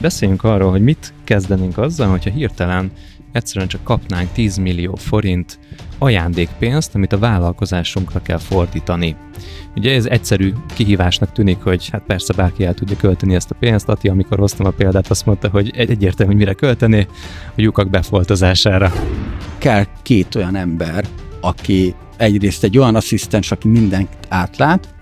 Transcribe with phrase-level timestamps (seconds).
[0.00, 2.90] Beszéljünk arról, hogy mit kezdenénk azzal, hogyha hirtelen
[3.32, 5.58] egyszerűen csak kapnánk 10 millió forint
[5.98, 9.16] ajándékpénzt, amit a vállalkozásunkra kell fordítani.
[9.76, 13.88] Ugye ez egyszerű kihívásnak tűnik, hogy hát persze bárki el tudja költeni ezt a pénzt.
[13.88, 17.06] Ati, amikor hoztam a példát, azt mondta, hogy egyértelmű, hogy mire költeni,
[17.46, 18.92] a lyukak befoltozására.
[19.58, 21.04] Kell két olyan ember,
[21.40, 24.94] aki egyrészt egy olyan asszisztens, aki mindent átlát,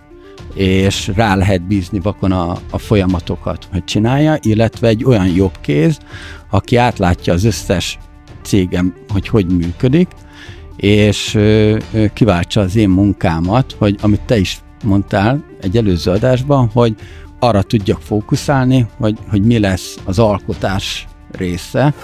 [0.58, 5.98] és rá lehet bízni vakon a, a folyamatokat, hogy csinálja, illetve egy olyan jobb kéz,
[6.50, 7.98] aki átlátja az összes
[8.42, 10.08] cégem, hogy hogy működik,
[10.76, 11.38] és
[12.12, 16.94] kiváltsa az én munkámat, hogy amit te is mondtál egy előző adásban, hogy
[17.38, 21.94] arra tudjak fókuszálni, hogy, hogy mi lesz az alkotás része.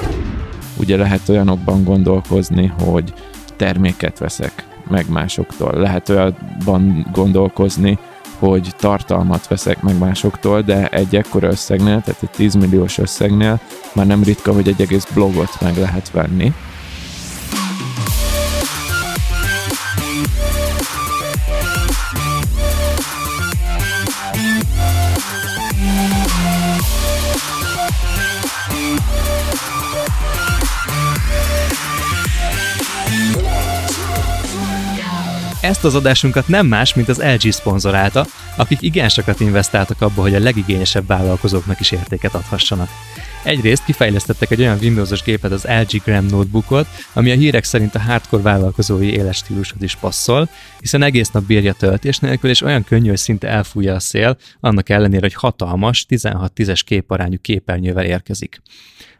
[0.78, 3.12] Ugye lehet olyanokban gondolkozni, hogy
[3.56, 5.72] terméket veszek meg másoktól.
[5.72, 7.98] Lehet olyanban gondolkozni,
[8.48, 13.60] hogy tartalmat veszek meg másoktól, de egy ekkora összegnél, tehát egy 10 milliós összegnél
[13.92, 16.52] már nem ritka, hogy egy egész blogot meg lehet venni.
[35.64, 38.26] Ezt az adásunkat nem más, mint az LG szponzorálta,
[38.56, 42.88] akik igen sokat investáltak abba, hogy a legigényesebb vállalkozóknak is értéket adhassanak.
[43.44, 48.00] Egyrészt kifejlesztettek egy olyan Windowsos gépet, az LG Gram Notebookot, ami a hírek szerint a
[48.00, 50.48] hardcore vállalkozói éles stílushoz is passzol,
[50.80, 54.88] hiszen egész nap bírja töltés nélkül, és olyan könnyű, hogy szinte elfújja a szél, annak
[54.88, 58.60] ellenére, hogy hatalmas, 16-10-es képarányú képernyővel érkezik.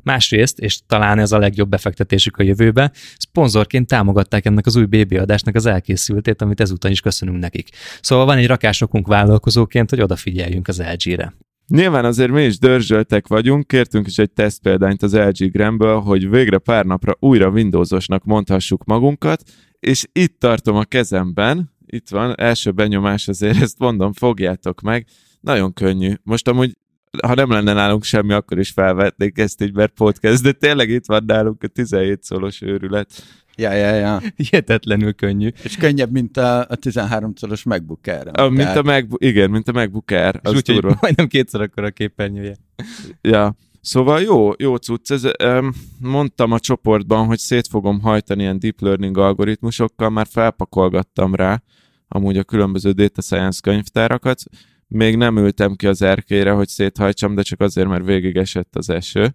[0.05, 5.13] Másrészt, és talán ez a legjobb befektetésük a jövőbe, szponzorként támogatták ennek az új BB
[5.13, 7.69] adásnak az elkészültét, amit ezúttal is köszönünk nekik.
[8.01, 11.35] Szóval van egy rakásokunk vállalkozóként, hogy odafigyeljünk az LG-re.
[11.69, 16.59] Nyilván azért mi is dörzsöltek vagyunk, kértünk is egy tesztpéldányt az LG Gramből, hogy végre
[16.59, 19.43] pár napra újra Windowsosnak mondhassuk magunkat,
[19.81, 25.07] és itt tartom a kezemben, itt van, első benyomás azért, ezt mondom, fogjátok meg,
[25.41, 26.15] nagyon könnyű.
[26.23, 26.77] Most amúgy
[27.23, 31.07] ha nem lenne nálunk semmi, akkor is felvetnék ezt így, mert podcast, de tényleg itt
[31.07, 33.23] van nálunk a 17 szolos őrület.
[33.57, 34.21] Ja, ja, ja.
[34.37, 35.49] Hihetetlenül könnyű.
[35.63, 38.31] És könnyebb, mint a, a 13 szoros MacBook Air.
[38.33, 40.41] A, mint a MacBook, igen, mint a MacBook Air.
[40.43, 42.57] Az úgy, hogy majdnem kétszer akkor a képernyője.
[43.21, 43.57] Ja.
[43.81, 45.11] Szóval jó, jó cucc.
[45.11, 45.23] Ez,
[45.99, 51.63] mondtam a csoportban, hogy szét fogom hajtani ilyen deep learning algoritmusokkal, már felpakolgattam rá
[52.09, 54.43] amúgy a különböző data science könyvtárakat,
[54.89, 58.91] még nem ültem ki az erkére, hogy széthajtsam, de csak azért, mert végig esett az
[58.91, 59.35] eső.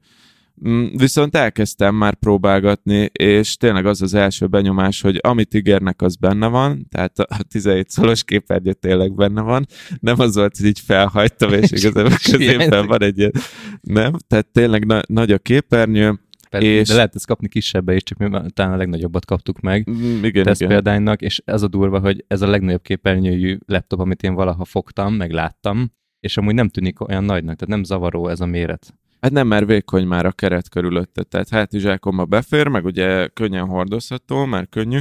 [0.68, 6.16] Mm, viszont elkezdtem már próbálgatni, és tényleg az az első benyomás, hogy amit ígérnek, az
[6.16, 9.66] benne van, tehát a 17 szolos képernyő tényleg benne van,
[10.00, 13.32] nem az volt, hogy így felhagytam, és igazából középen van egy ilyen,
[13.82, 16.88] nem, tehát tényleg na- nagy a képernyő, Persze, és...
[16.88, 20.48] De lehet ezt kapni kisebbe is, csak mi talán a legnagyobbat kaptuk meg mm, igen,
[20.54, 20.68] igen.
[20.68, 25.14] példánynak, és ez a durva, hogy ez a legnagyobb képernyőjű laptop, amit én valaha fogtam,
[25.14, 28.94] meg láttam, és amúgy nem tűnik olyan nagynak, tehát nem zavaró ez a méret.
[29.22, 34.46] Hát nem, mert vékony már a keret körülötte, tehát hátizsákomba befér, meg ugye könnyen hordozható,
[34.46, 35.00] mert könnyű,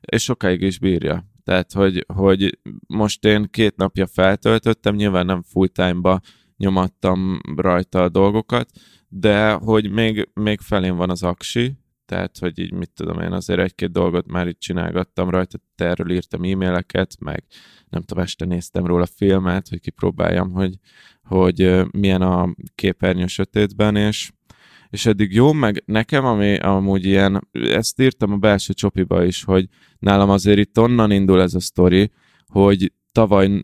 [0.00, 1.24] és sokáig is bírja.
[1.44, 6.20] Tehát, hogy, hogy most én két napja feltöltöttem, nyilván nem full time-ba
[6.56, 8.70] nyomattam rajta a dolgokat,
[9.16, 13.60] de hogy még, még felén van az aksi, tehát, hogy így mit tudom én, azért
[13.60, 17.44] egy-két dolgot már itt csinálgattam rajta, erről írtam e-maileket, meg
[17.88, 20.78] nem tudom, este néztem róla filmet, hogy kipróbáljam, hogy,
[21.22, 24.30] hogy milyen a képernyő sötétben, és,
[24.90, 29.68] és eddig jó, meg nekem, ami amúgy ilyen, ezt írtam a belső csopiba is, hogy
[29.98, 32.10] nálam azért itt onnan indul ez a sztori,
[32.46, 33.62] hogy tavaly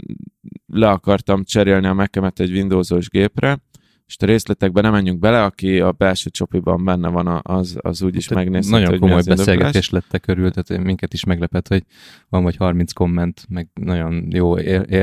[0.66, 3.62] le akartam cserélni a mac egy Windowsos gépre,
[4.10, 8.28] és a részletekben nem menjünk bele, aki a belső csopiban benne van, az, az úgyis
[8.28, 11.82] hát, megnézheti, Nagyon hogy komoly beszélgetés lettek körül, tehát minket is meglepett, hogy
[12.28, 14.58] van vagy 30 komment, meg nagyon jó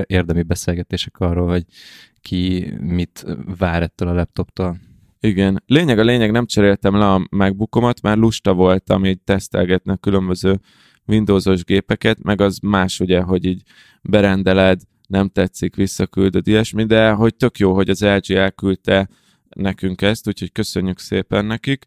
[0.06, 1.63] érdemi beszélgetések arról, hogy
[2.22, 3.25] ki mit
[3.57, 4.78] vár ettől a laptoptól.
[5.19, 5.63] Igen.
[5.66, 10.59] Lényeg a lényeg, nem cseréltem le a MacBookomat, már lusta voltam így tesztelgetnek különböző
[11.06, 13.62] Windowsos gépeket, meg az más ugye, hogy így
[14.01, 19.09] berendeled, nem tetszik, visszaküldöd ilyesmi, de hogy tök jó, hogy az LG elküldte
[19.50, 21.86] nekünk ezt, úgyhogy köszönjük szépen nekik,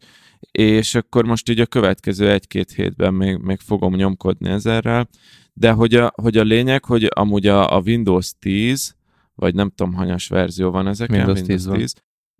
[0.50, 5.08] és akkor most így a következő egy-két hétben még, még fogom nyomkodni ezerrel,
[5.52, 8.96] de hogy a, hogy a lényeg, hogy amúgy a, a Windows 10,
[9.34, 11.94] vagy nem tudom, hanyas verzió van ezeken, Windows, Windows 10, 10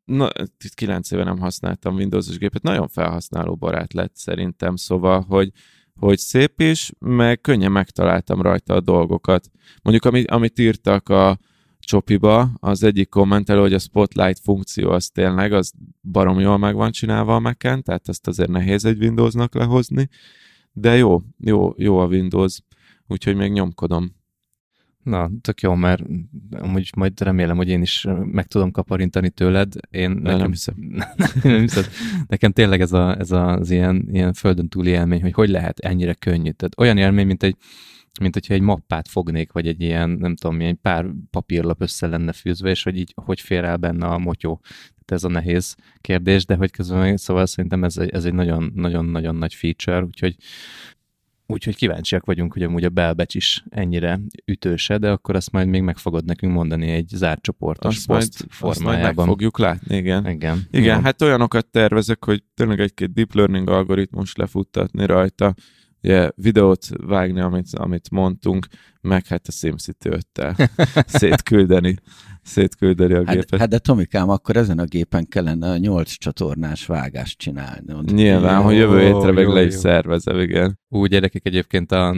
[0.04, 0.28] Na,
[0.74, 5.50] 9 éve nem használtam Windows-os gépet, nagyon felhasználó barát lett szerintem, szóval, hogy,
[5.98, 9.50] hogy szép is, meg könnyen megtaláltam rajta a dolgokat.
[9.82, 11.38] Mondjuk, amit, amit írtak a
[11.78, 15.72] csopiba, az egyik kommentelő, hogy a Spotlight funkció az tényleg, az
[16.02, 20.08] barom jól meg van csinálva a mac tehát ezt azért nehéz egy Windowsnak lehozni,
[20.72, 22.58] de jó, jó, jó a Windows,
[23.06, 24.18] úgyhogy még nyomkodom.
[25.02, 26.02] Na, tök jó, mert
[26.50, 29.72] amúgy majd remélem, hogy én is meg tudom kaparintani tőled.
[29.90, 30.74] Én nekem, nem hiszem.
[31.42, 31.84] nem hiszem.
[32.26, 36.14] Nekem tényleg ez, a, ez az ilyen, ilyen földön túli élmény, hogy hogy lehet ennyire
[36.14, 36.50] könnyű.
[36.50, 37.56] Tehát olyan élmény, mint egy
[38.20, 42.32] mint hogyha egy mappát fognék, vagy egy ilyen, nem tudom, milyen pár papírlap össze lenne
[42.32, 44.60] fűzve, és hogy így hogy fér el benne a motyó.
[45.04, 49.54] Tehát ez a nehéz kérdés, de hogy közben, szóval szerintem ez, ez egy nagyon-nagyon-nagyon nagy
[49.54, 50.36] feature, úgyhogy
[51.50, 55.82] Úgyhogy kíváncsiak vagyunk, hogy amúgy a belbecs is ennyire ütőse, de akkor azt majd még
[55.82, 58.90] meg fogod nekünk mondani egy zárt csoportos azt poszt majd, formájában.
[58.98, 60.28] Azt majd meg fogjuk látni, igen.
[60.28, 61.02] Igen, igen Jó.
[61.02, 65.54] hát olyanokat tervezek, hogy tényleg egy-két deep learning algoritmus lefuttatni rajta,
[66.02, 68.66] ugye, videót vágni, amit, amit mondtunk,
[69.00, 70.68] meg hát a SimCity 5-tel
[71.18, 71.96] szétküldeni
[72.42, 73.58] szétküldeni a hát, gépet.
[73.60, 78.12] Hát de Tomikám, akkor ezen a gépen kellene a nyolc csatornás vágást csinálni.
[78.12, 80.78] Nyilván, jó, hogy jövő hétre meg le is szervezem, igen.
[80.88, 82.16] Úgy gyerekek egyébként a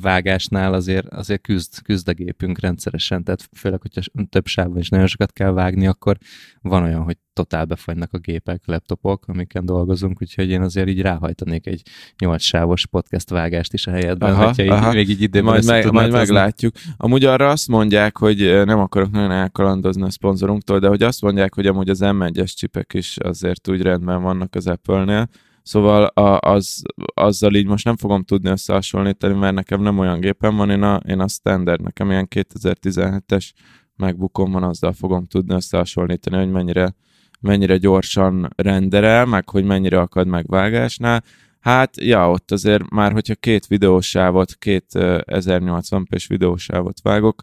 [0.00, 5.06] vágásnál azért, azért küzd, küzd a gépünk rendszeresen, tehát főleg, hogyha több sávban is nagyon
[5.06, 6.16] sokat kell vágni, akkor
[6.60, 11.66] van olyan, hogy totál befagynak a gépek, laptopok, amiken dolgozunk, úgyhogy én azért így ráhajtanék
[11.66, 11.82] egy
[12.18, 14.88] nyolc sávos podcast vágást is a helyedben, aha, hogyha aha.
[14.88, 16.74] Így, még így időben majd, meg, majd meglátjuk.
[16.96, 21.54] Amúgy arra azt mondják, hogy nem akarok nagyon elkalandozni a szponzorunktól, de hogy azt mondják,
[21.54, 25.28] hogy amúgy az M1-es csipek is azért úgy rendben vannak az Apple-nél,
[25.62, 26.82] Szóval a, az,
[27.14, 31.00] azzal így most nem fogom tudni összehasonlítani, mert nekem nem olyan gépem van, én a,
[31.08, 33.50] én a standard, nekem ilyen 2017-es
[33.96, 36.94] megbookom van, azzal fogom tudni összehasonlítani, hogy mennyire,
[37.40, 41.24] mennyire gyorsan renderel, meg hogy mennyire akad megvágásnál.
[41.60, 47.42] Hát, ja, ott azért már, hogyha két videósávot, két 1080p-s videósávot vágok,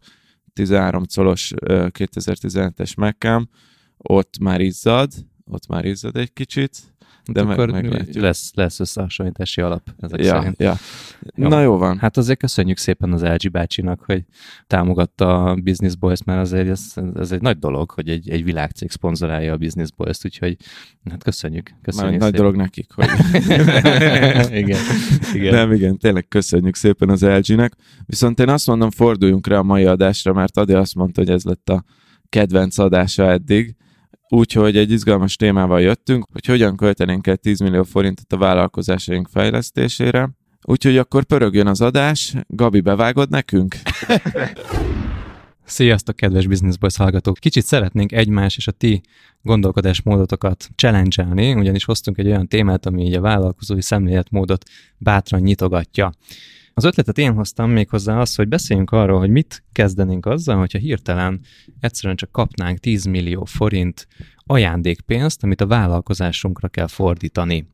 [0.55, 3.49] 13 colos 2017-es Mac-em,
[3.97, 5.11] ott már izzad,
[5.45, 6.94] ott már izzad egy kicsit,
[7.31, 7.83] de meg, akkor
[8.13, 10.60] lesz, lesz összehasonlítási alap ezek ja, szerint.
[10.60, 10.75] Ja.
[11.36, 11.48] Jó.
[11.48, 11.98] Na jó van.
[11.98, 14.24] Hát azért köszönjük szépen az LG bácsinak, hogy
[14.68, 18.92] támogatta a Business Boys, mert azért ez, ez egy nagy dolog, hogy egy, egy világcég
[18.92, 20.57] szponzorálja a Business Boys-t, úgyhogy
[21.10, 21.69] hát köszönjük.
[21.81, 23.07] köszönjük Már nagy dolog nekik, hogy...
[24.62, 24.80] igen,
[25.33, 25.54] igen.
[25.54, 27.74] Nem, igen, tényleg köszönjük szépen az LG-nek.
[28.06, 31.44] Viszont én azt mondom, forduljunk rá a mai adásra, mert Adi azt mondta, hogy ez
[31.44, 31.83] lett a
[32.30, 33.75] kedvenc adása eddig,
[34.30, 40.30] Úgyhogy egy izgalmas témával jöttünk, hogy hogyan költenénk el 10 millió forintot a vállalkozásaink fejlesztésére.
[40.62, 42.33] Úgyhogy akkor pörögjön az adás.
[42.48, 43.75] Gabi, bevágod nekünk?
[45.66, 47.38] Sziasztok, kedves Business Boys hallgatók!
[47.38, 49.01] Kicsit szeretnénk egymás és a ti
[49.42, 51.24] gondolkodásmódotokat challenge
[51.56, 54.63] ugyanis hoztunk egy olyan témát, ami így a vállalkozói szemléletmódot
[54.98, 56.12] bátran nyitogatja.
[56.77, 60.77] Az ötletet én hoztam még hozzá az, hogy beszéljünk arról, hogy mit kezdenénk azzal, hogyha
[60.77, 61.39] hirtelen
[61.80, 64.07] egyszerűen csak kapnánk 10 millió forint
[64.38, 67.68] ajándékpénzt, amit a vállalkozásunkra kell fordítani.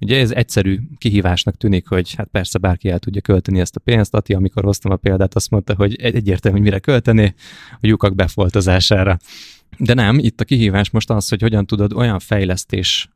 [0.00, 4.14] Ugye ez egyszerű kihívásnak tűnik, hogy hát persze bárki el tudja költeni ezt a pénzt.
[4.14, 7.34] Ati, amikor hoztam a példát, azt mondta, hogy egyértelmű, hogy mire költeni,
[7.70, 9.16] a lyukak befoltozására.
[9.78, 13.08] De nem, itt a kihívás most az, hogy hogyan tudod olyan fejlesztés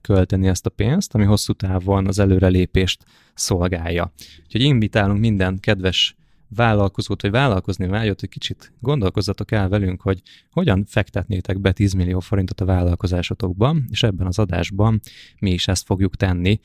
[0.00, 4.12] költeni ezt a pénzt, ami hosszú távon az előrelépést szolgálja.
[4.44, 6.14] Úgyhogy invitálunk minden kedves
[6.48, 12.20] vállalkozót, vagy vállalkozni vágyott, hogy kicsit gondolkozzatok el velünk, hogy hogyan fektetnétek be 10 millió
[12.20, 15.00] forintot a vállalkozásotokban, és ebben az adásban
[15.38, 16.60] mi is ezt fogjuk tenni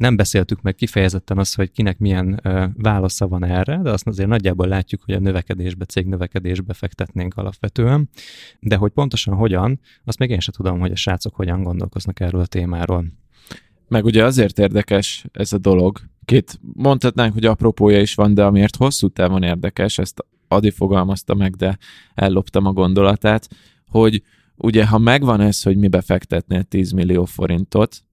[0.00, 4.28] nem beszéltük meg kifejezetten azt, hogy kinek milyen ö, válasza van erre, de azt azért
[4.28, 8.08] nagyjából látjuk, hogy a növekedésbe, cég növekedésbe fektetnénk alapvetően,
[8.60, 12.40] de hogy pontosan hogyan, azt még én sem tudom, hogy a srácok hogyan gondolkoznak erről
[12.40, 13.04] a témáról.
[13.88, 18.76] Meg ugye azért érdekes ez a dolog, két mondhatnánk, hogy apropója is van, de amiért
[18.76, 21.78] hosszú távon érdekes, ezt Adi fogalmazta meg, de
[22.14, 23.48] elloptam a gondolatát,
[23.86, 24.22] hogy
[24.56, 28.04] ugye ha megvan ez, hogy mibe fektetnél 10 millió forintot,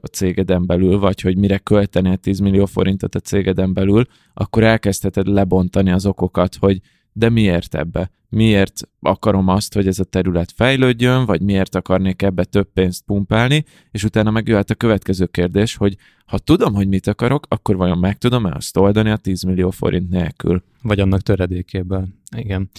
[0.00, 5.26] a cégeden belül, vagy hogy mire költenél 10 millió forintot a cégeden belül, akkor elkezdheted
[5.26, 6.80] lebontani az okokat, hogy
[7.12, 8.10] de miért ebbe?
[8.28, 13.64] Miért akarom azt, hogy ez a terület fejlődjön, vagy miért akarnék ebbe több pénzt pumpálni,
[13.90, 15.96] és utána megjöhet a következő kérdés, hogy
[16.26, 20.10] ha tudom, hogy mit akarok, akkor vajon meg tudom-e azt oldani a 10 millió forint
[20.10, 20.62] nélkül?
[20.82, 22.08] Vagy annak töredékéből.
[22.36, 22.70] Igen.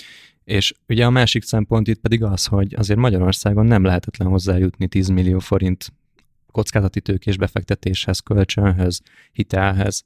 [0.43, 5.07] És ugye a másik szempont itt pedig az, hogy azért Magyarországon nem lehetetlen hozzájutni 10
[5.07, 5.93] millió forint
[6.55, 10.03] kockázati tőkés befektetéshez, kölcsönhöz, hitelhez,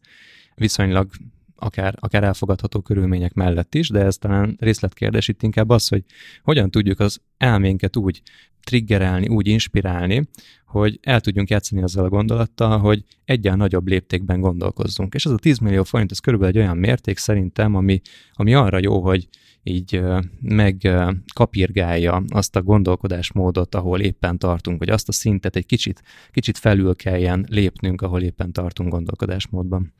[0.55, 1.09] viszonylag
[1.55, 6.03] akár, akár elfogadható körülmények mellett is, de ez talán részletkérdés itt inkább az, hogy
[6.43, 8.21] hogyan tudjuk az elménket úgy
[8.63, 10.29] triggerelni, úgy inspirálni,
[10.65, 15.13] hogy el tudjunk játszani azzal a gondolattal, hogy egyen nagyobb léptékben gondolkozzunk.
[15.13, 18.01] És ez a 10 millió forint, ez körülbelül egy olyan mérték szerintem, ami,
[18.33, 19.27] ami arra jó, hogy
[19.63, 20.01] így
[20.41, 26.01] megkapirgálja azt a gondolkodásmódot, ahol éppen tartunk, vagy azt a szintet egy kicsit,
[26.31, 29.93] kicsit felül kelljen lépnünk, ahol éppen tartunk gondolkodásmódban.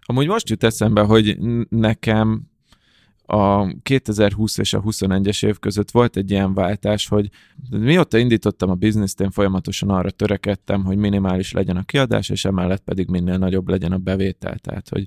[0.00, 2.42] Amúgy most jut eszembe, hogy nekem
[3.26, 7.28] a 2020 és a 21-es év között volt egy ilyen váltás, hogy
[7.70, 12.82] mióta indítottam a bizniszt, én folyamatosan arra törekedtem, hogy minimális legyen a kiadás, és emellett
[12.82, 14.58] pedig minél nagyobb legyen a bevétel.
[14.58, 15.06] Tehát, hogy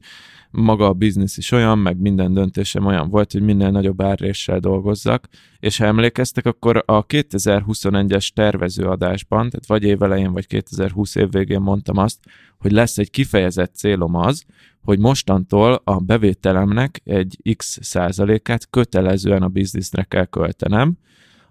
[0.51, 5.27] maga a biznisz is olyan, meg minden döntésem olyan volt, hogy minél nagyobb árréssel dolgozzak,
[5.59, 11.97] és ha emlékeztek, akkor a 2021-es tervezőadásban, tehát vagy évelején, vagy 2020 év végén mondtam
[11.97, 12.19] azt,
[12.57, 14.45] hogy lesz egy kifejezett célom az,
[14.87, 20.97] hogy mostantól a bevételemnek egy x százalékát kötelezően a bizniszre kell költenem,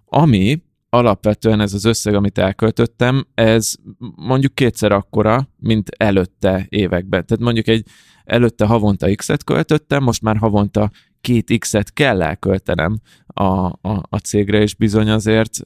[0.05, 3.75] ami alapvetően ez az összeg, amit elköltöttem, ez
[4.15, 7.25] mondjuk kétszer akkora, mint előtte években.
[7.25, 7.85] Tehát mondjuk egy
[8.23, 10.91] előtte havonta x-et költöttem, most már havonta
[11.21, 15.59] két x-et kell elköltenem a, a, a cégre, és bizony azért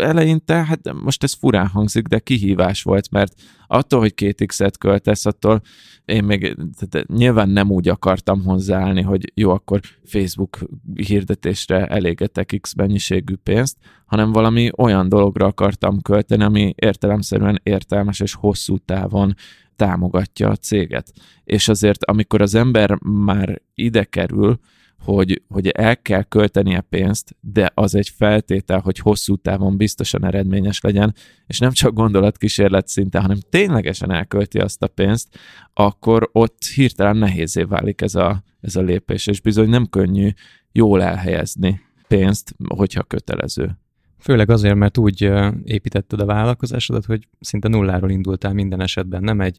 [0.00, 3.32] eleinte, hát most ez furán hangzik, de kihívás volt, mert
[3.66, 5.62] attól, hogy két X-et költesz, attól
[6.04, 10.58] én még tehát nyilván nem úgy akartam hozzáállni, hogy jó, akkor Facebook
[10.94, 13.76] hirdetésre elégetek X mennyiségű pénzt,
[14.06, 19.34] hanem valami olyan dologra akartam költeni, ami értelemszerűen értelmes és hosszú távon
[19.76, 21.12] támogatja a céget.
[21.44, 24.58] És azért, amikor az ember már ide kerül,
[25.04, 30.80] hogy, hogy el kell költenie pénzt, de az egy feltétel, hogy hosszú távon biztosan eredményes
[30.80, 31.14] legyen,
[31.46, 35.38] és nem csak gondolatkísérlet szinte, hanem ténylegesen elkölti azt a pénzt,
[35.74, 40.30] akkor ott hirtelen nehézé válik ez a, ez a lépés, és bizony nem könnyű
[40.72, 43.78] jól elhelyezni pénzt, hogyha kötelező.
[44.20, 45.30] Főleg azért, mert úgy
[45.64, 49.58] építetted a vállalkozásodat, hogy szinte nulláról indultál minden esetben, nem egy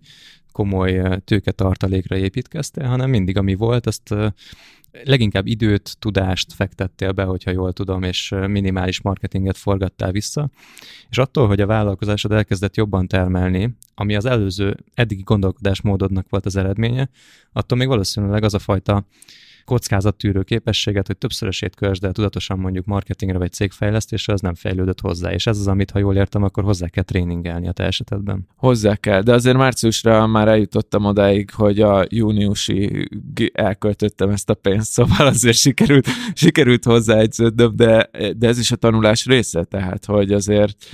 [0.51, 4.15] komoly tőketartalékra építkeztél, hanem mindig, ami volt, azt
[5.03, 10.49] leginkább időt, tudást fektettél be, hogyha jól tudom, és minimális marketinget forgattál vissza,
[11.09, 16.55] és attól, hogy a vállalkozásod elkezdett jobban termelni, ami az előző eddigi gondolkodásmódodnak volt az
[16.55, 17.09] eredménye,
[17.51, 19.05] attól még valószínűleg az a fajta
[19.65, 25.33] kockázattűrő képességet, hogy többszörösét kösd el tudatosan mondjuk marketingre vagy cégfejlesztésre, az nem fejlődött hozzá.
[25.33, 28.47] És ez az, amit ha jól értem, akkor hozzá kell tréningelni a te esetedben.
[28.55, 33.09] Hozzá kell, de azért márciusra már eljutottam odáig, hogy a júniusi
[33.53, 39.25] elköltöttem ezt a pénzt, szóval azért sikerült, sikerült hozzáegyződnöm, de, de ez is a tanulás
[39.25, 40.85] része, tehát hogy azért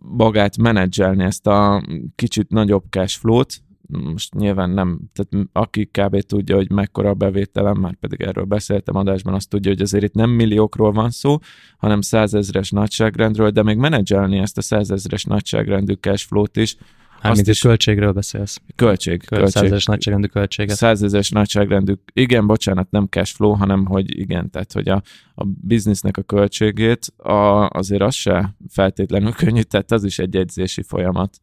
[0.00, 1.82] magát menedzselni ezt a
[2.14, 6.20] kicsit nagyobb cash flow-t, most nyilván nem, tehát aki kb.
[6.20, 10.14] tudja, hogy mekkora a bevételem, már pedig erről beszéltem adásban, azt tudja, hogy azért itt
[10.14, 11.38] nem milliókról van szó,
[11.76, 16.76] hanem százezres nagyságrendről, de még menedzselni ezt a százezres nagyságrendű cash flow-t is,
[17.22, 18.60] Mármint is költségről beszélsz.
[18.76, 19.26] Költség.
[19.26, 19.48] költség.
[19.48, 20.76] Százezeres nagyságrendű költséget.
[20.76, 21.92] Százezeres nagyságrendű.
[22.12, 25.02] Igen, bocsánat, nem cash flow, hanem hogy igen, tehát hogy a,
[25.34, 30.82] a biznisznek a költségét a, azért az se feltétlenül könnyű, tehát az is egy edzési
[30.82, 31.40] folyamat.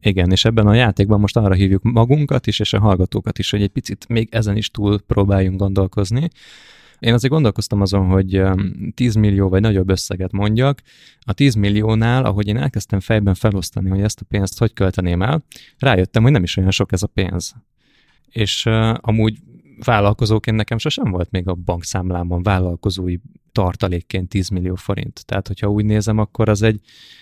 [0.00, 3.62] Igen, és ebben a játékban most arra hívjuk magunkat is, és a hallgatókat is, hogy
[3.62, 6.28] egy picit még ezen is túl próbáljunk gondolkozni.
[6.98, 8.42] Én azért gondolkoztam azon, hogy
[8.94, 10.82] 10 millió vagy nagyobb összeget mondjak.
[11.20, 15.42] A 10 milliónál, ahogy én elkezdtem fejben felosztani, hogy ezt a pénzt hogy költeném el,
[15.78, 17.54] rájöttem, hogy nem is olyan sok ez a pénz.
[18.28, 19.38] És uh, amúgy
[19.84, 23.16] vállalkozóként nekem sosem volt még a bankszámlámon vállalkozói
[23.58, 25.26] tartalékként 10 millió forint.
[25.26, 26.80] Tehát, hogyha úgy nézem, akkor az egy,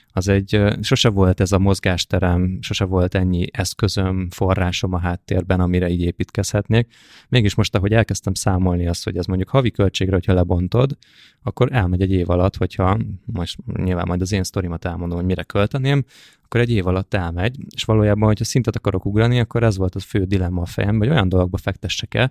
[0.08, 5.88] az egy, sose volt ez a mozgásterem, sose volt ennyi eszközöm, forrásom a háttérben, amire
[5.88, 6.94] így építkezhetnék.
[7.28, 10.96] Mégis most, ahogy elkezdtem számolni azt, hogy ez mondjuk havi költségre, hogyha lebontod,
[11.42, 15.42] akkor elmegy egy év alatt, hogyha most nyilván majd az én sztorimat elmondom, hogy mire
[15.42, 16.04] költeném,
[16.44, 20.00] akkor egy év alatt elmegy, és valójában, hogyha szintet akarok ugrani, akkor ez volt a
[20.00, 22.30] fő dilemma a fejem, hogy olyan dolgokba fektessek el,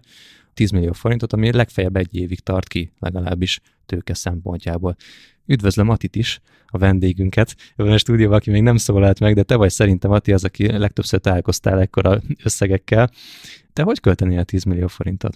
[0.56, 4.96] 10 millió forintot, ami legfeljebb egy évig tart ki, legalábbis tőke szempontjából.
[5.46, 6.42] Üdvözlöm Atit is,
[6.76, 10.34] a vendégünket, ebben a stúdióban, aki még nem szólalt meg, de te vagy szerintem Ati
[10.34, 13.12] az, aki legtöbbször találkoztál ekkora összegekkel.
[13.74, 15.36] Te hogy költenél 10 millió forintot?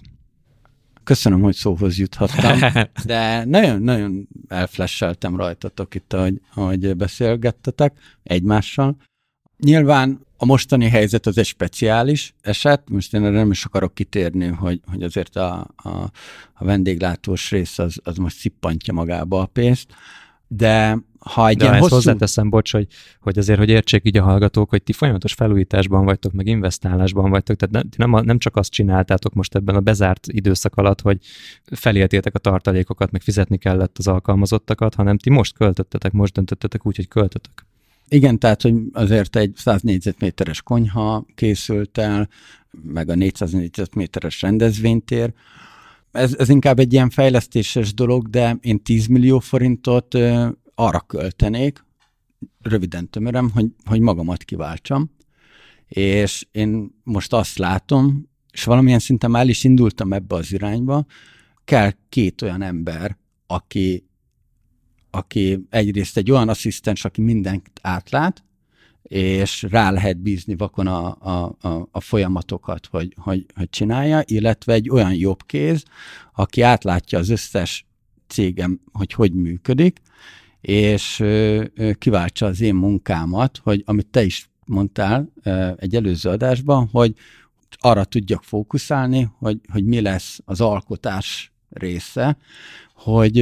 [1.04, 2.58] Köszönöm, hogy szóhoz juthattam,
[3.04, 8.96] de nagyon-nagyon elflesseltem rajtatok itt, ahogy, ahogy beszélgettetek egymással.
[9.58, 14.46] Nyilván a mostani helyzet az egy speciális eset, most én erre nem is akarok kitérni,
[14.46, 15.88] hogy, hogy azért a, a,
[16.54, 19.86] a vendéglátós rész az, az most szippantja magába a pénzt,
[20.48, 21.94] de ha egy De ilyen hosszú...
[21.94, 22.86] hozzáteszem, bocs, hogy,
[23.20, 27.56] hogy azért, hogy értsék így a hallgatók, hogy ti folyamatos felújításban vagytok, meg investálásban vagytok,
[27.56, 31.18] tehát nem, nem, nem csak azt csináltátok most ebben a bezárt időszak alatt, hogy
[31.64, 36.96] feléltétek a tartalékokat, meg fizetni kellett az alkalmazottakat, hanem ti most költöttetek, most döntöttetek úgy,
[36.96, 37.68] hogy költötök.
[38.12, 42.28] Igen, tehát, hogy azért egy 100 négyzetméteres konyha készült el,
[42.82, 45.32] meg a 400 négyzetméteres rendezvénytér,
[46.12, 50.14] ez, ez inkább egy ilyen fejlesztéses dolog, de én 10 millió forintot
[50.74, 51.84] arra költenék,
[52.62, 55.10] röviden tömörem, hogy, hogy magamat kiváltsam,
[55.88, 61.04] és én most azt látom, és valamilyen szinten már is indultam ebbe az irányba,
[61.64, 64.04] kell két olyan ember, aki,
[65.10, 68.44] aki egyrészt egy olyan asszisztens, aki mindent átlát,
[69.02, 74.72] és rá lehet bízni vakon a, a, a, a folyamatokat, hogy, hogy, hogy csinálja, illetve
[74.72, 75.84] egy olyan jobb kéz,
[76.34, 77.86] aki átlátja az összes
[78.26, 80.00] cégem, hogy hogy működik,
[80.60, 81.24] és
[81.98, 85.32] kiváltsa az én munkámat, hogy amit te is mondtál
[85.76, 87.14] egy előző adásban, hogy
[87.78, 92.36] arra tudjak fókuszálni, hogy, hogy mi lesz az alkotás része,
[93.02, 93.34] hogy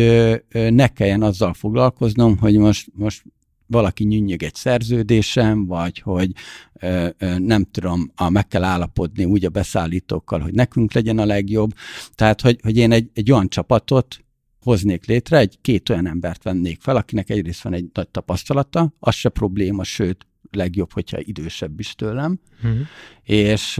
[0.51, 3.23] ne kelljen azzal foglalkoznom, hogy most, most
[3.67, 6.31] valaki nyűnyög egy szerződésem, vagy hogy
[6.73, 11.25] ö, ö, nem tudom, a, meg kell állapodni úgy a beszállítókkal, hogy nekünk legyen a
[11.25, 11.71] legjobb.
[12.15, 14.25] Tehát, hogy, hogy én egy, egy olyan csapatot
[14.61, 19.15] hoznék létre, egy két olyan embert vennék fel, akinek egyrészt van egy nagy tapasztalata, az
[19.15, 22.79] se probléma, sőt, legjobb, hogyha idősebb is tőlem, uh-huh.
[23.23, 23.75] és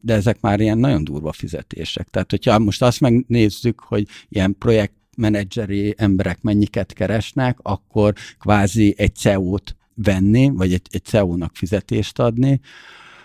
[0.00, 2.08] de ezek már ilyen nagyon durva fizetések.
[2.08, 9.14] Tehát, hogyha most azt megnézzük, hogy ilyen projekt menedzseri emberek mennyiket keresnek, akkor kvázi egy
[9.14, 12.60] CEO-t venni, vagy egy, egy CEO-nak fizetést adni,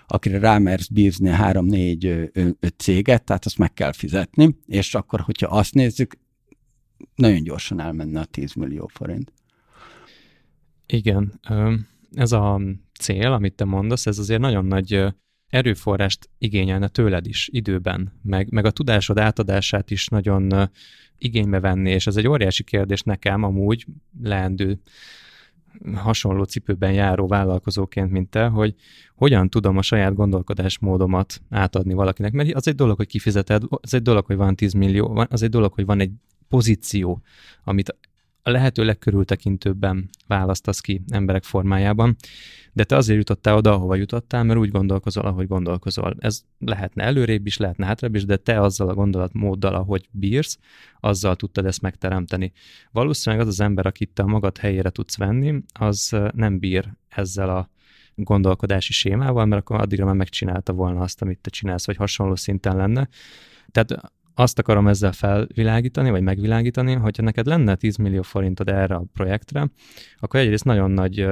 [0.07, 2.31] akire rámersz bízni három-négy
[2.77, 6.17] céget, tehát azt meg kell fizetni, és akkor, hogyha azt nézzük,
[7.15, 9.33] nagyon gyorsan elmenne a 10 millió forint.
[10.85, 11.39] Igen,
[12.13, 12.61] ez a
[12.99, 15.03] cél, amit te mondasz, ez azért nagyon nagy
[15.47, 20.69] erőforrást igényelne tőled is időben, meg, meg a tudásod átadását is nagyon
[21.23, 23.85] igénybe venni, és ez egy óriási kérdés nekem amúgy
[24.21, 24.79] leendő
[25.95, 28.75] hasonló cipőben járó vállalkozóként, mint te, hogy
[29.15, 32.31] hogyan tudom a saját gondolkodásmódomat átadni valakinek.
[32.31, 35.49] Mert az egy dolog, hogy kifizeted, az egy dolog, hogy van 10 millió, az egy
[35.49, 36.11] dolog, hogy van egy
[36.47, 37.21] pozíció,
[37.63, 37.95] amit
[38.43, 42.15] a lehető legkörültekintőbben választasz ki emberek formájában,
[42.73, 46.15] de te azért jutottál oda, ahova jutottál, mert úgy gondolkozol, ahogy gondolkozol.
[46.19, 50.59] Ez lehetne előrébb is, lehetne hátrébb is, de te azzal a gondolatmóddal, ahogy bírsz,
[50.99, 52.51] azzal tudtad ezt megteremteni.
[52.91, 57.49] Valószínűleg az az ember, akit te a magad helyére tudsz venni, az nem bír ezzel
[57.49, 57.69] a
[58.15, 62.75] gondolkodási sémával, mert akkor addigra már megcsinálta volna azt, amit te csinálsz, vagy hasonló szinten
[62.75, 63.09] lenne.
[63.71, 69.05] Tehát azt akarom ezzel felvilágítani, vagy megvilágítani, hogyha neked lenne 10 millió forintod erre a
[69.13, 69.71] projektre,
[70.19, 71.27] akkor egyrészt nagyon nagy,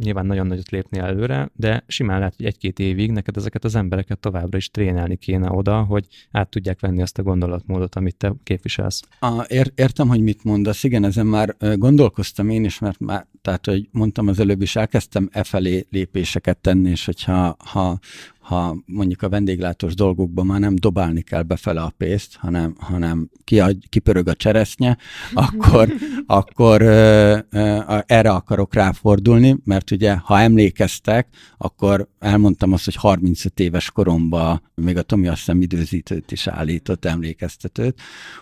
[0.00, 4.18] nyilván nagyon nagyot lépni előre, de simán lehet, hogy egy-két évig neked ezeket az embereket
[4.18, 9.02] továbbra is trénelni kéne oda, hogy át tudják venni azt a gondolatmódot, amit te képviselsz.
[9.20, 10.84] A, ér, értem, hogy mit mondasz.
[10.84, 15.28] Igen, ezen már gondolkoztam én is, mert már, tehát, hogy mondtam az előbb is, elkezdtem
[15.32, 17.98] e felé lépéseket tenni, és hogyha ha,
[18.44, 23.86] ha mondjuk a vendéglátós dolgokban már nem dobálni kell befele a pénzt, hanem, hanem kiadj,
[23.88, 24.96] kipörög a cseresznye,
[25.34, 25.88] akkor,
[26.26, 33.60] akkor ö, ö, erre akarok ráfordulni, mert ugye, ha emlékeztek, akkor elmondtam azt, hogy 35
[33.60, 38.00] éves koromban még a Tomi azt hiszem időzítőt is állított, emlékeztetőt,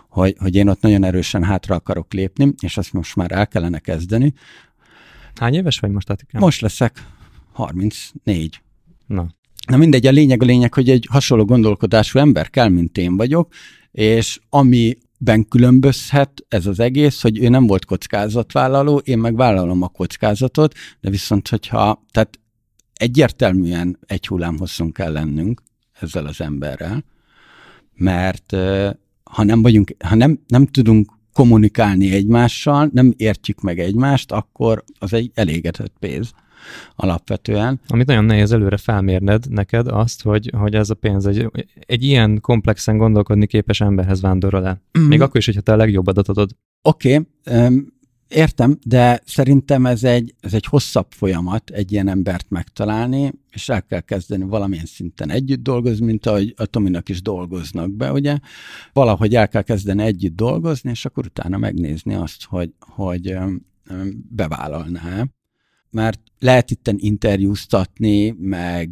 [0.09, 3.79] hogy, hogy én ott nagyon erősen hátra akarok lépni, és azt most már el kellene
[3.79, 4.35] kezdeni.
[5.35, 6.41] Hány éves vagy most, Atikám?
[6.41, 7.07] Most leszek
[7.53, 8.63] 34.
[9.07, 9.27] Na,
[9.69, 13.53] Na mindegy, a lényeg a lényeg, hogy egy hasonló gondolkodású ember kell, mint én vagyok,
[13.93, 14.41] és
[15.25, 20.75] amiben különbözhet ez az egész, hogy ő nem volt kockázatvállaló, én meg vállalom a kockázatot,
[21.01, 22.39] de viszont, hogyha, tehát
[22.95, 25.63] egyértelműen egy hullámhosszon kell lennünk
[26.01, 27.05] ezzel az emberrel,
[27.95, 28.57] mert
[29.25, 35.13] ha nem vagyunk, ha nem, nem tudunk kommunikálni egymással, nem értjük meg egymást, akkor az
[35.13, 36.33] egy elégetett pénz
[36.97, 37.81] alapvetően.
[37.87, 41.51] Amit nagyon nehéz előre felmérned neked azt, hogy, hogy ez a pénz egy,
[41.87, 44.83] egy ilyen komplexen gondolkodni képes emberhez vándorol el.
[44.99, 45.03] Mm.
[45.03, 46.51] Még akkor is, hogyha te a legjobb adatod.
[46.83, 47.93] Oké, okay, um,
[48.29, 53.83] értem, de szerintem ez egy, ez egy hosszabb folyamat egy ilyen embert megtalálni, és el
[53.83, 58.39] kell kezdeni valamilyen szinten együtt dolgozni, mint ahogy a Tominak is dolgoznak be, ugye?
[58.93, 63.37] Valahogy el kell kezdeni együtt dolgozni, és akkor utána megnézni azt, hogy, hogy
[64.29, 65.27] bevállalná
[65.93, 68.89] mert lehet itten interjúztatni, meg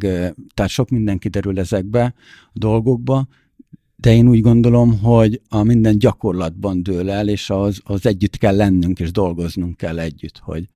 [0.53, 2.13] tehát sok minden kiderül ezekbe
[2.53, 3.27] a dolgokba,
[3.95, 8.55] de én úgy gondolom, hogy a minden gyakorlatban dől el, és az, az együtt kell
[8.55, 10.69] lennünk, és dolgoznunk kell együtt, hogy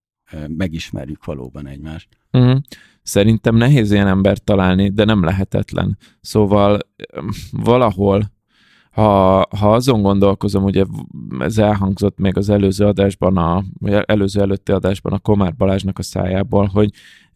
[0.48, 2.08] megismerjük valóban egymást.
[2.32, 2.60] Uh-huh.
[3.02, 5.98] Szerintem nehéz ilyen embert találni, de nem lehetetlen.
[6.22, 6.80] Szóval
[7.52, 8.32] valahol
[8.96, 10.86] ha, ha azon gondolkozom, ugye
[11.40, 16.04] ez elhangzott még az előző adásban, a, vagy előző előtti adásban a Komár Balázsnak a
[16.04, 16.90] szájából, hogy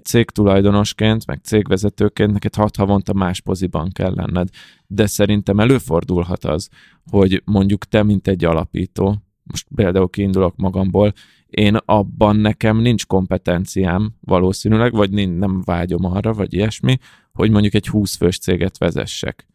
[0.03, 4.49] cégtulajdonosként, meg cégvezetőként neked hat havonta más poziban kell lenned.
[4.87, 6.69] De szerintem előfordulhat az,
[7.11, 11.13] hogy mondjuk te, mint egy alapító, most például kiindulok magamból,
[11.47, 16.97] én abban nekem nincs kompetenciám valószínűleg, vagy nem vágyom arra, vagy ilyesmi,
[17.33, 19.47] hogy mondjuk egy 20 fős céget vezessek.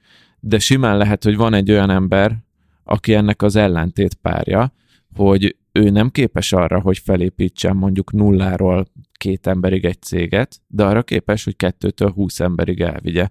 [0.47, 2.37] De simán lehet, hogy van egy olyan ember,
[2.85, 4.73] aki ennek az ellentét párja,
[5.15, 11.03] hogy ő nem képes arra, hogy felépítsen mondjuk nulláról két emberig egy céget, de arra
[11.03, 13.29] képes, hogy kettőtől húsz emberig elvigye.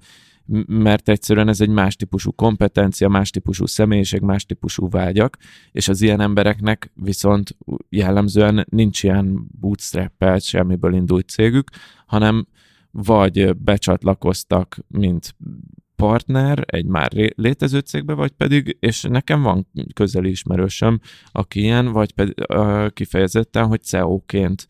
[0.67, 5.37] Mert egyszerűen ez egy más típusú kompetencia, más típusú személyiség, más típusú vágyak,
[5.71, 7.57] és az ilyen embereknek viszont
[7.89, 11.69] jellemzően nincs ilyen bootstrap semmiből indult cégük,
[12.05, 12.47] hanem
[12.91, 15.35] vagy becsatlakoztak, mint
[15.95, 20.99] partner egy már létező cégbe, vagy pedig, és nekem van közeli ismerősöm,
[21.31, 22.35] aki ilyen, vagy pedig
[22.93, 24.67] kifejezetten, hogy CEO-ként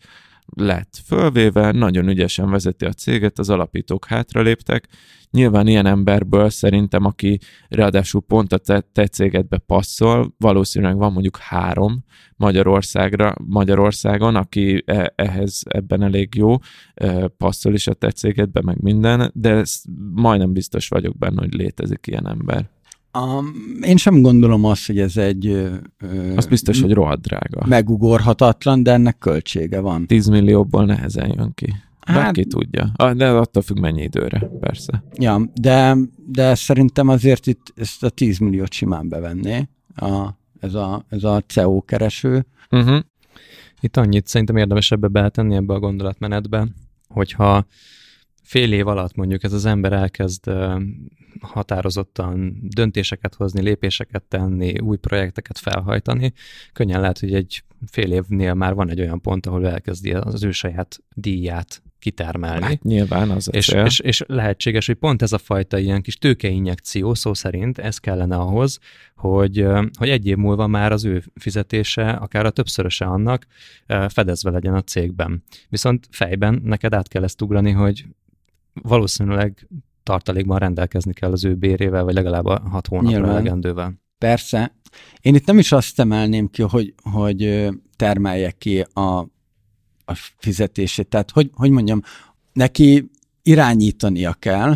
[0.55, 4.87] lett fölvéve, nagyon ügyesen vezeti a céget, az alapítók hátraléptek.
[5.31, 11.37] Nyilván ilyen emberből szerintem, aki ráadásul pont a te, te cégedbe passzol, valószínűleg van mondjuk
[11.37, 12.03] három
[12.35, 16.55] Magyarországra, Magyarországon, aki e, ehhez ebben elég jó,
[16.93, 19.63] e, passzol is a te cégedbe, meg minden, de
[20.13, 22.69] majdnem biztos vagyok benne, hogy létezik ilyen ember.
[23.19, 25.45] Um, én sem gondolom azt, hogy ez egy...
[25.45, 27.65] Ö, az biztos, hogy rohadt drága.
[27.67, 30.07] Megugorhatatlan, de ennek költsége van.
[30.07, 31.73] 10 millióból nehezen jön ki.
[31.99, 32.91] Hát, Bárki tudja.
[33.15, 35.03] De attól függ mennyi időre, persze.
[35.15, 35.97] Ja, de,
[36.27, 41.43] de szerintem azért itt ezt a 10 milliót simán bevenné a, ez, a, ez a
[41.47, 42.45] CEO kereső.
[42.71, 42.99] Uh-huh.
[43.79, 46.67] Itt annyit szerintem érdemes ebbe beletenni ebbe a gondolatmenetbe,
[47.07, 47.65] hogyha
[48.43, 50.51] fél év alatt mondjuk ez az ember elkezd
[51.41, 56.33] határozottan döntéseket hozni, lépéseket tenni, új projekteket felhajtani,
[56.73, 60.51] könnyen lehet, hogy egy fél évnél már van egy olyan pont, ahol elkezdi az ő
[60.51, 62.63] saját díját kitermelni.
[62.63, 67.13] Hát, nyilván az és, és, és lehetséges, hogy pont ez a fajta ilyen kis tőkeinjekció,
[67.13, 68.79] szó szerint ez kellene ahhoz,
[69.15, 73.45] hogy, hogy egy év múlva már az ő fizetése, akár a többszöröse annak
[74.07, 75.43] fedezve legyen a cégben.
[75.69, 78.05] Viszont fejben neked át kell ezt ugrani, hogy
[78.81, 79.67] valószínűleg
[80.03, 84.01] tartalékban rendelkezni kell az ő bérével, vagy legalább a hat hónapra elegendővel.
[84.17, 84.75] Persze.
[85.21, 89.17] Én itt nem is azt emelném ki, hogy, hogy termelje ki a,
[90.05, 91.07] a fizetését.
[91.07, 92.01] Tehát, hogy, hogy mondjam,
[92.53, 93.09] neki
[93.41, 94.75] irányítania kell,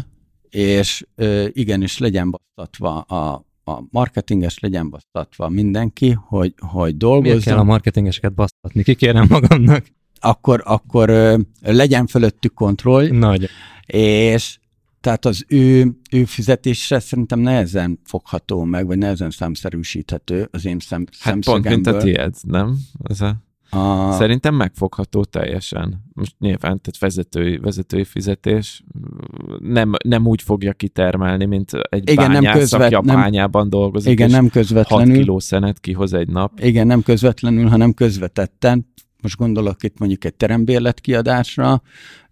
[0.49, 1.05] és
[1.51, 7.31] igenis legyen basztatva a, a marketinges legyen basztatva mindenki, hogy, hogy dolgozzon.
[7.31, 8.83] Miért kell a marketingeseket basztatni?
[8.83, 9.85] Kikérem magamnak.
[10.19, 11.09] Akkor, akkor
[11.61, 13.07] legyen fölöttük kontroll.
[13.07, 13.49] Nagy.
[13.85, 14.57] És
[15.01, 21.05] tehát az ő, ő fizetése szerintem nehezen fogható meg, vagy nehezen számszerűsíthető az én szem,
[21.19, 22.77] hát pont, mint a tiéd, nem?
[23.03, 23.45] Ez a...
[23.69, 24.11] A...
[24.11, 26.03] Szerintem megfogható teljesen.
[26.13, 28.83] Most nyilván, tehát vezetői, vezetői fizetés
[29.59, 33.69] nem, nem úgy fogja kitermelni, mint egy igen, bányász, nem közvet, aki a bányában nem,
[33.69, 36.59] dolgozik, igen, nem közvetlenül, 6 kiló szenet kihoz egy nap.
[36.59, 38.87] Igen, nem közvetlenül, hanem közvetetten.
[39.27, 41.81] Most gondolok itt mondjuk egy terembérlet kiadásra,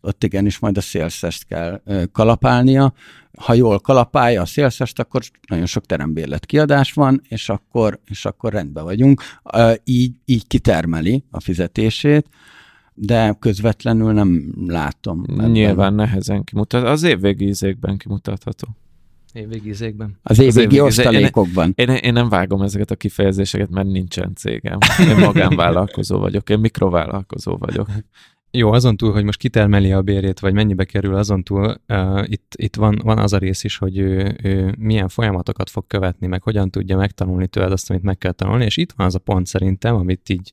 [0.01, 1.81] ott igenis majd a szélszest kell
[2.11, 2.93] kalapálnia.
[3.37, 8.53] Ha jól kalapálja a szélszest, akkor nagyon sok terembérlet kiadás van, és akkor, és akkor
[8.53, 9.21] rendben vagyunk.
[9.83, 12.27] Így, így kitermeli a fizetését,
[12.93, 15.25] de közvetlenül nem látom.
[15.29, 15.51] Ebben.
[15.51, 16.83] Nyilván nehezen kimutat.
[16.83, 18.67] Az évvégi izékben kimutatható.
[19.35, 20.19] Évvégi izékben?
[20.23, 21.73] Az évvégi osztalékokban.
[21.75, 24.77] Én, én, én nem vágom ezeket a kifejezéseket, mert nincsen cégem.
[25.09, 27.87] Én magánvállalkozó vagyok, én mikrovállalkozó vagyok.
[28.51, 32.53] Jó, azon túl, hogy most kitermeli a bérét, vagy mennyibe kerül, azon túl uh, itt,
[32.55, 36.43] itt van, van az a rész is, hogy ő, ő milyen folyamatokat fog követni, meg
[36.43, 39.47] hogyan tudja megtanulni tőled azt, amit meg kell tanulni, és itt van az a pont
[39.47, 40.51] szerintem, amit így,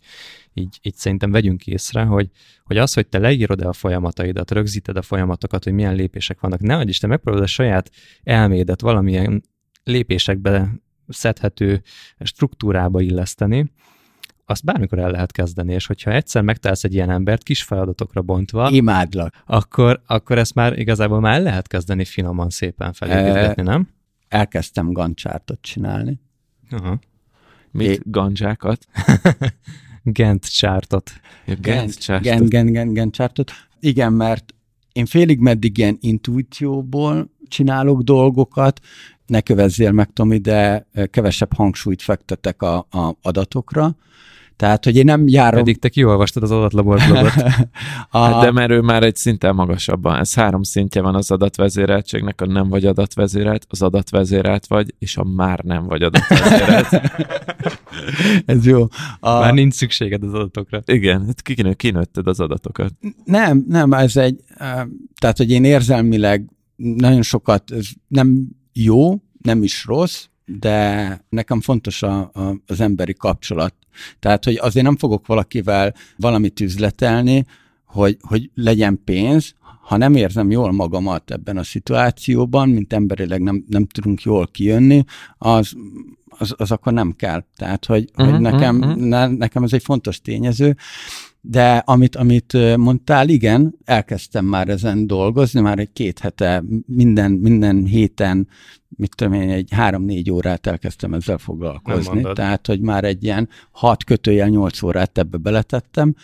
[0.55, 2.31] így, így szerintem vegyünk észre, hogy,
[2.65, 6.77] hogy az, hogy te leírod-e a folyamataidat, rögzíted a folyamatokat, hogy milyen lépések vannak, ne
[6.77, 7.91] adj Isten, megpróbálod a saját
[8.23, 9.43] elmédet valamilyen
[9.85, 10.73] lépésekbe
[11.09, 11.83] szedhető
[12.21, 13.73] struktúrába illeszteni,
[14.45, 18.71] azt bármikor el lehet kezdeni, és hogyha egyszer megtalálsz egy ilyen embert kis feladatokra bontva,
[18.71, 23.88] imádlak, akkor, akkor ezt már igazából már el lehet kezdeni finoman szépen felépíteni, nem?
[24.29, 26.21] Elkezdtem gancsártot csinálni.
[26.71, 26.99] Aha.
[27.71, 27.88] Mit?
[27.88, 28.01] É...
[28.05, 28.87] Gandzsákat?
[30.03, 31.12] Gent csártot.
[31.61, 32.33] Gent csártot.
[32.33, 33.51] Gent, Gent, Gent, Gent csártot.
[33.81, 34.55] Igen, mert
[34.93, 38.81] én félig meddig ilyen intuícióból csinálok dolgokat,
[39.27, 43.97] ne kövezzél meg, Tomi, de kevesebb hangsúlyt fektetek a, a adatokra,
[44.62, 45.59] Tehát, hogy én nem járom...
[45.59, 47.31] Pedig te kiolvastad az adatlabor blogot.
[48.11, 50.18] hát de mert ő már egy szinten magasabban.
[50.18, 55.25] Ez három szintje van az adatvezéreltségnek, a nem vagy adatvezérelt, az adatvezérelt vagy, és a
[55.25, 56.88] már nem vagy adatvezérelt.
[58.46, 58.87] Ez jó.
[59.20, 59.38] A...
[59.38, 60.83] Már nincs szükséged az adatokra.
[60.85, 62.92] Igen, hát kinőtted az adatokat.
[63.25, 64.40] Nem, nem, ez egy,
[65.20, 72.02] tehát, hogy én érzelmileg nagyon sokat, ez nem jó, nem is rossz, de nekem fontos
[72.02, 73.74] a, a, az emberi kapcsolat.
[74.18, 77.46] Tehát, hogy azért nem fogok valakivel valamit üzletelni,
[77.85, 83.64] hogy, hogy legyen pénz, ha nem érzem jól magamat ebben a szituációban, mint emberileg nem,
[83.68, 85.05] nem tudunk jól kijönni,
[85.38, 85.72] az,
[86.28, 87.44] az, az akkor nem kell.
[87.57, 88.96] Tehát, hogy, uh-huh, hogy nekem, uh-huh.
[88.96, 90.76] ne, nekem ez egy fontos tényező.
[91.44, 97.85] De amit, amit mondtál, igen, elkezdtem már ezen dolgozni, már egy két hete, minden, minden
[97.85, 98.48] héten,
[98.88, 102.22] mit tudom én, egy három-négy órát elkezdtem ezzel foglalkozni.
[102.33, 106.14] Tehát, hogy már egy ilyen hat kötőjel nyolc órát ebbe beletettem,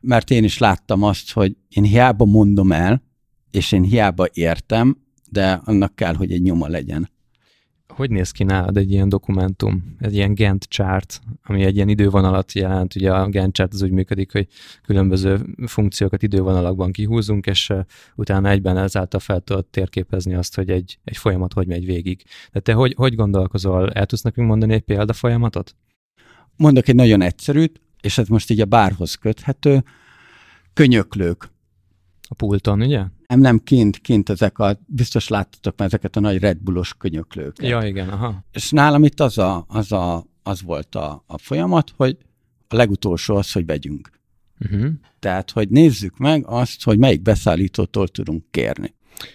[0.00, 3.02] mert én is láttam azt, hogy én hiába mondom el,
[3.50, 4.96] és én hiába értem,
[5.30, 7.10] de annak kell, hogy egy nyoma legyen
[7.96, 12.52] hogy néz ki nálad egy ilyen dokumentum, egy ilyen Gantt chart, ami egy ilyen idővonalat
[12.52, 12.94] jelent.
[12.94, 14.48] Ugye a Gantt chart az úgy működik, hogy
[14.82, 17.72] különböző funkciókat idővonalakban kihúzunk, és
[18.14, 22.22] utána egyben ezáltal fel tudod térképezni azt, hogy egy, egy folyamat hogy megy végig.
[22.52, 23.92] De te hogy, hogy gondolkozol?
[23.92, 25.74] El tudsz nekünk mondani egy példa folyamatot?
[26.56, 29.84] Mondok egy nagyon egyszerűt, és ez most így a bárhoz köthető.
[30.72, 31.54] Könyöklők.
[32.28, 33.04] A pulton, ugye?
[33.26, 37.66] Nem, nem, kint, kint ezek a, biztos láttatok már ezeket a nagy Red Bullos könyöklőket.
[37.66, 38.44] Ja, igen, aha.
[38.52, 42.16] És nálam itt az, a, az, a, az volt a, a folyamat, hogy
[42.68, 44.10] a legutolsó az, hogy vegyünk.
[44.60, 44.90] Uh-huh.
[45.18, 48.94] Tehát, hogy nézzük meg azt, hogy melyik beszállítótól tudunk kérni.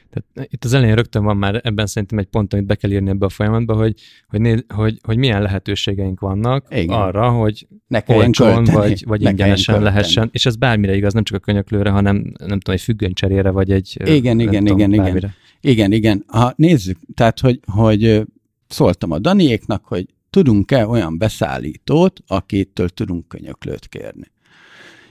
[0.10, 3.10] Tehát itt az elején rögtön van már ebben szerintem egy pont, amit be kell írni
[3.10, 3.94] ebbe a folyamatba, hogy,
[4.28, 7.00] hogy, néz, hogy, hogy milyen lehetőségeink vannak Igen.
[7.00, 11.40] arra, hogy ne olcsón vagy, vagy ingyenesen lehessen, és ez bármire igaz, nem csak a
[11.40, 13.98] könyöklőre, hanem nem tudom, egy függönycserére, vagy egy...
[14.06, 15.34] Igen, igen, tudom, igen, igen.
[15.62, 16.24] Igen, igen.
[16.28, 18.24] Ha nézzük, tehát, hogy, hogy
[18.68, 24.32] szóltam a Daniéknak, hogy tudunk-e olyan beszállítót, akitől tudunk könyöklőt kérni.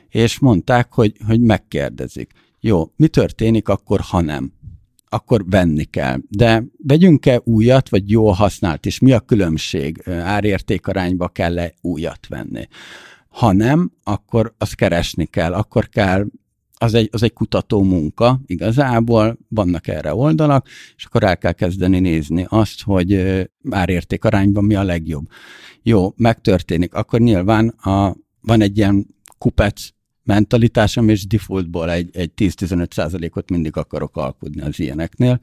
[0.09, 2.33] És mondták, hogy, hogy megkérdezik.
[2.61, 4.53] Jó, mi történik akkor, ha nem?
[5.13, 6.19] Akkor venni kell.
[6.29, 10.03] De vegyünk-e újat, vagy jó használt, és mi a különbség?
[10.09, 12.69] Árértékarányba kell-e újat venni?
[13.29, 16.27] Ha nem, akkor azt keresni kell, akkor kell
[16.83, 21.99] az egy, az egy kutató munka igazából, vannak erre oldalak, és akkor el kell kezdeni
[21.99, 25.27] nézni azt, hogy árértékarányban mi a legjobb.
[25.83, 29.07] Jó, megtörténik, akkor nyilván a, van egy ilyen
[29.39, 29.89] kupec
[30.31, 35.41] mentalitásom, és defaultból egy, egy 10-15 százalékot mindig akarok alkudni az ilyeneknél.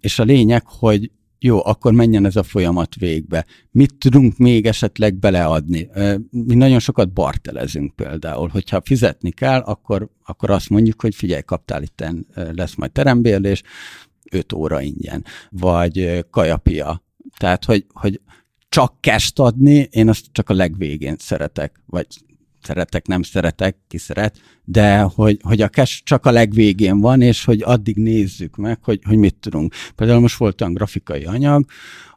[0.00, 3.46] És a lényeg, hogy jó, akkor menjen ez a folyamat végbe.
[3.70, 5.88] Mit tudunk még esetleg beleadni?
[6.30, 11.82] Mi nagyon sokat bartelezünk például, hogyha fizetni kell, akkor, akkor azt mondjuk, hogy figyelj, kaptál
[11.82, 13.62] itt lesz majd terembérlés,
[14.30, 17.02] 5 óra ingyen, vagy kajapia.
[17.36, 18.20] Tehát, hogy, hogy
[18.68, 22.06] csak cash adni, én azt csak a legvégén szeretek, vagy
[22.62, 27.44] szeretek, nem szeretek, ki szeret, de hogy, hogy a cash csak a legvégén van, és
[27.44, 29.74] hogy addig nézzük meg, hogy, hogy mit tudunk.
[29.94, 31.64] Például most volt olyan grafikai anyag,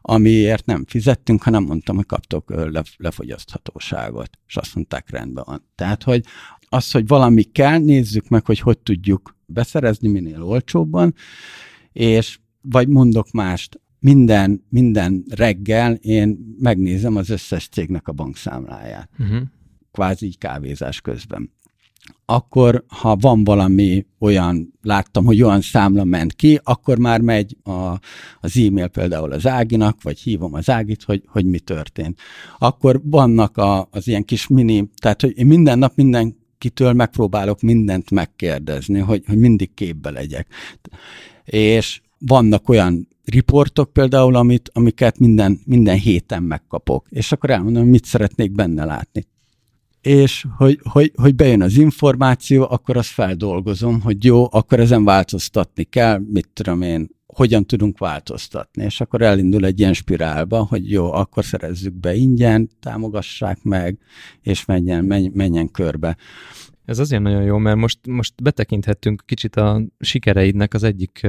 [0.00, 5.64] amiért nem fizettünk, hanem mondtam, hogy kaptok le, lefogyaszthatóságot, és azt mondták, rendben van.
[5.74, 6.24] Tehát, hogy
[6.68, 11.14] az, hogy valami kell, nézzük meg, hogy hogy tudjuk beszerezni minél olcsóbban,
[11.92, 19.08] és vagy mondok mást, minden, minden reggel én megnézem az összes cégnek a bankszámláját.
[19.18, 19.42] Uh-huh
[19.92, 21.50] kvázi kávézás közben.
[22.24, 27.70] Akkor, ha van valami olyan, láttam, hogy olyan számla ment ki, akkor már megy a,
[28.40, 32.20] az e-mail például az Áginak, vagy hívom az Ágit, hogy, hogy mi történt.
[32.58, 37.60] Akkor vannak a, az ilyen kis mini, tehát hogy én minden nap minden kitől megpróbálok
[37.60, 40.46] mindent megkérdezni, hogy, hogy mindig képbe legyek.
[41.44, 48.04] És vannak olyan riportok például, amit, amiket minden, minden héten megkapok, és akkor elmondom, mit
[48.04, 49.26] szeretnék benne látni
[50.02, 55.84] és hogy, hogy, hogy bejön az információ, akkor azt feldolgozom, hogy jó, akkor ezen változtatni
[55.84, 61.12] kell, mit tudom én, hogyan tudunk változtatni, és akkor elindul egy ilyen spirálba, hogy jó,
[61.12, 63.98] akkor szerezzük be ingyen, támogassák meg,
[64.40, 66.16] és menjen, menjen, menjen körbe.
[66.84, 71.26] Ez azért nagyon jó, mert most, most betekinthettünk kicsit a sikereidnek az egyik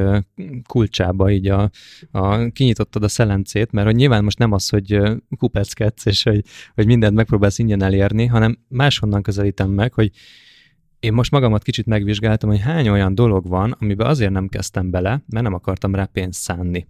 [0.68, 1.70] kulcsába, így a,
[2.12, 5.00] a kinyitottad a szelencét, mert hogy nyilván most nem az, hogy
[5.38, 10.12] kupeckedsz, és hogy, hogy mindent megpróbálsz ingyen elérni, hanem máshonnan közelítem meg, hogy
[11.04, 15.24] én most magamat kicsit megvizsgáltam, hogy hány olyan dolog van, amiben azért nem kezdtem bele,
[15.28, 16.88] mert nem akartam rá pénzt szánni.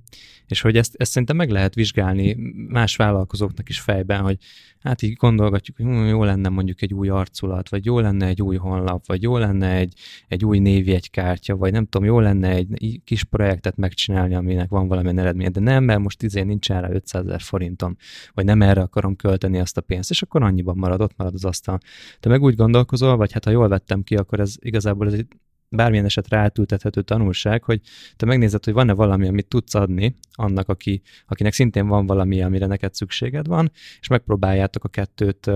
[0.47, 4.38] És hogy ezt, ezt szerintem meg lehet vizsgálni más vállalkozóknak is fejben, hogy
[4.84, 8.56] hát így gondolgatjuk, hogy jó lenne mondjuk egy új arculat, vagy jó lenne egy új
[8.56, 9.93] honlap, vagy jó lenne egy,
[10.28, 15.19] egy új névjegykártya, vagy nem tudom, jó lenne egy kis projektet megcsinálni, aminek van valamilyen
[15.19, 17.96] eredmény, de nem, mert most izé nincs erre 500 ezer forintom,
[18.34, 21.46] vagy nem erre akarom költeni azt a pénzt, és akkor annyiban marad, ott marad az
[21.46, 21.80] asztal.
[22.19, 25.28] Te meg úgy gondolkozol, vagy hát ha jól vettem ki, akkor ez igazából ez egy
[25.75, 27.81] bármilyen esetre átültethető tanulság, hogy
[28.15, 32.65] te megnézed, hogy van-e valami, amit tudsz adni annak, aki, akinek szintén van valami, amire
[32.65, 35.51] neked szükséged van, és megpróbáljátok a kettőt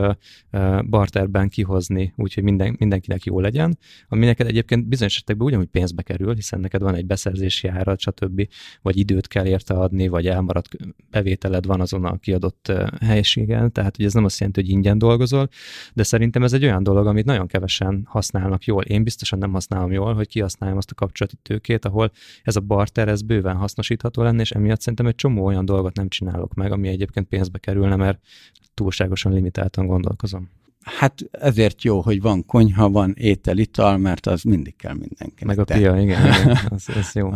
[0.90, 3.78] barterben kihozni, úgyhogy minden, mindenkinek jó legyen,
[4.08, 8.48] ami neked egyébként bizonyos esetekben ugyanúgy pénzbe kerül, hiszen neked van egy beszerzési árat, stb.,
[8.82, 10.70] vagy időt kell érte adni, vagy elmaradt
[11.10, 15.50] bevételed van azon a kiadott helységen, tehát hogy ez nem azt jelenti, hogy ingyen dolgozol,
[15.94, 18.84] de szerintem ez egy olyan dolog, amit nagyon kevesen használnak jól.
[18.84, 22.12] Én biztosan nem használom jól, hogy kihasználjam azt a kapcsolati tőkét, ahol
[22.44, 26.08] ez a barter, ez bőven hasznosítható lenne, és emiatt szerintem egy csomó olyan dolgot nem
[26.08, 28.20] csinálok meg, ami egyébként pénzbe kerülne, mert
[28.74, 30.50] túlságosan limitáltan gondolkozom.
[30.84, 35.56] Hát ezért jó, hogy van konyha, van étel, ital, mert az mindig kell mindenkinek.
[35.56, 37.32] Meg a pia, igen, igen az, az jó.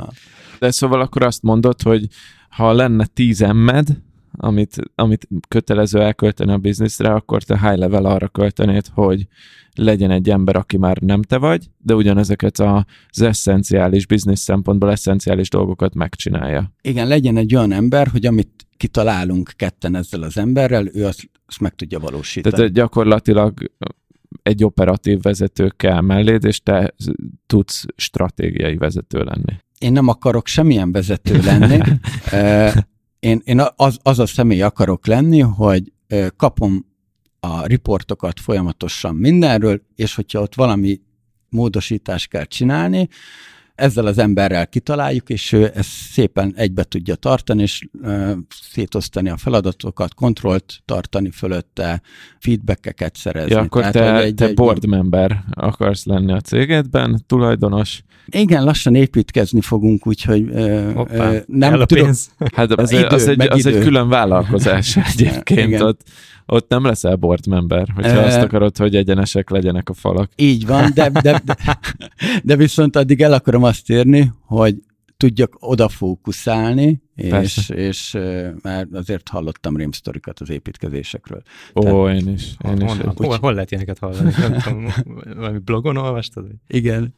[0.59, 2.07] De szóval akkor azt mondod, hogy
[2.49, 8.27] ha lenne tíz emmed, amit, amit kötelező elkölteni a bizniszre, akkor te high level arra
[8.27, 9.27] költenéd, hogy
[9.75, 15.49] legyen egy ember, aki már nem te vagy, de ugyanezeket az eszenciális biznisz szempontból eszenciális
[15.49, 16.73] dolgokat megcsinálja.
[16.81, 21.59] Igen, legyen egy olyan ember, hogy amit kitalálunk ketten ezzel az emberrel, ő azt, azt
[21.59, 22.55] meg tudja valósítani.
[22.55, 23.71] Tehát gyakorlatilag
[24.43, 26.93] egy operatív vezető kell melléd, és te
[27.45, 29.59] tudsz stratégiai vezető lenni.
[29.79, 31.79] Én nem akarok semmilyen vezető lenni.
[33.21, 35.91] én, én az, az a személy akarok lenni, hogy
[36.35, 36.85] kapom
[37.39, 41.01] a riportokat folyamatosan mindenről, és hogyha ott valami
[41.49, 43.09] módosítást kell csinálni,
[43.75, 47.87] ezzel az emberrel kitaláljuk, és ő ezt szépen egybe tudja tartani, és
[48.71, 52.01] szétosztani a feladatokat, kontrollt tartani fölötte,
[52.39, 53.51] feedbackeket szerezni.
[53.51, 58.03] Ja, akkor Tehát, te, egy, te egy, board member akarsz lenni a cégedben, tulajdonos.
[58.25, 60.49] Igen, lassan építkezni fogunk, úgyhogy
[60.93, 62.11] Hoppá, nem tudom.
[62.55, 65.67] Hát az, idő, az, egy, az egy külön vállalkozás egyébként.
[65.67, 65.81] Igen.
[65.81, 66.01] Ott
[66.53, 68.25] ott nem leszel board member, hogyha e...
[68.25, 70.31] azt akarod, hogy egyenesek legyenek a falak.
[70.35, 71.57] Így van, de, de, de,
[72.43, 74.75] de viszont addig el akarom azt érni, hogy
[75.21, 78.17] tudjak odafókuszálni, és, és
[78.61, 81.41] már azért hallottam rémsztorikat az építkezésekről.
[81.75, 82.55] Ó, Tehát, én is.
[82.65, 84.31] Én is hol, hol, hol lehet ilyeneket hallani?
[84.37, 84.87] Nem tudom,
[85.35, 86.47] valami blogon olvastad?
[86.67, 87.15] Igen.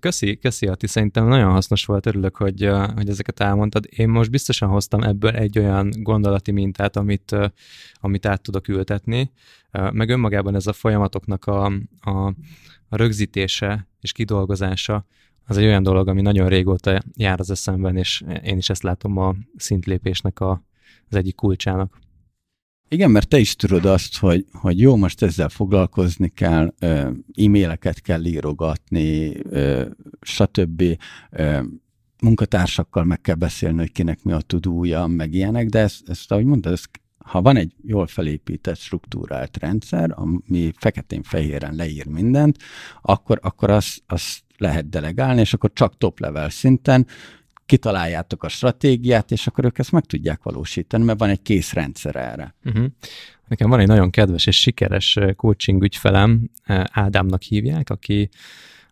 [0.00, 3.86] Köszi, köszi Ati, szerintem nagyon hasznos volt, örülök, hogy, hogy ezeket elmondtad.
[3.88, 7.36] Én most biztosan hoztam ebből egy olyan gondolati mintát, amit,
[7.94, 9.30] amit át tudok ültetni,
[9.92, 11.64] meg önmagában ez a folyamatoknak a,
[12.00, 12.26] a,
[12.88, 15.04] a rögzítése és kidolgozása,
[15.46, 19.16] az egy olyan dolog, ami nagyon régóta jár az eszemben, és én is ezt látom
[19.16, 20.64] a szintlépésnek a,
[21.08, 21.98] az egyik kulcsának.
[22.88, 26.74] Igen, mert te is tudod azt, hogy, hogy jó, most ezzel foglalkozni kell,
[27.34, 29.32] e-maileket kell írogatni,
[30.20, 30.82] stb.
[32.22, 36.44] munkatársakkal meg kell beszélni, hogy kinek mi a tudója, meg ilyenek, de ezt, ezt ahogy
[36.44, 36.88] mondtad, ezt,
[37.24, 42.56] ha van egy jól felépített, struktúrált rendszer, ami feketén-fehéren leír mindent,
[43.02, 47.06] akkor, akkor azt az lehet delegálni, és akkor csak top level szinten
[47.66, 52.16] kitaláljátok a stratégiát, és akkor ők ezt meg tudják valósítani, mert van egy kész rendszer
[52.16, 52.54] erre.
[52.64, 52.86] Uh-huh.
[53.48, 56.50] Nekem van egy nagyon kedves és sikeres coaching ügyfelem,
[56.92, 58.28] Ádámnak hívják, aki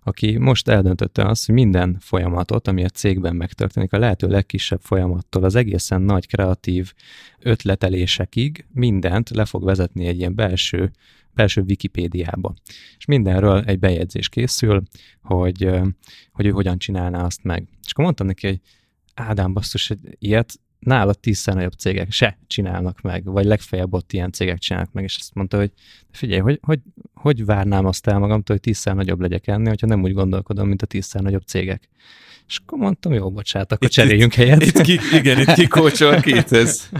[0.02, 5.44] aki most eldöntötte azt, hogy minden folyamatot, ami a cégben megtörténik, a lehető legkisebb folyamattól
[5.44, 6.92] az egészen nagy kreatív
[7.38, 10.90] ötletelésekig mindent le fog vezetni egy ilyen belső
[11.34, 12.54] belső Wikipédiába.
[12.98, 14.82] És mindenről egy bejegyzés készül,
[15.22, 15.70] hogy,
[16.32, 17.68] hogy ő hogyan csinálná azt meg.
[17.84, 18.60] És akkor mondtam neki, hogy
[19.14, 24.32] Ádám, basszus, hogy ilyet nála tízszer nagyobb cégek se csinálnak meg, vagy legfeljebb ott ilyen
[24.32, 25.72] cégek csinálnak meg, és azt mondta, hogy
[26.10, 26.80] figyelj, hogy, hogy,
[27.14, 30.82] hogy várnám azt el magamtól, hogy tízszer nagyobb legyek ennél, hogyha nem úgy gondolkodom, mint
[30.82, 31.88] a tízszer nagyobb cégek.
[32.46, 34.62] És akkor mondtam, jó, bocsánat, akkor itt, cseréljünk itt, helyet.
[34.62, 36.90] Itt ki, igen, itt kikócsol két ez.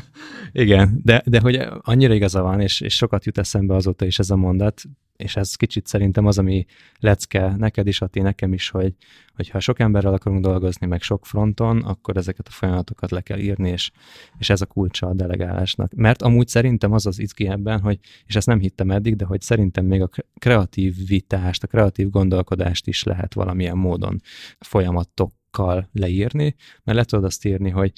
[0.52, 4.30] igen, de, de hogy annyira igaza van, és, és sokat jut eszembe azóta is ez
[4.30, 4.82] a mondat,
[5.18, 6.66] és ez kicsit szerintem az, ami
[6.98, 8.94] lecke neked is, Ati, nekem is, hogy,
[9.34, 13.38] hogy ha sok emberrel akarunk dolgozni, meg sok fronton, akkor ezeket a folyamatokat le kell
[13.38, 13.90] írni, és,
[14.38, 15.94] és ez a kulcsa a delegálásnak.
[15.94, 19.40] Mert amúgy szerintem az az izgi ebben, hogy, és ezt nem hittem eddig, de hogy
[19.40, 24.20] szerintem még a kreatív vitást, a kreatív gondolkodást is lehet valamilyen módon
[24.58, 26.54] folyamatokkal leírni,
[26.84, 27.92] mert le tudod azt írni, hogy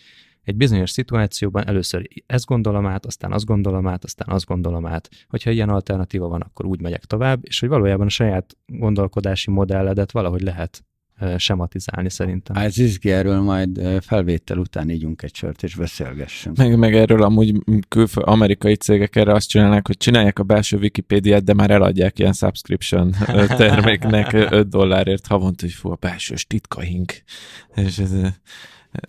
[0.51, 5.09] egy bizonyos szituációban először ezt gondolom át, aztán azt gondolom át, aztán azt gondolom át.
[5.29, 10.13] Hogyha ilyen alternatíva van, akkor úgy megyek tovább, és hogy valójában a saját gondolkodási modelledet
[10.13, 10.85] valahogy lehet
[11.37, 12.57] sematizálni szerintem.
[12.57, 16.57] Ez izgi, erről majd felvétel után ígyunk egy sört és beszélgessünk.
[16.57, 17.55] Meg, meg erről amúgy
[17.89, 22.33] külföld, amerikai cégek erre azt csinálnak, hogy csinálják a belső Wikipédiát, de már eladják ilyen
[22.33, 23.15] subscription
[23.57, 27.13] terméknek 5 dollárért havonta, hogy fú, a belsős titkaink.
[27.75, 28.13] És ez,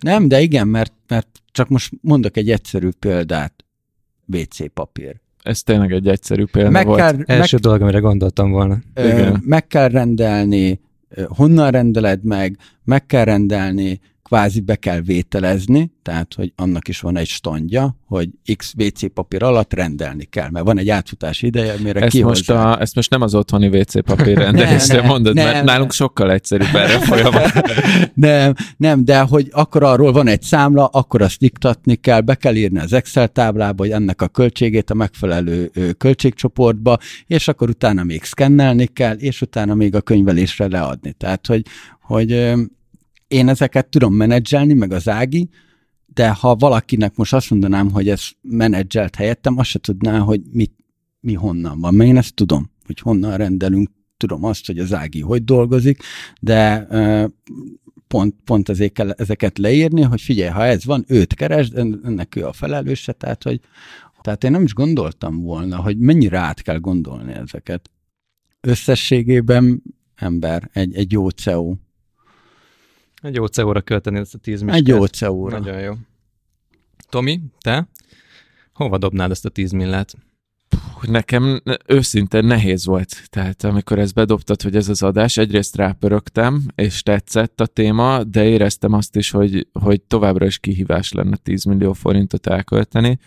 [0.00, 3.64] nem, de igen, mert, mert csak most mondok egy egyszerű példát.
[4.26, 5.20] WC papír.
[5.42, 6.98] Ez tényleg egy egyszerű példa meg volt.
[6.98, 8.78] Kell, Első meg, dolog, amire gondoltam volna.
[8.94, 9.42] Ö, igen.
[9.44, 10.80] Meg kell rendelni,
[11.28, 14.00] honnan rendeled meg, meg kell rendelni,
[14.32, 19.42] kvázi be kell vételezni, tehát, hogy annak is van egy standja, hogy X WC papír
[19.42, 23.22] alatt rendelni kell, mert van egy átfutási ideje, mire ezt most, a, ezt most nem
[23.22, 27.52] az otthoni WC papír rendelésre ne, mondod, ne, mert nálunk sokkal egyszerűbb erre folyamat.
[28.14, 32.54] nem, nem, de hogy akkor arról van egy számla, akkor azt iktatni kell, be kell
[32.54, 38.24] írni az Excel táblába, hogy ennek a költségét a megfelelő költségcsoportba, és akkor utána még
[38.24, 41.12] szkennelni kell, és utána még a könyvelésre leadni.
[41.12, 41.62] Tehát, hogy,
[42.00, 42.54] hogy
[43.32, 45.48] én ezeket tudom menedzselni, meg az Ági,
[46.06, 50.72] de ha valakinek most azt mondanám, hogy ez menedzselt helyettem, azt se tudná, hogy mit,
[51.20, 51.94] mi honnan van.
[51.94, 56.02] Mert én ezt tudom, hogy honnan rendelünk, tudom azt, hogy az Ági hogy dolgozik,
[56.40, 56.86] de
[58.06, 62.46] pont, pont ezért kell ezeket leírni, hogy figyelj, ha ez van, őt keresd, ennek ő
[62.46, 63.60] a felelőse, tehát, hogy
[64.20, 67.90] tehát én nem is gondoltam volna, hogy mennyire át kell gondolni ezeket.
[68.60, 69.82] Összességében
[70.14, 71.74] ember, egy, egy jó CEO
[73.22, 74.80] egy jó CEO-ra költeni ezt a 10 miskát.
[74.80, 75.58] Egy jó CEO-ra.
[75.58, 75.92] Nagyon jó.
[77.08, 77.88] Tomi, te?
[78.72, 80.14] Hova dobnád ezt a 10 millát?
[81.02, 83.28] Nekem őszintén nehéz volt.
[83.30, 88.44] Tehát amikor ezt bedobtad, hogy ez az adás, egyrészt rápörögtem, és tetszett a téma, de
[88.44, 93.18] éreztem azt is, hogy, hogy továbbra is kihívás lenne 10 millió forintot elkölteni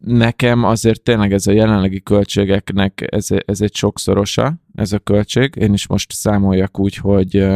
[0.00, 5.54] nekem azért tényleg ez a jelenlegi költségeknek ez, ez egy sokszorosa, ez a költség.
[5.56, 7.46] Én is most számoljak úgy, hogy,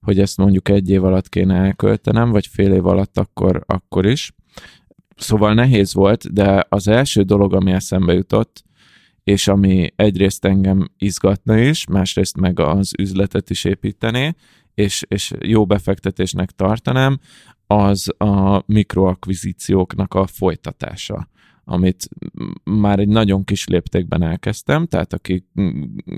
[0.00, 4.32] hogy ezt mondjuk egy év alatt kéne elköltenem, vagy fél év alatt akkor, akkor is.
[5.16, 8.64] Szóval nehéz volt, de az első dolog, ami eszembe jutott,
[9.24, 14.34] és ami egyrészt engem izgatna is, másrészt meg az üzletet is építené,
[14.74, 17.18] és, és jó befektetésnek tartanám,
[17.66, 21.28] az a mikroakvizícióknak a folytatása
[21.64, 22.08] amit
[22.64, 25.46] már egy nagyon kis léptékben elkezdtem, tehát aki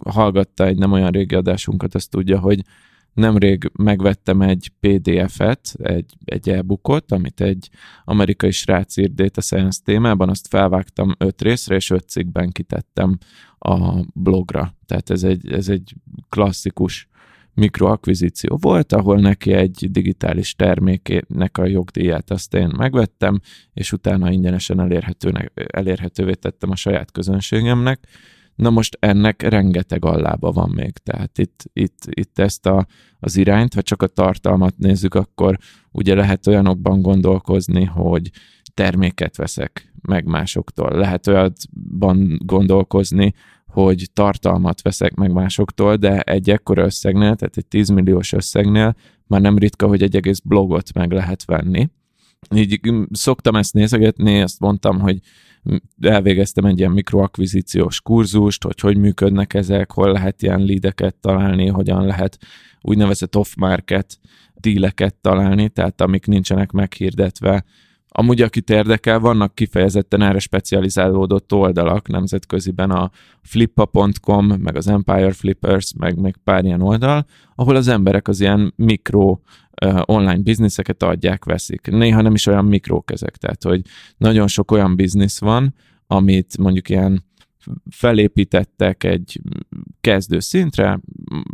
[0.04, 2.62] hallgatta egy nem olyan régi adásunkat, azt tudja, hogy
[3.12, 7.68] nemrég megvettem egy PDF-et, egy, egy e-bookot, amit egy
[8.04, 13.18] amerikai srác írt data science témában, azt felvágtam öt részre, és öt cikkben kitettem
[13.58, 14.74] a blogra.
[14.86, 15.94] Tehát ez egy, ez egy
[16.28, 17.08] klasszikus
[17.54, 23.40] mikroakvizíció volt, ahol neki egy digitális termékének a jogdíját azt én megvettem,
[23.72, 28.06] és utána ingyenesen elérhetőnek, elérhetővé tettem a saját közönségemnek.
[28.54, 32.86] Na most ennek rengeteg allába van még, tehát itt, itt, itt ezt a,
[33.20, 35.58] az irányt, ha csak a tartalmat nézzük, akkor
[35.90, 38.30] ugye lehet olyanokban gondolkozni, hogy
[38.74, 40.90] terméket veszek meg másoktól.
[40.90, 43.34] Lehet olyanban gondolkozni,
[43.72, 48.96] hogy tartalmat veszek meg másoktól, de egy ekkora összegnél, tehát egy 10 milliós összegnél
[49.26, 51.90] már nem ritka, hogy egy egész blogot meg lehet venni.
[52.54, 55.18] Így mm, szoktam ezt nézegetni, ezt mondtam, hogy
[56.00, 62.06] elvégeztem egy ilyen mikroakvizíciós kurzust, hogy hogy működnek ezek, hol lehet ilyen leadeket találni, hogyan
[62.06, 62.38] lehet
[62.80, 64.18] úgynevezett off-market
[64.54, 67.64] díleket találni, tehát amik nincsenek meghirdetve,
[68.14, 73.10] Amúgy, akit érdekel, vannak kifejezetten erre specializálódott oldalak nemzetköziben, a
[73.42, 78.72] flippa.com, meg az Empire Flippers, meg meg pár ilyen oldal, ahol az emberek az ilyen
[78.76, 79.38] mikro
[80.04, 81.86] online bizniszeket adják, veszik.
[81.90, 83.80] Néha nem is olyan mikrók ezek, tehát hogy
[84.16, 85.74] nagyon sok olyan biznisz van,
[86.06, 87.24] amit mondjuk ilyen
[87.90, 89.40] felépítettek egy
[90.00, 91.00] kezdő szintre,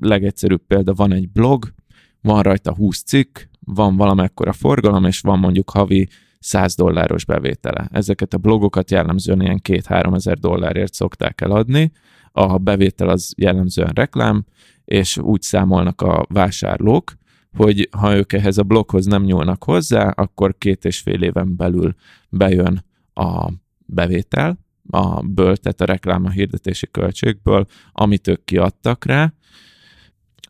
[0.00, 1.72] legegyszerűbb példa van egy blog,
[2.20, 6.08] van rajta 20 cikk, van valamekkora forgalom, és van mondjuk havi
[6.38, 7.88] 100 dolláros bevétele.
[7.92, 11.92] Ezeket a blogokat jellemzően ilyen 2-3 ezer dollárért szokták eladni,
[12.32, 14.44] a bevétel az jellemzően reklám,
[14.84, 17.12] és úgy számolnak a vásárlók,
[17.56, 21.94] hogy ha ők ehhez a bloghoz nem nyúlnak hozzá, akkor két és fél éven belül
[22.28, 22.84] bejön
[23.14, 23.50] a
[23.86, 24.58] bevétel,
[24.90, 29.32] a ből, tehát a reklám a hirdetési költségből, amit ők kiadtak rá.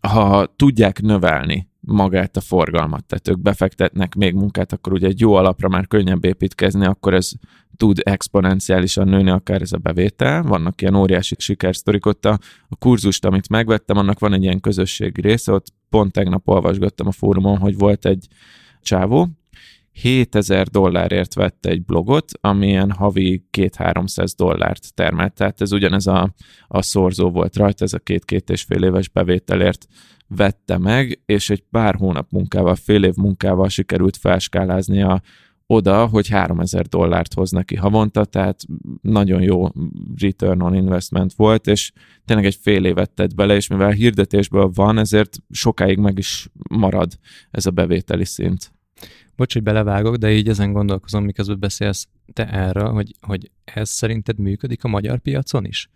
[0.01, 5.34] Ha tudják növelni magát a forgalmat, tehát ők befektetnek még munkát, akkor ugye egy jó
[5.34, 7.30] alapra már könnyebb építkezni, akkor ez
[7.76, 10.42] tud exponenciálisan nőni akár ez a bevétel.
[10.42, 12.38] Vannak ilyen óriási sikersztorik ott a,
[12.68, 17.12] a kurzust, amit megvettem, annak van egy ilyen közösségi része, ott pont tegnap olvasgattam a
[17.12, 18.26] fórumon, hogy volt egy
[18.82, 19.28] csávó,
[20.01, 25.34] 7000 dollárért vett egy blogot, amilyen havi 2-300 dollárt termelt.
[25.34, 26.34] Tehát ez ugyanez a,
[26.68, 29.86] a szorzó volt rajta, ez a két-két és fél éves bevételért
[30.26, 35.22] vette meg, és egy pár hónap munkával, fél év munkával sikerült felskáláznia
[35.66, 38.61] oda, hogy 3000 dollárt hoz neki havonta, tehát
[39.01, 39.66] nagyon jó
[40.20, 41.92] return on investment volt, és
[42.24, 47.12] tényleg egy fél évet tett bele, és mivel hirdetésből van, ezért sokáig meg is marad
[47.51, 48.72] ez a bevételi szint.
[49.36, 54.38] Bocs, hogy belevágok, de így ezen gondolkozom, miközben beszélsz te erről, hogy, hogy ez szerinted
[54.38, 55.88] működik a magyar piacon is?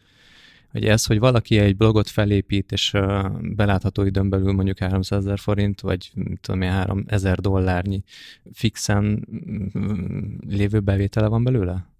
[0.73, 2.93] hogy ez, hogy valaki egy blogot felépít, és
[3.41, 8.03] belátható időn belül mondjuk 300 ezer forint, vagy tudom én, 3000 dollárnyi
[8.53, 9.29] fixen
[10.49, 11.92] lévő bevétele van belőle?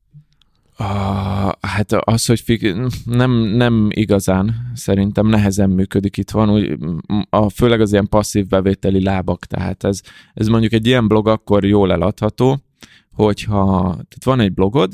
[0.77, 6.77] Ah, hát az, hogy fig- nem, nem igazán, szerintem nehezen működik itt van, úgy,
[7.31, 10.01] a, főleg az ilyen passzív bevételi lábak, tehát ez,
[10.35, 12.63] ez mondjuk egy ilyen blog akkor jól eladható,
[13.13, 14.93] hogyha tehát van egy blogod,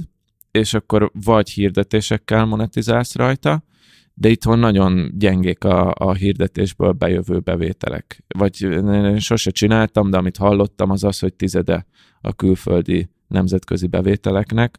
[0.51, 3.63] és akkor vagy hirdetésekkel monetizálsz rajta,
[4.15, 8.25] de itthon nagyon gyengék a, a hirdetésből bejövő bevételek.
[8.39, 11.87] Vagy én sose csináltam, de amit hallottam az az, hogy tizede
[12.21, 14.79] a külföldi nemzetközi bevételeknek.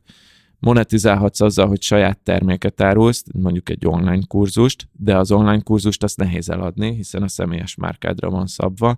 [0.59, 6.17] Monetizálhatsz azzal, hogy saját terméket árulsz, mondjuk egy online kurzust, de az online kurzust azt
[6.17, 8.97] nehéz eladni, hiszen a személyes márkádra van szabva,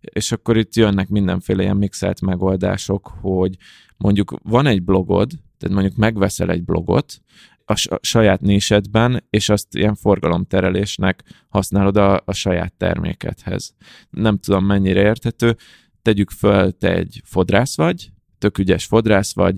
[0.00, 3.56] és akkor itt jönnek mindenféle ilyen mixelt megoldások, hogy
[3.96, 7.20] mondjuk van egy blogod, tehát mondjuk megveszel egy blogot,
[7.64, 13.74] a saját nésedben, és azt ilyen forgalomterelésnek használod a, a saját termékedhez.
[14.10, 15.56] Nem tudom mennyire érthető,
[16.02, 19.56] tegyük föl, te egy fodrász vagy, tök ügyes fodrász vagy,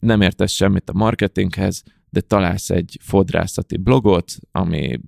[0.00, 5.00] nem értesz semmit a marketinghez, de találsz egy fodrászati blogot, ami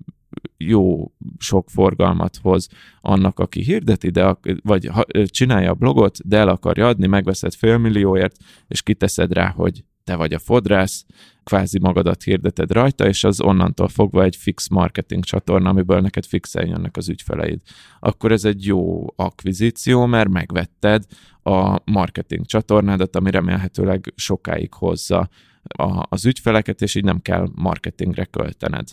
[0.57, 2.67] jó sok forgalmat hoz
[3.01, 4.91] annak, aki hirdeti, de, vagy
[5.25, 8.35] csinálja a blogot, de el akarja adni, megveszed félmillióért,
[8.67, 11.05] és kiteszed rá, hogy te vagy a fodrász,
[11.43, 16.67] kvázi magadat hirdeted rajta, és az onnantól fogva egy fix marketing csatorna, amiből neked fixen
[16.67, 17.61] jönnek az ügyfeleid.
[17.99, 21.05] Akkor ez egy jó akvizíció, mert megvetted
[21.43, 25.29] a marketing csatornádat, ami remélhetőleg sokáig hozza
[25.63, 28.87] a, az ügyfeleket, és így nem kell marketingre költened.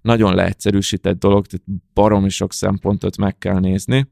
[0.00, 4.08] Nagyon leegyszerűsített dolog, tehát baromi sok szempontot meg kell nézni,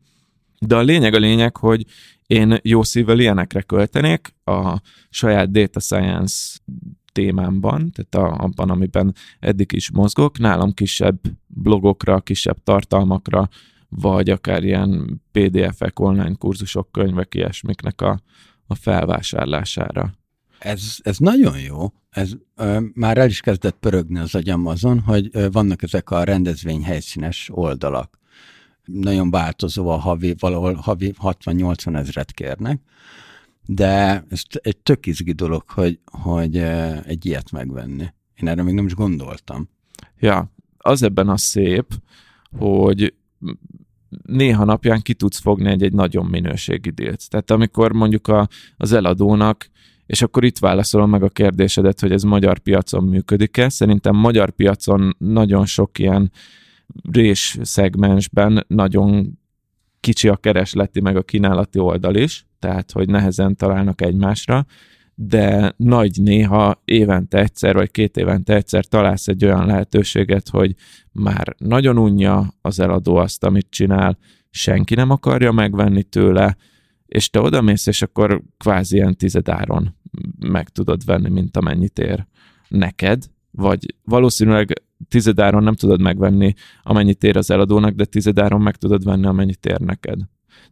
[0.67, 1.87] de a lényeg a lényeg, hogy
[2.27, 6.59] én jó szívvel ilyenekre költenék a saját data science
[7.13, 13.49] témámban, tehát a, abban, amiben eddig is mozgok, nálam kisebb blogokra, kisebb tartalmakra,
[13.89, 18.21] vagy akár ilyen PDF-ek, online kurzusok, könyvek, ilyesmiknek a,
[18.67, 20.15] a felvásárlására.
[20.59, 21.93] Ez, ez nagyon jó.
[22.11, 26.25] Ez ö, már el is kezdett pörögni az agyam azon, hogy ö, vannak ezek a
[26.25, 28.19] rendezvény helyszínes oldalak.
[28.85, 32.81] Nagyon változó a havi, valahol havi 60-80 ezret kérnek,
[33.67, 36.57] de ez egy tök izgi dolog, hogy, hogy
[37.07, 38.07] egy ilyet megvenni.
[38.35, 39.69] Én erre még nem is gondoltam.
[40.19, 41.87] Ja, az ebben a szép,
[42.59, 43.15] hogy
[44.23, 47.31] néha napján ki tudsz fogni egy, egy nagyon minőségi dílt.
[47.31, 49.71] Tehát amikor mondjuk a, az eladónak,
[50.07, 53.69] és akkor itt válaszolom meg a kérdésedet, hogy ez magyar piacon működik-e.
[53.69, 56.33] Szerintem magyar piacon nagyon sok ilyen
[57.13, 59.39] rés szegmensben nagyon
[60.01, 64.67] kicsi a keresleti meg a kínálati oldal is, tehát hogy nehezen találnak egymásra,
[65.15, 70.75] de nagy néha évente egyszer, vagy két évente egyszer találsz egy olyan lehetőséget, hogy
[71.13, 74.19] már nagyon unja az eladó azt, amit csinál,
[74.51, 76.57] senki nem akarja megvenni tőle,
[77.07, 79.97] és te odamész, és akkor kvázi ilyen tizedáron
[80.39, 82.27] meg tudod venni, mint amennyit ér
[82.69, 83.25] neked,
[83.57, 84.73] vagy valószínűleg
[85.09, 89.79] tizedáron nem tudod megvenni, amennyit ér az eladónak, de tizedáron meg tudod venni, amennyit ér
[89.79, 90.19] neked.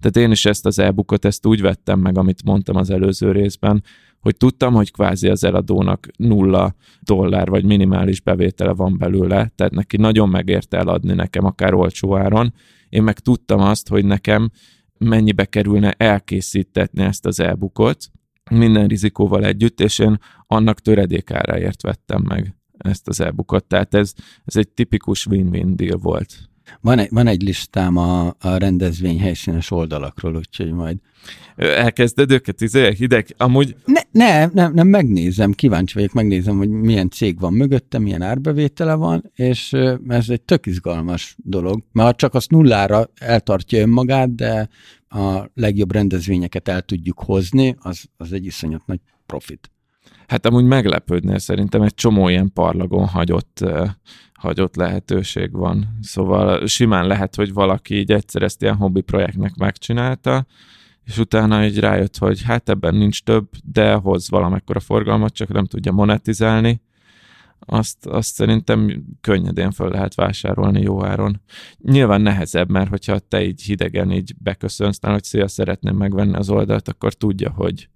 [0.00, 3.82] Tehát én is ezt az e-bookot, ezt úgy vettem meg, amit mondtam az előző részben,
[4.20, 9.96] hogy tudtam, hogy kvázi az eladónak nulla dollár vagy minimális bevétele van belőle, tehát neki
[9.96, 12.54] nagyon megérte eladni nekem akár olcsó áron.
[12.88, 14.50] Én meg tudtam azt, hogy nekem
[14.98, 18.10] mennyibe kerülne elkészítetni ezt az e-bookot,
[18.50, 23.64] minden rizikóval együtt, és én annak töredékáráért vettem meg ezt az e-bookot.
[23.64, 24.12] Tehát ez,
[24.44, 26.50] ez egy tipikus win-win deal volt.
[26.80, 30.98] Van egy, van egy listám a, a rendezvény helyszínes oldalakról, úgyhogy majd...
[31.56, 33.76] Elkezded őket, izé, hideg, amúgy...
[33.84, 38.94] Ne, ne, nem, nem, megnézem, kíváncsi vagyok, megnézem, hogy milyen cég van mögötte, milyen árbevétele
[38.94, 39.72] van, és
[40.08, 44.68] ez egy tök izgalmas dolog, mert csak azt nullára eltartja önmagát, de
[45.08, 49.70] a legjobb rendezvényeket el tudjuk hozni, az, az egy iszonyat nagy profit.
[50.26, 53.64] Hát amúgy meglepődnél szerintem egy csomó ilyen parlagon hagyott
[54.42, 55.98] hagyott lehetőség van.
[56.00, 60.46] Szóval simán lehet, hogy valaki így egyszer ezt ilyen hobbi projektnek megcsinálta,
[61.04, 65.64] és utána egy rájött, hogy hát ebben nincs több, de hoz valamekkora forgalmat, csak nem
[65.64, 66.82] tudja monetizálni,
[67.66, 71.40] azt, azt szerintem könnyedén föl lehet vásárolni jó áron.
[71.78, 76.88] Nyilván nehezebb, mert hogyha te így hidegen így beköszönsz, hogy szia, szeretném megvenni az oldalt,
[76.88, 77.88] akkor tudja, hogy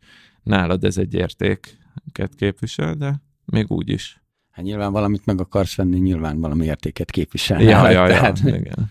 [0.42, 1.14] nálad ez egy
[2.04, 4.20] értéket képvisel, de még úgy is.
[4.50, 7.62] Hát nyilván valamit meg akarsz venni, nyilván valami értéket képvisel.
[7.62, 8.90] Ja, ja, ja, igen.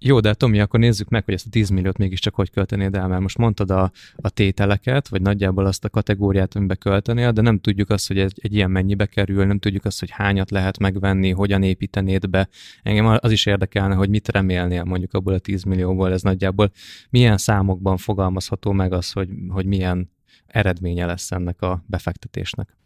[0.00, 3.08] Jó, de Tomi, akkor nézzük meg, hogy ezt a 10 milliót mégiscsak hogy költenéd el,
[3.08, 7.58] mert most mondtad a, a tételeket, vagy nagyjából azt a kategóriát, amiben költenél, de nem
[7.58, 11.30] tudjuk azt, hogy egy, egy ilyen mennyibe kerül, nem tudjuk azt, hogy hányat lehet megvenni,
[11.30, 12.48] hogyan építenéd be.
[12.82, 16.70] Engem az is érdekelne, hogy mit remélnél mondjuk abból a 10 millióból, ez nagyjából
[17.10, 20.10] milyen számokban fogalmazható meg az, hogy, hogy milyen
[20.46, 22.76] eredménye lesz ennek a befektetésnek.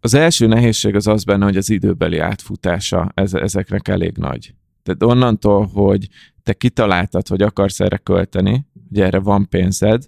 [0.00, 4.54] Az első nehézség az az benne, hogy az időbeli átfutása ez, ezeknek elég nagy.
[4.82, 6.08] Tehát onnantól, hogy
[6.42, 10.04] te kitaláltad, hogy akarsz erre költeni, hogy erre van pénzed,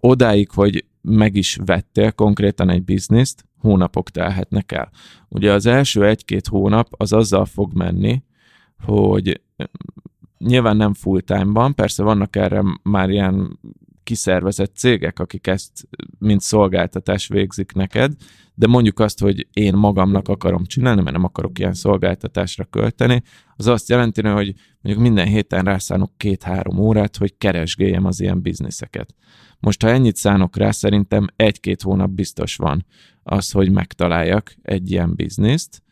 [0.00, 4.90] odáig, hogy meg is vettél konkrétan egy bizniszt, hónapok telhetnek el.
[5.28, 8.22] Ugye az első egy-két hónap az azzal fog menni,
[8.78, 9.40] hogy
[10.38, 13.58] nyilván nem full time-ban, persze vannak erre már ilyen
[14.02, 15.88] kiszervezett cégek, akik ezt
[16.18, 18.12] mint szolgáltatás végzik neked,
[18.54, 23.22] de mondjuk azt, hogy én magamnak akarom csinálni, mert nem akarok ilyen szolgáltatásra költeni,
[23.56, 29.14] az azt jelenti, hogy mondjuk minden héten rászánok két-három órát, hogy keresgéljem az ilyen bizniszeket.
[29.58, 32.86] Most, ha ennyit szánok rá, szerintem egy-két hónap biztos van
[33.22, 35.82] az, hogy megtaláljak egy ilyen bizniszt,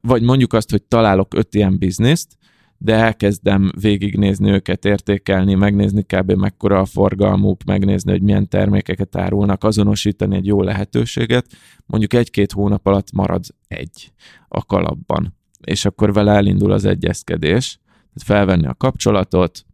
[0.00, 2.36] vagy mondjuk azt, hogy találok öt ilyen bizniszt,
[2.78, 6.32] de elkezdem végignézni őket, értékelni, megnézni kb.
[6.32, 11.46] mekkora a forgalmuk, megnézni, hogy milyen termékeket árulnak, azonosítani egy jó lehetőséget,
[11.86, 14.12] mondjuk egy-két hónap alatt marad egy
[14.48, 19.66] a kalapban, és akkor vele elindul az egyezkedés, tehát felvenni a kapcsolatot,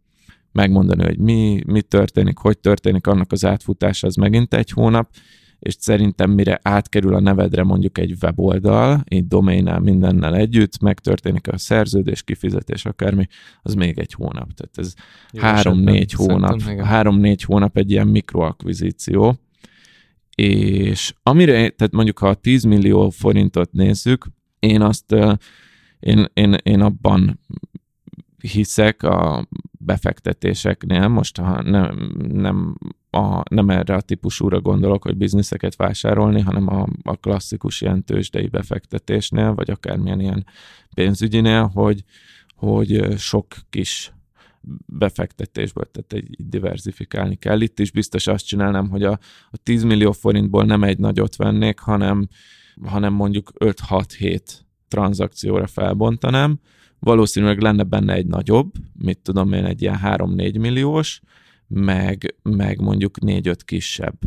[0.51, 5.09] megmondani, hogy mi, mi történik, hogy történik, annak az átfutása az megint egy hónap,
[5.63, 11.57] és szerintem mire átkerül a nevedre mondjuk egy weboldal, egy doménnel, mindennel együtt, megtörténik a
[11.57, 13.27] szerződés, kifizetés, akármi,
[13.61, 14.53] az még egy hónap.
[14.53, 14.93] Tehát ez
[15.41, 19.35] három-négy hónap, három-négy hónap egy ilyen mikroakvizíció.
[20.35, 24.25] És amire, tehát mondjuk ha a 10 millió forintot nézzük,
[24.59, 25.15] én azt,
[25.99, 27.39] én, én, én abban
[28.37, 32.77] hiszek a befektetéseknél, most ha nem, nem,
[33.15, 38.47] a, nem erre a típusúra gondolok, hogy bizniszeket vásárolni, hanem a, a klasszikus ilyen tőzsdei
[38.47, 40.45] befektetésnél, vagy akármilyen ilyen
[40.93, 42.03] pénzügyinél, hogy,
[42.55, 44.13] hogy sok kis
[44.85, 47.61] befektetésből, tehát egy diversifikálni kell.
[47.61, 49.19] Itt is biztos azt csinálnám, hogy a,
[49.51, 52.27] a 10 millió forintból nem egy nagyot vennék, hanem,
[52.85, 54.39] hanem mondjuk 5-6-7
[54.87, 56.59] tranzakcióra felbontanám,
[56.99, 61.21] valószínűleg lenne benne egy nagyobb, mit tudom én, egy ilyen 3-4 milliós,
[61.67, 64.17] meg, meg mondjuk 4-5 kisebb.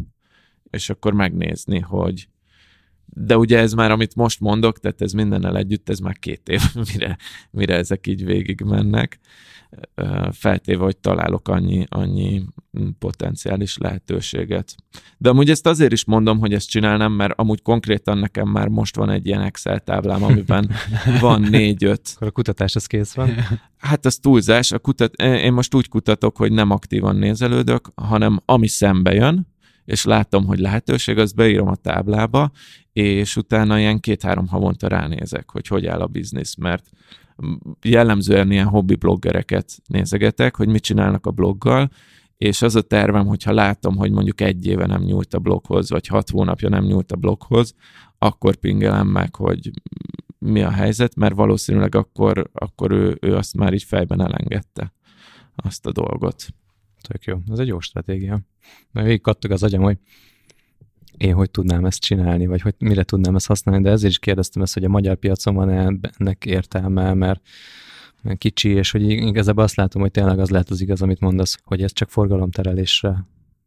[0.71, 2.29] És akkor megnézni, hogy
[3.19, 6.63] de ugye ez már, amit most mondok, tehát ez mindennel együtt, ez már két év,
[6.93, 7.17] mire,
[7.51, 9.21] mire ezek így végig mennek
[10.31, 12.43] feltéve, hogy találok annyi, annyi
[12.99, 14.75] potenciális lehetőséget.
[15.19, 18.97] De amúgy ezt azért is mondom, hogy ezt csinálnám, mert amúgy konkrétan nekem már most
[18.97, 20.71] van egy ilyen Excel táblám, amiben
[21.21, 22.13] van négy-öt.
[22.15, 23.31] Akkor a kutatás az kész van?
[23.77, 24.73] Hát az túlzás.
[24.73, 25.23] A kutat...
[25.23, 29.47] Én most úgy kutatok, hogy nem aktívan nézelődök, hanem ami szembe jön,
[29.87, 32.51] és látom, hogy lehetőség, azt beírom a táblába,
[32.93, 36.91] és utána ilyen két-három havonta ránézek, hogy hogy áll a biznisz, mert
[37.83, 41.91] jellemzően ilyen hobbi bloggereket nézegetek, hogy mit csinálnak a bloggal,
[42.37, 46.07] és az a tervem, hogyha látom, hogy mondjuk egy éve nem nyújt a bloghoz, vagy
[46.07, 47.75] hat hónapja nem nyújt a bloghoz,
[48.19, 49.71] akkor pingelem meg, hogy
[50.39, 54.93] mi a helyzet, mert valószínűleg akkor, akkor ő, ő azt már így fejben elengedte,
[55.57, 56.47] azt a dolgot.
[57.07, 58.41] Tök jó, ez egy jó stratégia.
[58.93, 59.99] Mert végig kattog az agyam, hogy
[61.17, 64.63] én hogy tudnám ezt csinálni, vagy hogy mire tudnám ezt használni, de ezért is kérdeztem
[64.63, 67.41] ezt, hogy a magyar piacon van -e ennek értelme, mert
[68.39, 71.83] kicsi, és hogy igazából azt látom, hogy tényleg az lehet az igaz, amit mondasz, hogy
[71.83, 73.27] ez csak forgalomterelésre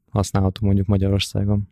[0.09, 1.69] használható mondjuk Magyarországon.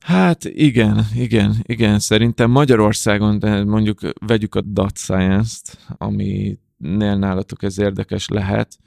[0.00, 7.78] Hát igen, igen, igen, szerintem Magyarországon, de mondjuk vegyük a Dot Science-t, ami nálatok ez
[7.78, 8.78] érdekes lehet,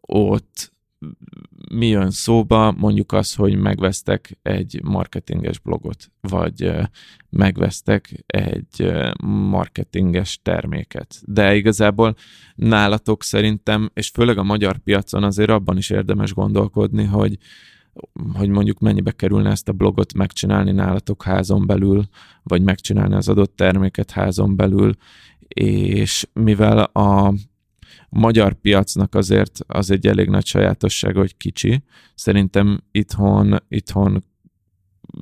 [0.00, 0.72] ott
[1.70, 6.72] mi jön szóba, mondjuk az, hogy megvesztek egy marketinges blogot, vagy
[7.30, 8.92] megvesztek egy
[9.24, 11.20] marketinges terméket.
[11.24, 12.14] De igazából
[12.54, 17.38] nálatok szerintem, és főleg a magyar piacon azért abban is érdemes gondolkodni, hogy
[18.32, 22.04] hogy mondjuk mennyibe kerülne ezt a blogot megcsinálni nálatok házon belül,
[22.42, 24.94] vagy megcsinálni az adott terméket házon belül,
[25.48, 27.34] és mivel a
[28.08, 31.82] magyar piacnak azért az egy elég nagy sajátosság, hogy kicsi.
[32.14, 34.24] Szerintem itthon, itthon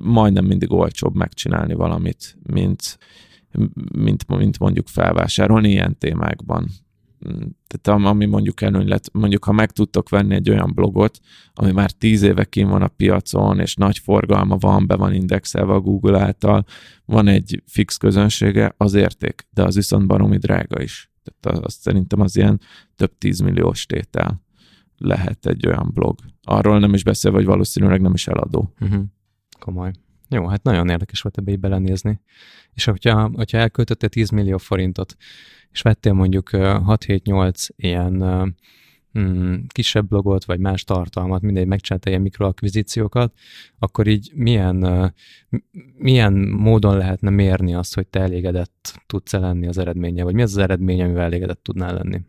[0.01, 2.97] majdnem mindig olcsóbb megcsinálni valamit, mint,
[3.91, 6.69] mint, mint mondjuk felvásárolni ilyen témákban.
[7.67, 11.19] Tehát ami mondjuk előny lett, mondjuk ha meg tudtok venni egy olyan blogot,
[11.53, 15.73] ami már tíz éve kín van a piacon, és nagy forgalma van, be van indexelve
[15.73, 16.65] a Google által,
[17.05, 21.11] van egy fix közönsége, az érték, de az viszont baromi drága is.
[21.39, 22.61] Tehát azt szerintem az ilyen
[22.95, 24.41] több tízmilliós tétel
[24.97, 26.19] lehet egy olyan blog.
[26.43, 28.73] Arról nem is beszél, vagy valószínűleg nem is eladó.
[28.79, 29.03] Uh-huh.
[29.59, 29.91] Komoly.
[30.29, 32.21] Jó, hát nagyon érdekes volt ebbe így belenézni.
[32.73, 35.15] És hogyha, hogyha elköltöttél 10 millió forintot,
[35.71, 38.23] és vettél mondjuk 6-7-8 ilyen
[39.17, 43.33] hmm, kisebb blogot, vagy más tartalmat, mindegy, megcsinálta ilyen mikroakvizíciókat,
[43.79, 45.13] akkor így milyen,
[45.97, 50.41] milyen módon lehetne mérni azt, hogy te elégedett tudsz -e lenni az eredménye, vagy mi
[50.41, 52.21] az az eredmény, amivel elégedett tudnál lenni?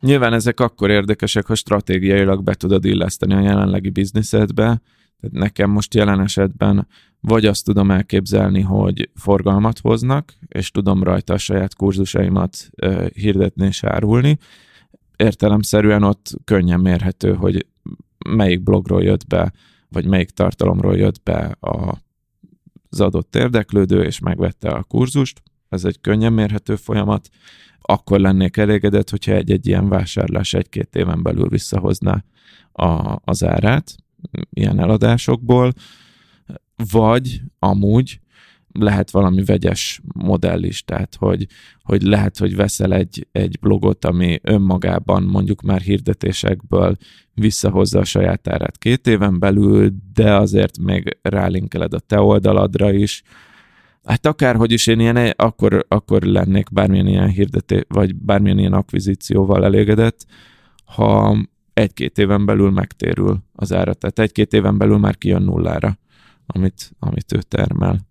[0.00, 4.82] Nyilván ezek akkor érdekesek, ha stratégiailag be tudod illeszteni a jelenlegi bizniszedbe,
[5.20, 6.86] tehát nekem most jelen esetben
[7.20, 13.66] vagy azt tudom elképzelni, hogy forgalmat hoznak, és tudom rajta a saját kurzusaimat uh, hirdetni
[13.66, 14.38] és árulni.
[15.20, 17.66] Értelemszerűen ott könnyen mérhető, hogy
[18.28, 19.52] melyik blogról jött be,
[19.88, 21.98] vagy melyik tartalomról jött be a,
[22.90, 25.42] az adott érdeklődő, és megvette a kurzust.
[25.68, 27.28] Ez egy könnyen mérhető folyamat.
[27.80, 32.24] Akkor lennék elégedett, hogyha egy-egy ilyen vásárlás egy-két éven belül visszahozná
[32.72, 33.94] a, az árát
[34.50, 35.72] ilyen eladásokból,
[36.90, 38.20] vagy amúgy
[38.72, 41.46] lehet valami vegyes modell is, tehát hogy,
[41.82, 46.96] hogy lehet, hogy veszel egy, egy blogot, ami önmagában mondjuk már hirdetésekből
[47.34, 53.22] visszahozza a saját árát két éven belül, de azért még rálinkeled a te oldaladra is.
[54.04, 59.64] Hát akárhogy is én ilyen, akkor, akkor lennék bármilyen ilyen hirdeté, vagy bármilyen ilyen akvizícióval
[59.64, 60.26] elégedett,
[60.84, 61.36] ha
[61.72, 63.94] egy-két éven belül megtérül az ára.
[63.94, 65.98] Tehát egy-két éven belül már kijön nullára,
[66.46, 68.08] amit, amit ő termel.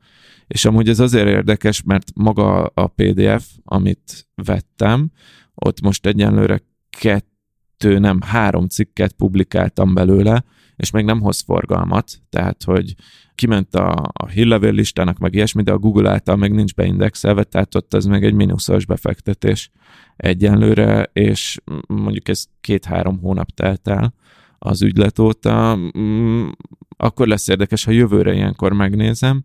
[0.50, 5.12] És amúgy ez azért érdekes, mert maga a PDF, amit vettem,
[5.56, 10.44] ott most egyenlőre kettő, nem három cikket publikáltam belőle,
[10.76, 12.96] és még nem hoz forgalmat, tehát hogy
[13.36, 17.76] kiment a, a hírlevél listának, meg ilyesmi, de a Google által meg nincs beindexelve, tehát
[17.76, 19.72] ott ez meg egy mínuszos befektetés
[20.16, 24.14] egyenlőre, és mondjuk ez két-három hónap telt el
[24.60, 26.50] az ügylet óta, mm,
[26.98, 29.44] akkor lesz érdekes, ha jövőre ilyenkor megnézem,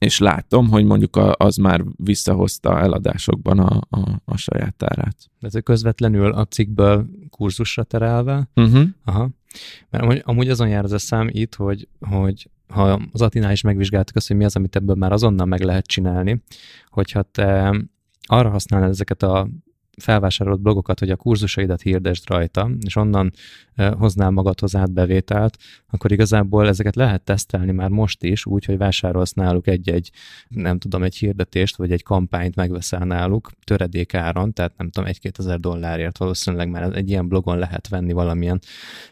[0.00, 5.16] és látom, hogy mondjuk az már visszahozta eladásokban a, a, a saját árát.
[5.40, 8.48] Ez közvetlenül a cikkből kurzusra terelve?
[8.54, 8.82] Uh-huh.
[9.04, 9.30] Aha.
[9.90, 14.16] Mert amúgy, amúgy azon jár az eszem itt, hogy, hogy ha az Atinál is megvizsgáltuk
[14.16, 16.42] azt, hogy mi az, amit ebből már azonnal meg lehet csinálni,
[16.88, 17.74] hogyha te
[18.20, 19.48] arra használnád ezeket a
[20.00, 23.32] felvásárolt blogokat, hogy a kurzusaidat hirdesd rajta, és onnan
[23.76, 25.56] hoznál magadhoz átbevételt,
[25.90, 30.10] akkor igazából ezeket lehet tesztelni már most is, úgy, hogy vásárolsz náluk egy-egy,
[30.48, 35.38] nem tudom, egy hirdetést, vagy egy kampányt megveszel náluk töredék áron, tehát nem tudom, egy-két
[35.38, 38.60] ezer dollárért valószínűleg már egy ilyen blogon lehet venni valamilyen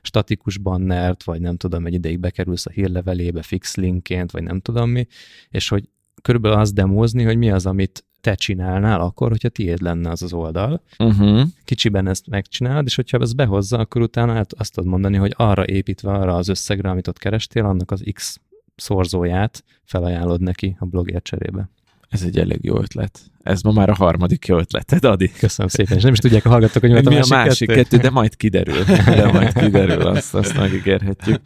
[0.02, 4.90] statikus bannert, vagy nem tudom, egy ideig bekerülsz a hírlevelébe fix linkként, vagy nem tudom
[4.90, 5.06] mi,
[5.48, 5.88] és hogy
[6.22, 10.32] körülbelül azt demózni, hogy mi az, amit te csinálnál akkor, hogyha tiéd lenne az az
[10.32, 10.82] oldal.
[10.98, 11.42] Uh-huh.
[11.64, 16.12] Kicsiben ezt megcsinálod, és hogyha ezt behozza, akkor utána azt tudod mondani, hogy arra építve
[16.12, 18.40] arra az összegre, amit ott kerestél, annak az X
[18.76, 21.68] szorzóját felajánlod neki a blogért cserébe.
[22.08, 23.20] Ez egy elég jó ötlet.
[23.42, 25.32] Ez ma már a harmadik jó ötleted, Adi.
[25.38, 27.82] Köszönöm szépen, és nem is tudják a hallgatók, hogy mi, mi a másik, másik kettő.
[27.82, 28.84] kettő, de majd kiderül.
[29.04, 31.40] De majd kiderül, azt, azt megígérhetjük.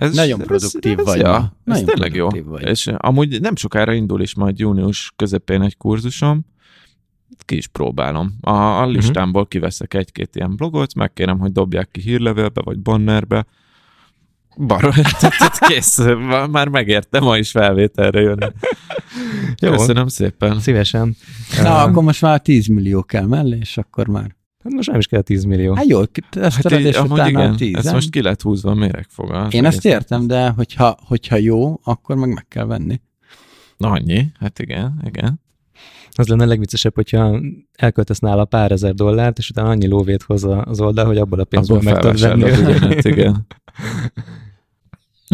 [0.00, 1.18] Ez, nagyon produktív ez, vagy.
[1.18, 2.28] Ez, ja, ez tényleg jó.
[2.28, 2.62] Vagy.
[2.62, 6.44] És amúgy nem sokára indul is majd június közepén egy kurzusom,
[7.44, 8.34] ki is próbálom.
[8.40, 8.94] A, a mhm.
[8.94, 13.46] listámból kiveszek egy-két ilyen blogot, megkérem, hogy dobják ki hírlevélbe vagy bannerbe,
[14.56, 14.92] Barom,
[15.68, 15.98] kész,
[16.50, 18.46] már megérte ma is felvételre jönni.
[19.60, 19.70] Jó.
[19.70, 20.60] Köszönöm szépen.
[20.60, 21.16] Szívesen.
[21.62, 24.98] Na, uh, akkor most már 10 millió kell mellé, és akkor már Hát most nem
[24.98, 25.74] is kell 10 millió.
[25.74, 26.00] Hát jó,
[26.30, 29.50] ezt hát így, amúgy igen, 10, ez most ki lett húzva a méregfogal.
[29.50, 33.00] Én ezt értem, de hogyha, hogyha jó, akkor meg meg kell venni.
[33.76, 35.40] Na annyi, hát igen, igen.
[36.10, 37.40] Az lenne a legviccesebb, hogyha
[37.72, 41.44] elköltesz nála pár ezer dollárt, és utána annyi lóvét hozza az oldal, hogy abból a
[41.44, 42.96] pénzből meg tudod venni.
[43.02, 43.46] igen.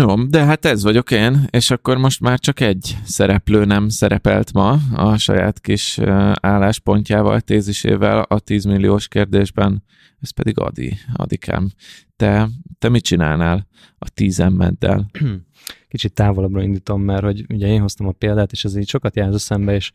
[0.00, 4.52] Jó, de hát ez vagyok én, és akkor most már csak egy szereplő nem szerepelt
[4.52, 5.98] ma a saját kis
[6.40, 9.82] álláspontjával, tézisével a 10 milliós kérdésben,
[10.20, 11.70] ez pedig Adi, Adikám.
[12.16, 13.66] Te, te mit csinálnál
[13.98, 15.10] a 10 emmeddel?
[15.88, 19.42] Kicsit távolabbra indítom, mert hogy ugye én hoztam a példát, és ez így sokat jelz
[19.42, 19.92] szembe, és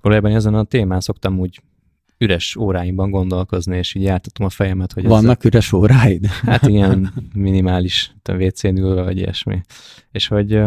[0.00, 1.62] valójában ezen a témán szoktam úgy
[2.18, 6.26] üres óráimban gondolkozni, és így jártatom a fejemet, hogy Vannak ez, üres óráid?
[6.26, 9.60] Hát ilyen minimális, a WC-n ülve, vagy ilyesmi.
[10.12, 10.60] És hogy,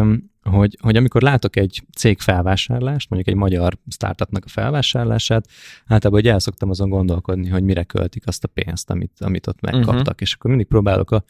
[0.48, 5.48] hogy, hogy amikor látok egy cég felvásárlást, mondjuk egy magyar startupnak a felvásárlását,
[5.86, 9.60] általában hogy el szoktam azon gondolkodni, hogy mire költik azt a pénzt, amit, amit ott
[9.60, 9.98] megkaptak.
[9.98, 10.14] Uh-huh.
[10.18, 11.24] És akkor mindig próbálok a,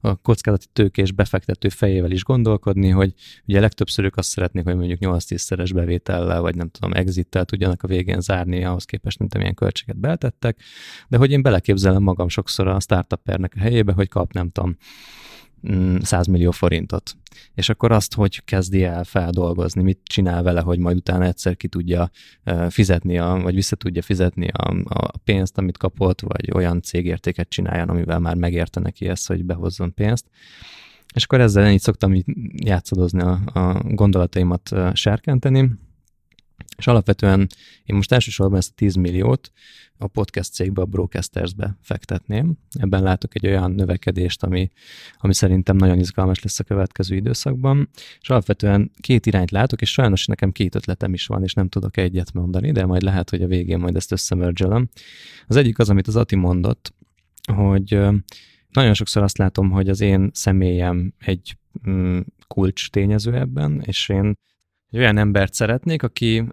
[0.00, 3.14] a kockázati tőkés befektető fejével is gondolkodni, hogy
[3.46, 7.86] ugye legtöbbször ők azt szeretnék, hogy mondjuk 8-10-szeres bevétellel, vagy nem tudom, exittel tudjanak a
[7.86, 10.58] végén zárni ahhoz képest, mint amilyen költséget beltettek,
[11.08, 14.76] de hogy én beleképzelem magam sokszor a startupernek a helyébe, hogy kap, nem tudom,
[16.00, 17.16] 100 millió forintot.
[17.54, 21.68] És akkor azt, hogy kezdi el feldolgozni, mit csinál vele, hogy majd utána egyszer ki
[21.68, 22.10] tudja
[22.68, 27.88] fizetni, a, vagy vissza tudja fizetni a, a pénzt, amit kapott, vagy olyan cégértéket csináljon,
[27.88, 30.26] amivel már megérte neki ezt, hogy behozzon pénzt.
[31.14, 32.24] És akkor ezzel én így szoktam így
[32.64, 35.70] játszadozni a, a gondolataimat serkenteni,
[36.82, 37.46] és alapvetően
[37.84, 39.52] én most elsősorban ezt a 10 milliót
[39.98, 42.58] a podcast cégbe, a Broadcastersbe fektetném.
[42.78, 44.70] Ebben látok egy olyan növekedést, ami,
[45.18, 47.88] ami szerintem nagyon izgalmas lesz a következő időszakban.
[48.20, 51.96] És alapvetően két irányt látok, és sajnos nekem két ötletem is van, és nem tudok
[51.96, 54.88] egyet mondani, de majd lehet, hogy a végén majd ezt összemörgyelem.
[55.46, 56.94] Az egyik az, amit az Ati mondott,
[57.52, 57.98] hogy
[58.68, 61.56] nagyon sokszor azt látom, hogy az én személyem egy
[61.88, 64.34] mm, kulcs tényező ebben, és én
[64.92, 66.44] egy olyan embert szeretnék, aki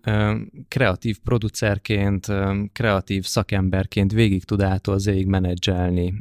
[0.67, 2.27] kreatív producerként,
[2.73, 6.13] kreatív szakemberként végig tud ától zéig menedzselni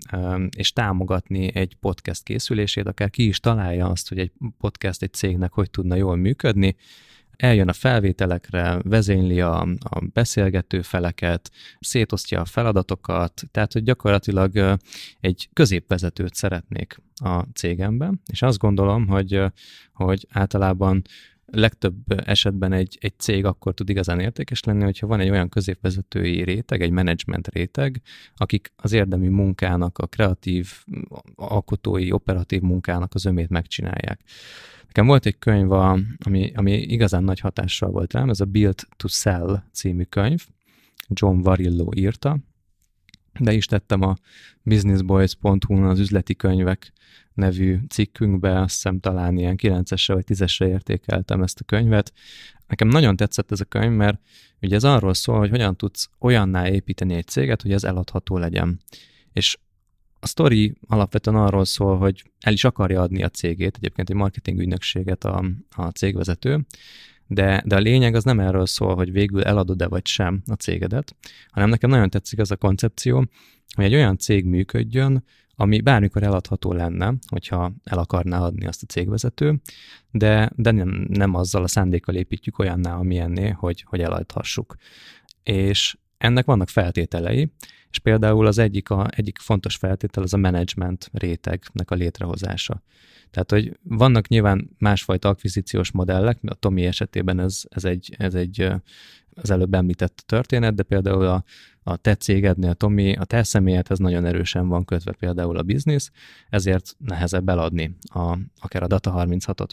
[0.56, 5.52] és támogatni egy podcast készülését, akár ki is találja azt, hogy egy podcast egy cégnek
[5.52, 6.76] hogy tudna jól működni,
[7.36, 11.50] eljön a felvételekre, vezényli a, a beszélgető feleket,
[11.80, 14.78] szétosztja a feladatokat, tehát hogy gyakorlatilag
[15.20, 19.42] egy középvezetőt szeretnék a cégemben, és azt gondolom, hogy,
[19.92, 21.02] hogy általában
[21.51, 26.42] legtöbb esetben egy, egy cég akkor tud igazán értékes lenni, hogyha van egy olyan középvezetői
[26.42, 28.01] réteg, egy menedzsment réteg,
[28.36, 30.72] akik az érdemi munkának, a kreatív,
[31.34, 34.20] alkotói, operatív munkának az ömét megcsinálják.
[34.86, 39.09] Nekem volt egy könyv, ami, ami igazán nagy hatással volt rám, ez a Build to
[39.09, 40.46] Sell című könyv,
[41.09, 42.38] John Varillo írta,
[43.39, 44.16] de is tettem a
[44.62, 46.93] businessboys.hu-n az üzleti könyvek
[47.34, 52.12] nevű cikkünkbe, azt hiszem talán ilyen 9-esre vagy 10-esre értékeltem ezt a könyvet.
[52.66, 54.20] Nekem nagyon tetszett ez a könyv, mert
[54.62, 58.80] ugye ez arról szól, hogy hogyan tudsz olyanná építeni egy céget, hogy ez eladható legyen.
[59.32, 59.59] És
[60.20, 64.61] a sztori alapvetően arról szól, hogy el is akarja adni a cégét, egyébként egy marketing
[64.61, 65.45] ügynökséget a,
[65.76, 66.66] a cégvezető,
[67.28, 71.16] de, de a lényeg az nem erről szól, hogy végül eladod-e vagy sem a cégedet,
[71.50, 73.16] hanem nekem nagyon tetszik az a koncepció,
[73.74, 75.24] hogy egy olyan cég működjön,
[75.60, 79.60] ami bármikor eladható lenne, hogyha el akarná adni azt a cégvezető,
[80.10, 84.76] de, de nem, nem azzal a szándékkal építjük olyanná, amilyenné, hogy, hogy eladhassuk.
[85.42, 87.52] És ennek vannak feltételei,
[87.90, 92.82] és például az egyik, a, egyik fontos feltétel az a management rétegnek a létrehozása.
[93.30, 98.72] Tehát, hogy vannak nyilván másfajta akvizíciós modellek, a Tomi esetében ez, ez, egy, ez egy
[99.34, 101.44] az előbb említett történet, de például a,
[101.82, 106.10] a te cégednél, Tomi, a te személyedhez nagyon erősen van kötve például a biznisz,
[106.48, 109.70] ezért nehezebb eladni a, akár a Data 36-ot.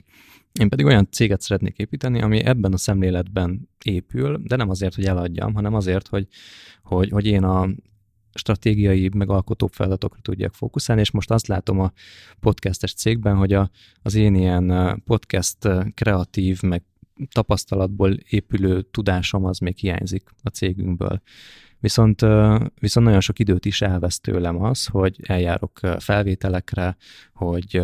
[0.59, 5.05] Én pedig olyan céget szeretnék építeni, ami ebben a szemléletben épül, de nem azért, hogy
[5.05, 6.27] eladjam, hanem azért, hogy,
[6.83, 7.69] hogy, hogy én a
[8.33, 11.91] stratégiai, megalkotó feladatokra tudjak fókuszálni, és most azt látom a
[12.39, 13.69] podcastes cégben, hogy a,
[14.01, 15.57] az én ilyen podcast
[15.93, 16.83] kreatív, meg
[17.31, 21.21] tapasztalatból épülő tudásom az még hiányzik a cégünkből.
[21.85, 22.21] Viszont,
[22.79, 26.97] viszont nagyon sok időt is elvesz tőlem az, hogy eljárok felvételekre,
[27.33, 27.81] hogy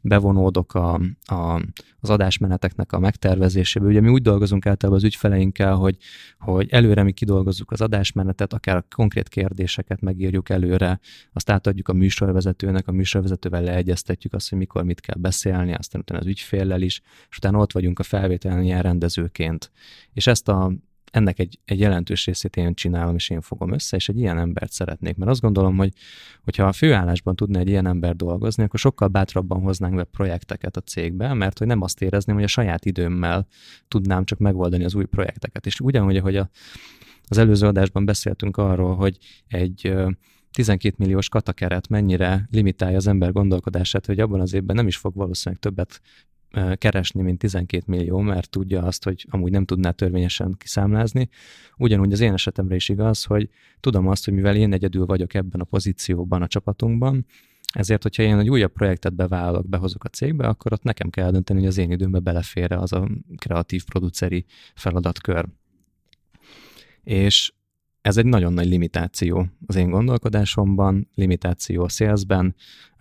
[0.00, 1.62] bevonódok a, a,
[2.00, 3.86] az adásmeneteknek a megtervezésébe.
[3.86, 5.96] Ugye mi úgy dolgozunk általában az ügyfeleinkkel, hogy,
[6.38, 11.00] hogy előre mi kidolgozzuk az adásmenetet, akár a konkrét kérdéseket megírjuk előre,
[11.32, 16.20] azt átadjuk a műsorvezetőnek, a műsorvezetővel leegyeztetjük azt, hogy mikor mit kell beszélni, aztán utána
[16.20, 17.00] az ügyféllel is,
[17.30, 19.70] és utána ott vagyunk a felvételen ilyen rendezőként.
[20.12, 20.72] És ezt a
[21.14, 24.72] ennek egy, egy jelentős részét én csinálom, és én fogom össze, és egy ilyen embert
[24.72, 25.16] szeretnék.
[25.16, 25.92] Mert azt gondolom, hogy
[26.42, 30.80] hogyha a főállásban tudna egy ilyen ember dolgozni, akkor sokkal bátrabban hoznánk be projekteket a
[30.80, 33.46] cégbe, mert hogy nem azt érezném, hogy a saját időmmel
[33.88, 35.66] tudnám csak megoldani az új projekteket.
[35.66, 36.50] És ugyanúgy, ahogy a,
[37.28, 39.94] az előző adásban beszéltünk arról, hogy egy
[40.50, 45.14] 12 milliós katakeret mennyire limitálja az ember gondolkodását, hogy abban az évben nem is fog
[45.14, 46.00] valószínűleg többet
[46.74, 51.28] keresni, mint 12 millió, mert tudja azt, hogy amúgy nem tudná törvényesen kiszámlázni.
[51.76, 53.48] Ugyanúgy az én esetemre is igaz, hogy
[53.80, 57.26] tudom azt, hogy mivel én egyedül vagyok ebben a pozícióban a csapatunkban,
[57.74, 61.58] ezért, hogyha én egy újabb projektet bevállalok, behozok a cégbe, akkor ott nekem kell dönteni,
[61.58, 64.44] hogy az én időmbe belefér az a kreatív produceri
[64.74, 65.46] feladatkör.
[67.02, 67.52] És
[68.00, 72.54] ez egy nagyon nagy limitáció az én gondolkodásomban, limitáció a salesben,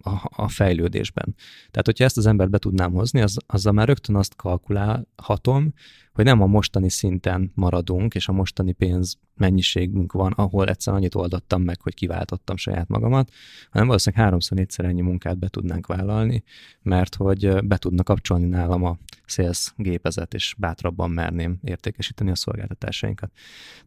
[0.04, 1.36] a, a fejlődésben.
[1.72, 5.74] Tehát, hogyha ezt az embert be tudnám hozni, az, azzal már rögtön azt kalkulálhatom,
[6.14, 11.16] hogy nem a mostani szinten maradunk, és a mostani pénz mennyiségünk van, ahol egyszer annyit
[11.16, 13.32] oldottam meg, hogy kiváltottam saját magamat,
[13.70, 16.43] hanem valószínűleg háromszor, négyszer ennyi munkát be tudnánk vállalni,
[16.82, 23.32] mert hogy be tudna kapcsolni nálam a sales gépezet, és bátrabban merném értékesíteni a szolgáltatásainkat.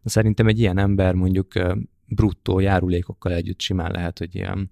[0.03, 1.53] De szerintem egy ilyen ember mondjuk
[2.07, 4.71] bruttó járulékokkal együtt simán lehet, hogy ilyen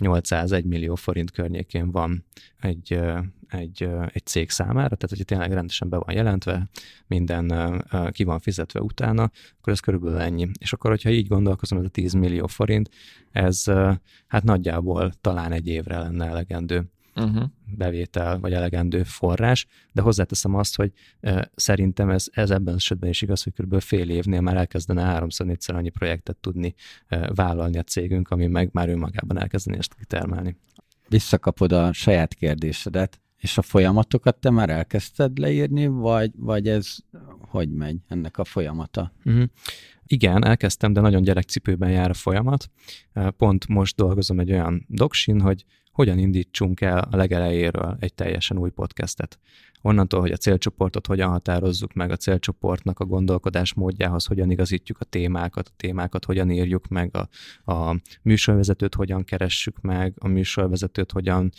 [0.00, 2.24] 801 millió forint környékén van
[2.60, 3.00] egy,
[3.48, 6.68] egy, egy cég számára, tehát hogyha tényleg rendesen be van jelentve,
[7.06, 7.52] minden
[8.10, 10.48] ki van fizetve utána, akkor ez körülbelül ennyi.
[10.58, 12.90] És akkor, hogyha így gondolkozom, ez a 10 millió forint,
[13.30, 13.64] ez
[14.26, 17.44] hát nagyjából talán egy évre lenne elegendő uh-huh.
[17.76, 20.92] bevétel, vagy elegendő forrás, de hozzáteszem azt, hogy
[21.54, 23.80] szerintem ez, ez ebben az esetben is igaz, hogy kb.
[23.80, 26.74] fél évnél már elkezdene háromszor, négyszer annyi projektet tudni
[27.34, 30.56] vállalni a cégünk, ami meg már önmagában elkezdeni ezt kitermelni.
[31.08, 36.96] Visszakapod a saját kérdésedet, és a folyamatokat te már elkezdted leírni, vagy, vagy ez
[37.38, 39.12] hogy megy ennek a folyamata?
[39.24, 39.44] Uh-huh.
[40.06, 42.70] Igen, elkezdtem, de nagyon gyerekcipőben jár a folyamat.
[43.36, 48.70] Pont most dolgozom egy olyan doksin, hogy hogyan indítsunk el a legelejéről egy teljesen új
[48.70, 49.38] podcastet.
[49.82, 55.04] Onnantól, hogy a célcsoportot hogyan határozzuk meg, a célcsoportnak a gondolkodás módjához hogyan igazítjuk a
[55.04, 57.28] témákat, a témákat hogyan írjuk meg, a,
[57.72, 61.52] a műsorvezetőt hogyan keressük meg, a műsorvezetőt hogyan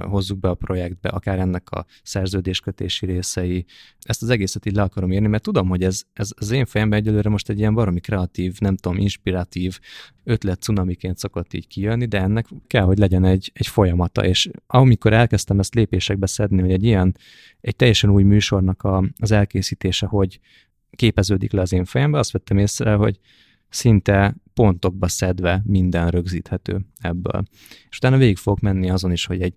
[0.00, 3.64] hozzuk be a projektbe, akár ennek a szerződéskötési részei.
[4.00, 6.98] Ezt az egészet így le akarom írni, mert tudom, hogy ez, ez az én fejemben
[6.98, 9.78] egyelőre most egy ilyen baromi kreatív, nem tudom, inspiratív
[10.24, 15.12] ötlet cunamiként szokott így kijönni, de ennek kell, hogy legyen egy, egy folyamata, és amikor
[15.12, 17.16] elkezdtem ezt lépésekbe szedni, hogy egy ilyen,
[17.60, 20.40] egy teljesen új műsornak a, az elkészítése, hogy
[20.90, 23.18] képeződik le az én fejembe, azt vettem észre, hogy
[23.74, 27.42] szinte pontokba szedve minden rögzíthető ebből.
[27.90, 29.54] És utána végig fogok menni azon is, hogy egy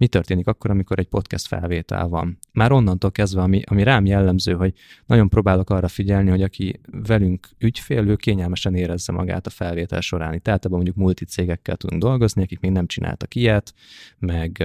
[0.00, 2.38] mi történik akkor, amikor egy podcast felvétel van.
[2.52, 4.72] Már onnantól kezdve, ami, ami rám jellemző, hogy
[5.06, 10.34] nagyon próbálok arra figyelni, hogy aki velünk ügyfél, ő kényelmesen érezze magát a felvétel során.
[10.34, 13.74] Itt általában mondjuk multicégekkel tudunk dolgozni, akik még nem csináltak ilyet,
[14.18, 14.58] meg,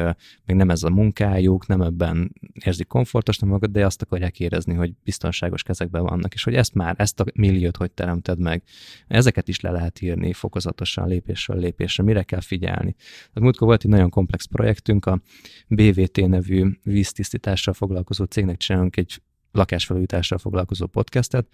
[0.45, 2.33] meg nem ez a munkájuk, nem ebben
[2.65, 6.95] érzik komfortosnak magad, de azt akarják érezni, hogy biztonságos kezekben vannak, és hogy ezt már,
[6.97, 8.63] ezt a milliót hogy teremted meg.
[9.07, 12.95] Ezeket is le lehet írni fokozatosan, lépésről lépésre, mire kell figyelni.
[12.97, 15.21] Tehát múltkor volt egy nagyon komplex projektünk, a
[15.67, 19.21] BVT nevű víztisztítással foglalkozó cégnek csinálunk egy
[19.51, 21.47] lakásfelújítással foglalkozó podcastet,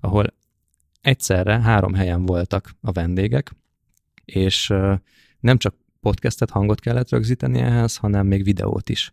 [0.00, 0.34] ahol
[1.00, 3.56] egyszerre három helyen voltak a vendégek,
[4.24, 4.72] és
[5.40, 9.12] nem csak podcastet, hangot kellett rögzíteni ehhez, hanem még videót is.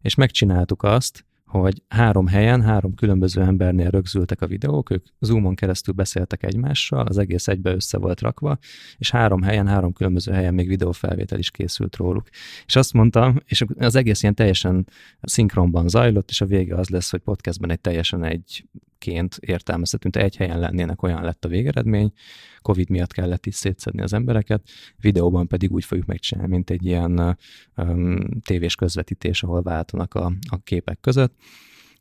[0.00, 5.94] És megcsináltuk azt, hogy három helyen, három különböző embernél rögzültek a videók, ők Zoomon keresztül
[5.94, 8.58] beszéltek egymással, az egész egybe össze volt rakva,
[8.96, 12.28] és három helyen, három különböző helyen még videófelvétel is készült róluk.
[12.66, 14.86] És azt mondtam, és az egész ilyen teljesen
[15.20, 18.64] szinkronban zajlott, és a vége az lesz, hogy podcastben egy teljesen egy
[18.98, 22.12] ként értelmezhetünk, egy helyen lennének, olyan lett a végeredmény,
[22.62, 27.38] Covid miatt kellett is szétszedni az embereket, videóban pedig úgy fogjuk megcsinálni, mint egy ilyen
[27.76, 31.34] um, tévés közvetítés, ahol váltanak a, a képek között,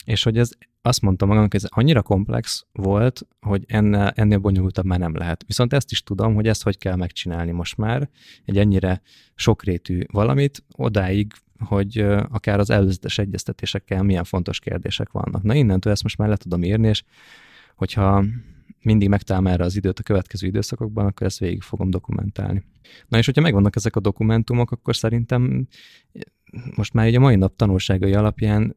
[0.05, 0.49] és hogy ez
[0.81, 5.43] azt mondtam magamnak, hogy ez annyira komplex volt, hogy ennél, ennél bonyolultabb már nem lehet.
[5.47, 8.09] Viszont ezt is tudom, hogy ezt hogy kell megcsinálni most már,
[8.45, 9.01] egy ennyire
[9.35, 11.97] sokrétű valamit, odáig hogy
[12.29, 15.43] akár az előzetes egyeztetésekkel milyen fontos kérdések vannak.
[15.43, 17.03] Na innentől ezt most már le tudom írni, és
[17.75, 18.23] hogyha
[18.81, 22.63] mindig megtalálom erre az időt a következő időszakokban, akkor ezt végig fogom dokumentálni.
[23.07, 25.67] Na és hogyha megvannak ezek a dokumentumok, akkor szerintem
[26.75, 28.75] most már ugye a mai nap tanulságai alapján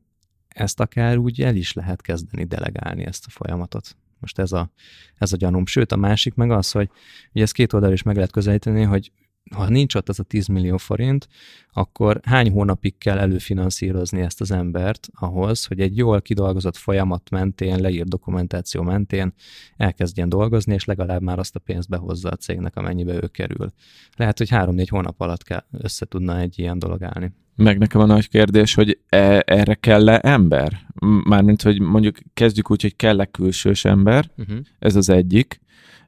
[0.49, 3.97] ezt akár úgy el is lehet kezdeni delegálni ezt a folyamatot.
[4.19, 4.73] Most ez a,
[5.15, 5.67] ez a gyanúm.
[5.67, 6.91] Sőt, a másik meg az, hogy
[7.33, 9.13] ugye ezt két oldal is meg lehet közelíteni, hogy
[9.55, 11.29] ha nincs ott ez a 10 millió forint,
[11.73, 17.81] akkor hány hónapig kell előfinanszírozni ezt az embert ahhoz, hogy egy jól kidolgozott folyamat mentén,
[17.81, 19.33] leírt dokumentáció mentén
[19.77, 23.73] elkezdjen dolgozni, és legalább már azt a pénzt behozza a cégnek, amennyibe ő kerül.
[24.17, 27.33] Lehet, hogy három-négy hónap alatt kell, össze tudna egy ilyen dolog állni.
[27.57, 30.87] Meg nekem a nagy kérdés, hogy e- erre kell-e ember?
[31.25, 34.59] Mármint, hogy mondjuk kezdjük úgy, hogy kell-e külsős ember, uh-huh.
[34.79, 35.61] ez az egyik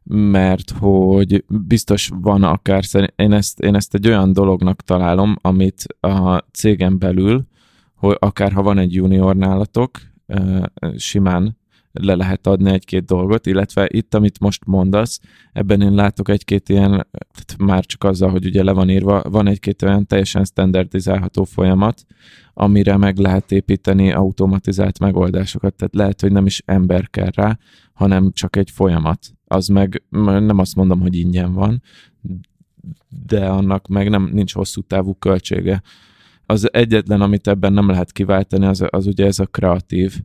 [0.05, 2.85] mert hogy biztos van akár,
[3.17, 7.47] én ezt, én ezt egy olyan dolognak találom, amit a cégen belül,
[7.95, 10.01] hogy akár ha van egy junior nálatok,
[10.97, 11.61] simán
[11.93, 15.21] le lehet adni egy-két dolgot, illetve itt, amit most mondasz,
[15.53, 19.47] ebben én látok egy-két ilyen, tehát már csak azzal, hogy ugye le van írva, van
[19.47, 22.05] egy-két olyan teljesen standardizálható folyamat,
[22.55, 27.59] amire meg lehet építeni automatizált megoldásokat, tehát lehet, hogy nem is ember kell rá,
[27.93, 29.19] hanem csak egy folyamat.
[29.45, 31.83] Az meg nem azt mondom, hogy ingyen van,
[33.27, 35.83] de annak meg nem nincs hosszú távú költsége.
[36.47, 40.21] Az egyetlen, amit ebben nem lehet kiváltani, az, az ugye ez a kreatív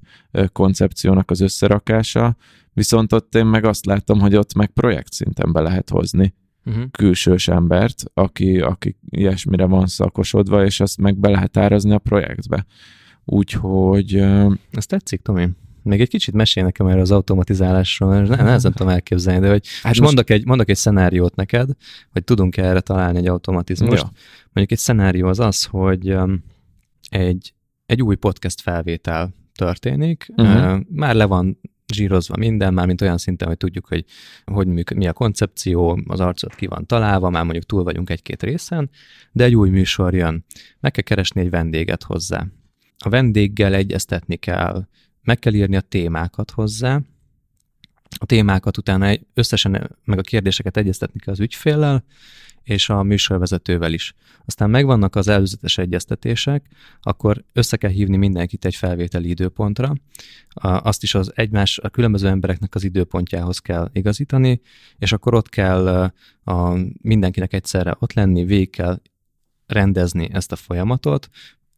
[0.51, 2.35] koncepciónak az összerakása,
[2.73, 6.33] viszont ott én meg azt látom, hogy ott meg projekt szinten be lehet hozni
[6.67, 6.91] uh-huh.
[6.91, 12.65] külsős embert, aki, aki ilyesmire van szakosodva, és azt meg be lehet árazni a projektbe.
[13.25, 14.15] Úgyhogy...
[14.71, 15.49] Ez tetszik, Tomi.
[15.87, 19.83] Még egy kicsit mesél nekem erről az automatizálásról, ne, nehezen tudom elképzelni, de hogy hát
[19.83, 21.69] most, most mondok, egy, mondok egy szenáriót neked,
[22.11, 24.01] hogy tudunk erre találni egy automatizmust.
[24.01, 24.11] Ja.
[24.43, 26.15] Mondjuk egy szenárió az az, hogy
[27.09, 27.53] egy,
[27.85, 30.73] egy új podcast felvétel történik, uh-huh.
[30.73, 31.59] uh, már le van
[31.93, 34.05] zsírozva minden, már mint olyan szinten, hogy tudjuk, hogy,
[34.45, 38.43] hogy működ, mi a koncepció, az arcot ki van találva, már mondjuk túl vagyunk egy-két
[38.43, 38.89] részen,
[39.31, 40.45] de egy új műsor jön.
[40.79, 42.47] Meg kell keresni egy vendéget hozzá.
[42.97, 44.87] A vendéggel egyeztetni kell,
[45.27, 47.01] meg kell írni a témákat hozzá,
[48.19, 52.03] a témákat utána összesen meg a kérdéseket egyeztetni kell az ügyféllel,
[52.63, 54.13] és a műsorvezetővel is.
[54.45, 56.65] Aztán megvannak az előzetes egyeztetések,
[57.01, 59.93] akkor össze kell hívni mindenkit egy felvételi időpontra,
[60.59, 64.61] azt is az egymás, a különböző embereknek az időpontjához kell igazítani,
[64.97, 66.11] és akkor ott kell
[66.43, 69.01] a, mindenkinek egyszerre ott lenni, végig kell
[69.65, 71.29] rendezni ezt a folyamatot,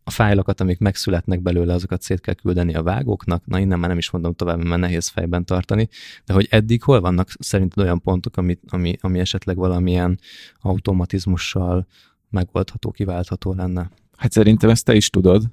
[0.10, 3.98] a fájlokat, amik megszületnek belőle, azokat szét kell küldeni a vágóknak, na innen már nem
[3.98, 5.90] is mondom tovább, mert nehéz fejben tartani,
[6.26, 10.20] de hogy eddig hol vannak szerinted olyan pontok, ami, ami, ami esetleg valamilyen
[10.60, 11.88] automatizmussal
[12.30, 13.90] megoldható, kiváltható lenne?
[14.18, 15.44] Hát szerintem ezt te is tudod,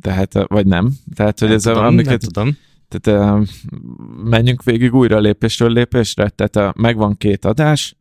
[0.00, 0.92] tehát, vagy nem.
[1.14, 2.56] Tehát, hogy nem ez tudom, a, amiket, nem tudom.
[2.88, 3.48] Tehát
[4.24, 7.96] menjünk végig újra lépésről lépésre, tehát megvan két adás,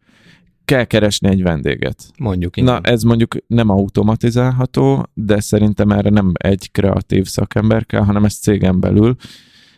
[0.66, 2.12] kell keresni egy vendéget.
[2.18, 2.58] Mondjuk.
[2.58, 2.74] Igen.
[2.74, 8.34] Na, ez mondjuk nem automatizálható, de szerintem erre nem egy kreatív szakember kell, hanem ez
[8.34, 9.16] cégen belül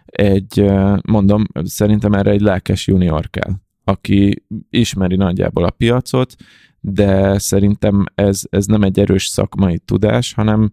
[0.06, 0.66] egy,
[1.08, 3.52] mondom, szerintem erre egy lelkes junior kell,
[3.84, 6.36] aki ismeri nagyjából a piacot,
[6.88, 10.70] de szerintem ez, ez nem egy erős szakmai tudás, hanem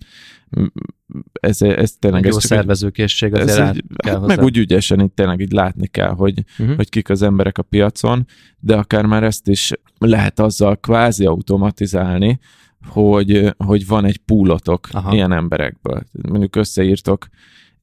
[1.33, 2.27] ez, ez tényleg...
[2.27, 5.87] Egy jó szervezőkészség azért ez egy, kell hát Meg úgy ügyesen itt tényleg így látni
[5.87, 6.77] kell, hogy, uh-huh.
[6.77, 8.27] hogy kik az emberek a piacon,
[8.59, 12.39] de akár már ezt is lehet azzal kvázi automatizálni,
[12.87, 15.15] hogy, hogy van egy púlotok Aha.
[15.15, 16.03] ilyen emberekből.
[16.29, 17.29] Mondjuk összeírtok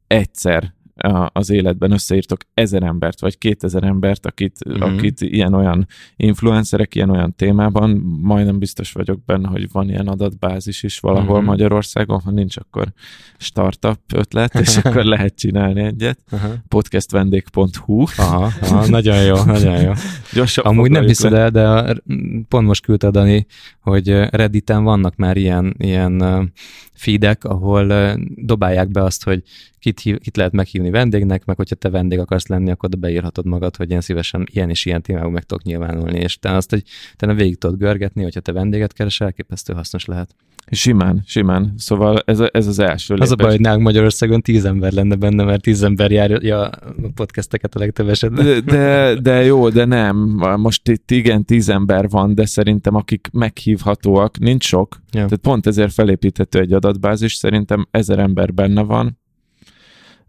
[0.07, 0.73] egyszer
[1.31, 4.81] az életben összeírtok ezer embert, vagy kétezer embert, akit, mm-hmm.
[4.81, 7.89] akit ilyen-olyan influencerek, ilyen-olyan témában,
[8.21, 11.45] majdnem biztos vagyok benne, hogy van ilyen adatbázis is valahol mm-hmm.
[11.45, 12.87] Magyarországon, ha nincs, akkor
[13.37, 16.19] startup ötlet, és akkor lehet csinálni egyet.
[16.31, 16.53] Uh-huh.
[16.67, 19.91] Podcastvendég.hu aha, aha, nagyon jó, nagyon jó.
[20.33, 21.95] Gyorsan Amúgy nem hiszed el, de
[22.47, 23.45] pont most küldte Dani,
[23.81, 26.51] hogy Redditen vannak már ilyen, ilyen
[26.99, 29.43] feedek, ahol dobálják be azt, hogy
[29.79, 33.75] kit, hív, kit lehet meghívni vendégnek, meg hogyha te vendég akarsz lenni, akkor beírhatod magad,
[33.75, 36.83] hogy én szívesen ilyen és ilyen témában meg tudok nyilvánulni, és te azt, hogy
[37.15, 40.35] te nem végig tudod görgetni, hogyha te vendéget keresel, elképesztő hasznos lehet.
[40.71, 41.73] Simán, simán.
[41.77, 43.29] Szóval ez, ez az első lépés.
[43.29, 46.79] Az a baj, hogy nálunk Magyarországon tíz ember lenne benne, mert tíz ember járja a
[47.15, 48.45] podcasteket a legtöbb esetben.
[48.45, 50.17] De, de, de jó, de nem.
[50.57, 54.95] Most itt igen, tíz ember van, de szerintem akik meghívhatóak, nincs sok.
[54.95, 55.11] Ja.
[55.11, 59.18] Tehát pont ezért felépíthető egy adatbázis, szerintem ezer ember benne van,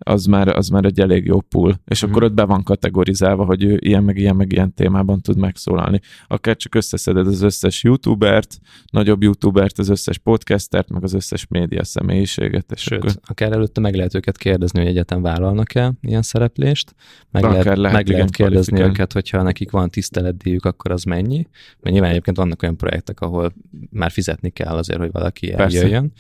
[0.04, 1.80] az már, az már egy elég jó pool.
[1.86, 2.10] És mm.
[2.10, 6.00] akkor ott be van kategorizálva, hogy ő ilyen, meg ilyen, meg ilyen témában tud megszólalni.
[6.26, 8.58] Akár csak összeszeded az összes youtubert,
[8.90, 12.72] nagyobb youtubert, az összes podcastert, meg az összes média személyiséget.
[12.72, 13.12] És Sőt, akkor...
[13.24, 16.94] akár előtte meg lehet őket kérdezni, hogy egyetem vállalnak-e ilyen szereplést,
[17.30, 21.46] meg lehet, lehet, meg igen, lehet kérdezni őket, hogyha nekik van tiszteletdíjuk, akkor az mennyi.
[21.80, 23.52] Mert nyilván egyébként vannak olyan projektek, ahol
[23.90, 26.12] már fizetni kell azért, hogy valaki eljöjjön.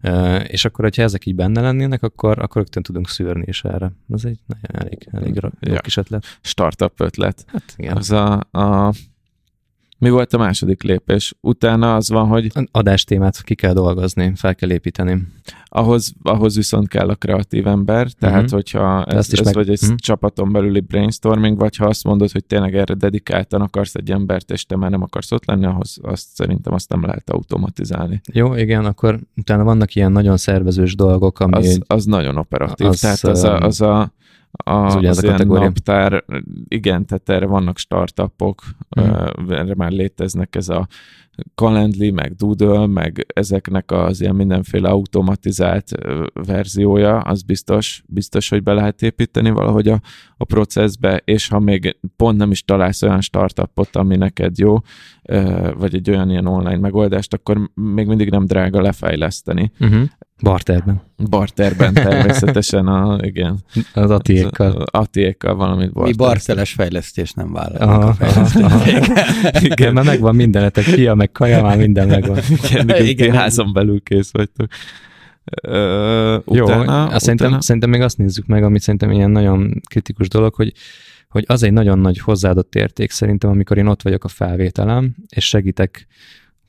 [0.00, 0.44] Persze.
[0.44, 3.92] És akkor, hogyha ezek így benne lennének, akkor, akkor rögtön tudunk szűrni is erre.
[4.12, 5.80] Ez egy nagyon elég, elég jó ja.
[5.80, 6.24] kis ötlet.
[6.40, 7.44] Startup ötlet.
[7.46, 7.96] Hát igen.
[7.96, 8.92] Az a, a
[9.98, 11.34] mi volt a második lépés?
[11.40, 12.52] Utána az van, hogy...
[12.70, 15.26] Adástémát ki kell dolgozni, fel kell építeni.
[15.64, 18.50] Ahhoz, ahhoz viszont kell a kreatív ember, tehát uh-huh.
[18.50, 19.54] hogyha ez, ez meg...
[19.54, 19.96] vagy egy uh-huh.
[19.96, 24.64] csapaton belüli brainstorming, vagy ha azt mondod, hogy tényleg erre dedikáltan akarsz egy embert, és
[24.64, 28.20] te már nem akarsz ott lenni, ahhoz azt szerintem azt nem lehet automatizálni.
[28.32, 31.56] Jó, igen, akkor utána vannak ilyen nagyon szervezős dolgok, ami...
[31.56, 34.12] Az, az nagyon operatív, az, tehát az a, az a
[34.64, 35.64] a, az, az a kategória.
[35.64, 36.24] naptár,
[36.68, 38.62] igen, tehát erre vannak startupok,
[39.00, 39.50] mm.
[39.50, 40.86] erre már léteznek ez a
[41.54, 45.90] Calendly, meg Doodle, meg ezeknek az ilyen mindenféle automatizált
[46.32, 50.00] verziója, az biztos, biztos, hogy be lehet építeni valahogy a,
[50.36, 54.78] a processbe, és ha még pont nem is találsz olyan startupot, ami neked jó,
[55.78, 59.72] vagy egy olyan ilyen online megoldást, akkor még mindig nem drága lefejleszteni.
[59.80, 60.02] Uh-huh.
[60.42, 61.02] Barterben.
[61.30, 63.58] Barterben természetesen, a, igen.
[63.94, 64.84] Az atiékkal.
[64.90, 66.10] Atiékkal valamit barter.
[66.10, 69.08] Mi barteles fejlesztés nem vállalunk a fejlesztés.
[69.72, 72.38] igen, mert megvan mindenetek, fia, meg kaja, már minden megvan.
[72.64, 74.66] igen, igen, igen házon belül kész vagytok.
[75.68, 77.60] Uh, Jó, utána, szerintem, utána...
[77.62, 80.72] szerintem még azt nézzük meg, amit szerintem ilyen nagyon kritikus dolog, hogy
[81.28, 85.48] hogy az egy nagyon nagy hozzáadott érték szerintem, amikor én ott vagyok a felvételem, és
[85.48, 86.06] segítek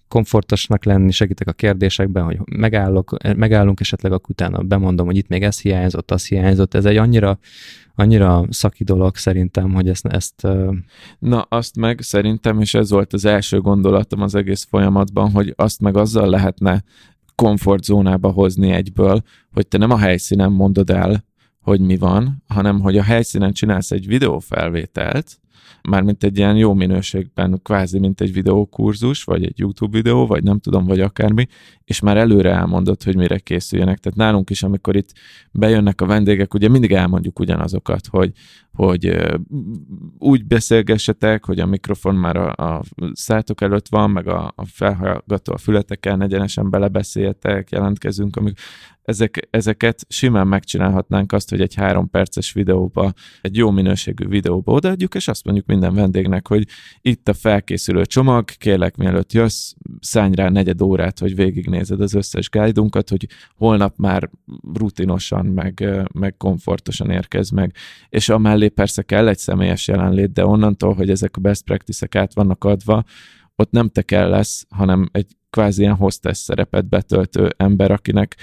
[0.08, 5.44] komfortosnak lenni, segítek a kérdésekben, hogy megállok, megállunk esetleg, akkor utána bemondom, hogy itt még
[5.44, 6.74] ez hiányzott, az hiányzott.
[6.74, 7.40] Ez egy annyira,
[7.96, 10.06] annyira szaki dolog szerintem, hogy ezt...
[10.06, 10.48] ezt
[11.20, 15.82] Na, azt meg szerintem, és ez volt az első gondolatom az egész folyamatban, hogy azt
[15.82, 16.84] meg azzal lehetne
[17.36, 19.22] komfortzónába hozni egyből,
[19.52, 21.26] hogy te nem a helyszínen mondod el,
[21.62, 25.40] hogy mi van, hanem hogy a helyszínen csinálsz egy videófelvételt,
[25.88, 30.60] mármint egy ilyen jó minőségben, kvázi mint egy videókurzus, vagy egy YouTube videó, vagy nem
[30.60, 31.48] tudom, vagy akármi,
[31.84, 33.98] és már előre elmondod, hogy mire készüljenek.
[33.98, 35.14] Tehát nálunk is, amikor itt
[35.52, 38.32] bejönnek a vendégek, ugye mindig elmondjuk ugyanazokat, hogy,
[38.74, 39.18] hogy
[40.18, 42.84] úgy beszélgessetek, hogy a mikrofon már a, a
[43.14, 48.60] szátok előtt van, meg a, a felhallgató a fületeken egyenesen belebeszéltek, jelentkezünk, amik,
[49.08, 55.16] ezek, ezeket simán megcsinálhatnánk azt, hogy egy három perces videóba, egy jó minőségű videóba odaadjuk,
[55.16, 56.68] és azt mondjuk minden vendégnek, hogy
[57.02, 62.50] itt a felkészülő csomag, kérlek mielőtt jössz, szállj rá negyed órát, hogy végignézed az összes
[62.50, 64.30] guide hogy holnap már
[64.74, 67.76] rutinosan, meg, meg komfortosan érkez meg.
[68.10, 72.34] És amellé persze kell egy személyes jelenlét, de onnantól, hogy ezek a best practice-ek át
[72.34, 73.04] vannak adva,
[73.56, 78.36] ott nem te kell lesz, hanem egy kvázi ilyen hostess szerepet betöltő ember, akinek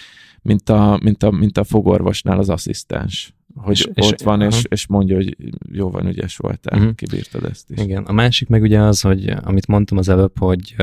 [0.43, 3.35] mint a, mint a, mint a fogorvosnál az asszisztens.
[3.55, 5.36] Hogy és, ott és, van, és, és mondja, hogy
[5.73, 6.95] jó van, ügyes voltál, uh-huh.
[6.95, 7.81] kibírtad ezt is.
[7.81, 10.77] Igen, a másik meg ugye az, hogy amit mondtam az előbb, hogy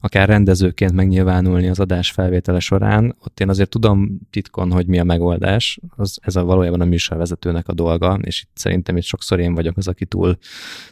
[0.00, 5.04] akár rendezőként megnyilvánulni az adás felvétele során, ott én azért tudom titkon, hogy mi a
[5.04, 9.54] megoldás, az, ez a valójában a műsorvezetőnek a dolga, és itt szerintem itt sokszor én
[9.54, 10.38] vagyok az, aki túl,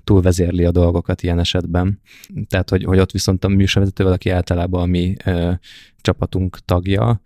[0.04, 2.00] túl vezérli a dolgokat ilyen esetben.
[2.48, 5.52] Tehát, hogy, hogy ott viszont a műsorvezetővel, aki általában a mi uh,
[6.00, 7.20] csapatunk tagja,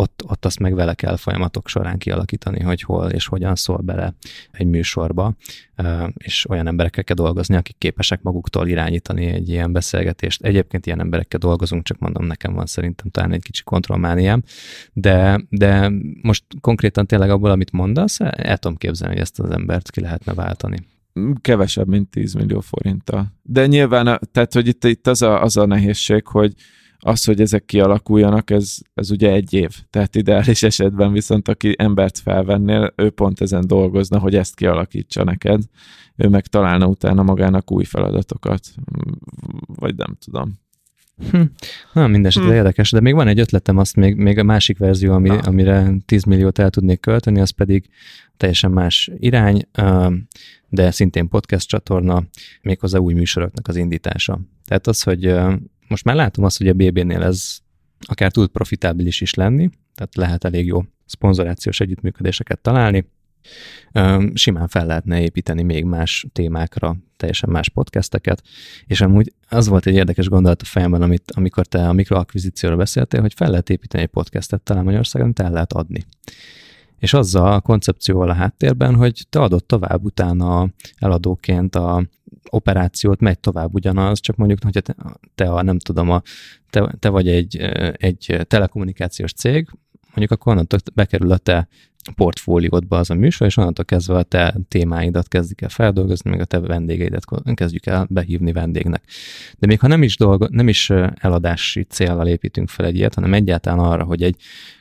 [0.00, 4.14] ott, ott azt meg vele kell folyamatok során kialakítani, hogy hol és hogyan szól bele
[4.50, 5.34] egy műsorba,
[6.14, 10.42] és olyan emberekkel kell dolgozni, akik képesek maguktól irányítani egy ilyen beszélgetést.
[10.42, 14.42] Egyébként ilyen emberekkel dolgozunk, csak mondom, nekem van szerintem talán egy kicsi kontrollmániám,
[14.92, 19.90] de, de most konkrétan tényleg abból, amit mondasz, el tudom képzelni, hogy ezt az embert
[19.90, 20.76] ki lehetne váltani
[21.40, 23.32] kevesebb, mint 10 millió forinttal.
[23.42, 26.54] De nyilván, tehát, hogy itt, itt az, a, az a nehézség, hogy
[27.00, 29.76] az, hogy ezek kialakuljanak, ez, ez ugye egy év.
[29.90, 35.62] Tehát ideális esetben viszont aki embert felvennél, ő pont ezen dolgozna, hogy ezt kialakítsa neked.
[36.16, 38.60] Ő meg találna utána magának új feladatokat.
[39.66, 40.58] Vagy nem tudom.
[41.30, 41.42] Hm.
[41.92, 42.54] Na, mindesetre hm.
[42.54, 46.24] érdekes, de még van egy ötletem, azt még, még a másik verzió, ami, amire 10
[46.24, 47.88] milliót el tudnék költeni, az pedig
[48.36, 49.68] teljesen más irány,
[50.68, 52.22] de szintén podcast csatorna,
[52.62, 54.40] méghozzá új műsoroknak az indítása.
[54.64, 55.34] Tehát az, hogy
[55.90, 57.58] most már látom azt, hogy a BB-nél ez
[57.98, 63.06] akár tud profitábilis is lenni, tehát lehet elég jó szponzorációs együttműködéseket találni.
[64.34, 68.42] Simán fel lehetne építeni még más témákra, teljesen más podcasteket,
[68.86, 73.20] és amúgy az volt egy érdekes gondolat a fejemben, amit, amikor te a mikroakvizícióról beszéltél,
[73.20, 76.04] hogy fel lehet építeni egy podcastet talán Magyarországon, amit el lehet adni
[77.00, 80.68] és azzal a koncepcióval a háttérben, hogy te adod tovább utána
[80.98, 82.06] eladóként a
[82.50, 84.94] operációt, megy tovább ugyanaz, csak mondjuk, hogy te,
[85.34, 86.22] te a, nem tudom, a,
[86.70, 87.56] te, te vagy egy,
[87.92, 89.68] egy telekommunikációs cég,
[90.14, 91.68] mondjuk akkor onnantól bekerül a te
[92.14, 96.44] portfóliódba az a műsor, és onnantól kezdve a te témáidat kezdik el feldolgozni, meg a
[96.44, 97.24] te vendégeidet
[97.54, 99.02] kezdjük el behívni vendégnek.
[99.58, 103.34] De még ha nem is, dolgo, nem is eladási célral építünk fel egy ilyet, hanem
[103.34, 104.36] egyáltalán arra, hogy egy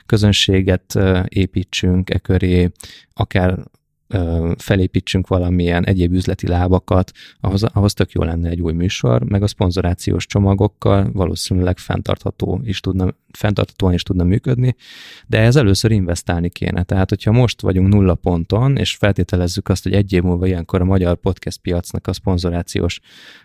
[0.06, 2.72] közönséget építsünk e köré,
[3.14, 3.60] akár
[4.58, 9.48] felépítsünk valamilyen egyéb üzleti lábakat, ahhoz, ahhoz tök jó lenne egy új műsor, meg a
[9.48, 14.76] szponzorációs csomagokkal valószínűleg fenntartható is tudna fenntartatóan is tudna működni,
[15.28, 16.84] de ez először investálni kéne.
[16.84, 20.86] Tehát, hogyha most vagyunk nulla ponton, és feltételezzük azt, hogy egy év múlva ilyenkor a
[20.86, 23.00] magyar podcast piacnak a szponzorációs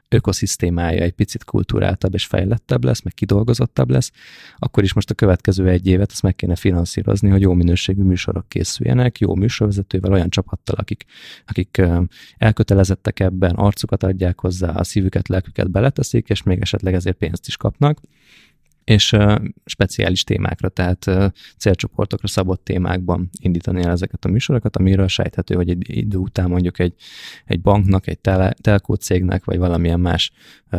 [0.08, 4.10] ökoszisztémája egy picit kultúráltabb és fejlettebb lesz, meg kidolgozottabb lesz,
[4.58, 8.48] akkor is most a következő egy évet azt meg kéne finanszírozni, hogy jó minőségű műsorok
[8.48, 11.04] készüljenek, jó műsorvezetővel, olyan csapattal, akik,
[11.46, 11.82] akik
[12.36, 17.56] elkötelezettek ebben, arcukat adják hozzá, a szívüket, lelküket beleteszik, és még esetleg ezért pénzt is
[17.56, 18.00] kapnak
[18.84, 19.16] és
[19.64, 21.26] speciális témákra, tehát uh,
[21.58, 26.78] célcsoportokra szabott témákban indítani el ezeket a műsorokat, amiről sejthető, hogy egy idő után mondjuk
[26.78, 26.94] egy,
[27.44, 30.32] egy banknak, egy tele, telkó cégnek, vagy valamilyen más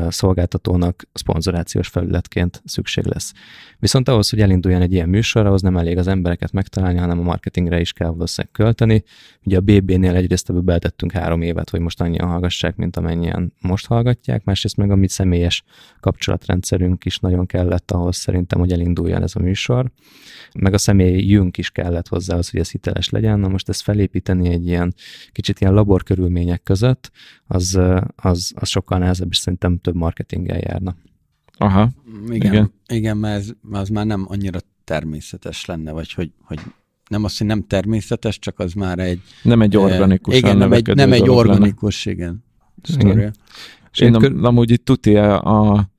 [0.10, 3.34] szolgáltatónak szponzorációs felületként szükség lesz.
[3.80, 7.24] Viszont ahhoz, hogy elinduljon egy ilyen műsor, ahhoz nem elég az embereket megtalálni, hanem a
[7.24, 9.04] marketingre is kell valószínűleg költeni.
[9.44, 13.88] Ugye a BB-nél egyrészt ebből beltettünk három évet, hogy most annyian hallgassák, mint amennyien most
[13.88, 15.64] hallgatják, másrészt meg a mi személyes
[16.00, 19.92] kapcsolatrendszerünk is nagyon kellett ahhoz szerintem, hogy elinduljon ez a műsor,
[20.60, 23.40] meg a személyünk is kellett hozzá az, hogy ez hiteles legyen.
[23.40, 24.94] Na most ezt felépíteni egy ilyen
[25.32, 27.12] kicsit ilyen laborkörülmények között,
[27.48, 27.80] az,
[28.16, 30.96] az, az sokkal nehezebb, és szerintem több marketinggel járna.
[31.58, 31.90] Aha.
[32.30, 36.60] Igen, igen, igen mert ez, az már nem annyira természetes lenne, vagy hogy, hogy
[37.10, 39.22] nem azt, hogy nem természetes, csak az már egy...
[39.44, 40.36] Nem egy organikus.
[40.36, 42.18] Igen, nem egy, nem egy organikus, lenne.
[42.18, 42.44] igen.
[43.00, 43.34] igen.
[43.92, 45.90] És én, én amúgy itt tuti a, a,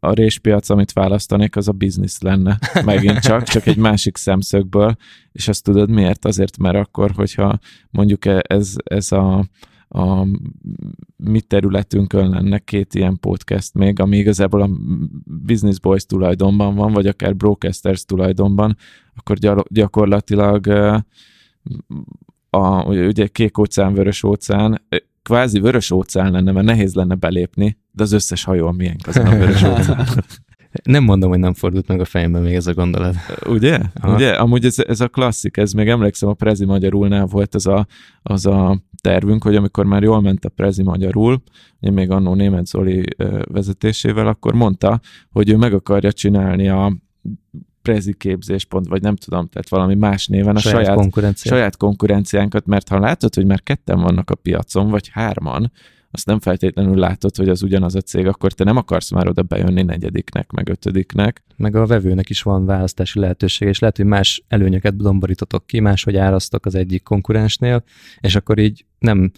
[0.00, 4.96] a réspiac, amit választanék, az a biznisz lenne megint csak, csak egy másik szemszögből,
[5.32, 6.24] és azt tudod miért?
[6.24, 7.58] Azért, mert akkor, hogyha
[7.90, 9.44] mondjuk e, ez, ez a,
[9.88, 10.26] a
[11.16, 14.70] mi területünkön lenne két ilyen podcast még, ami igazából a
[15.24, 18.76] Business Boys tulajdonban van, vagy akár Brocasters tulajdonban,
[19.14, 19.36] akkor
[19.68, 20.66] gyakorlatilag
[22.50, 24.82] a, ugye kék óceán, vörös óceán,
[25.28, 29.26] kvázi vörös óceán lenne, mert nehéz lenne belépni, de az összes hajó a miénk azon
[29.26, 30.06] a vörös óceán.
[30.82, 33.14] Nem mondom, hogy nem fordult meg a fejemben még ez a gondolat.
[33.46, 33.78] Ugye?
[34.00, 34.14] Aha.
[34.14, 34.30] Ugye?
[34.30, 37.86] Amúgy ez, ez a klasszik, ez még emlékszem, a Prezi Magyarulnál volt az a,
[38.22, 41.42] az a tervünk, hogy amikor már jól ment a Prezi Magyarul,
[41.80, 43.04] én még annó német Zoli
[43.44, 45.00] vezetésével, akkor mondta,
[45.30, 46.96] hogy ő meg akarja csinálni a
[47.88, 51.56] prezi képzéspont, vagy nem tudom, tehát valami más néven a saját, saját, konkurenciánk.
[51.56, 55.72] saját konkurenciánkat, mert ha látod, hogy már ketten vannak a piacon, vagy hárman,
[56.10, 59.42] azt nem feltétlenül látod, hogy az ugyanaz a cég, akkor te nem akarsz már oda
[59.42, 61.42] bejönni negyediknek, meg ötödiknek.
[61.56, 66.16] Meg a vevőnek is van választási lehetőség, és lehet, hogy más előnyöket domborítotok ki, máshogy
[66.16, 67.82] árasztok az egyik konkurensnél,
[68.20, 69.32] és akkor így nem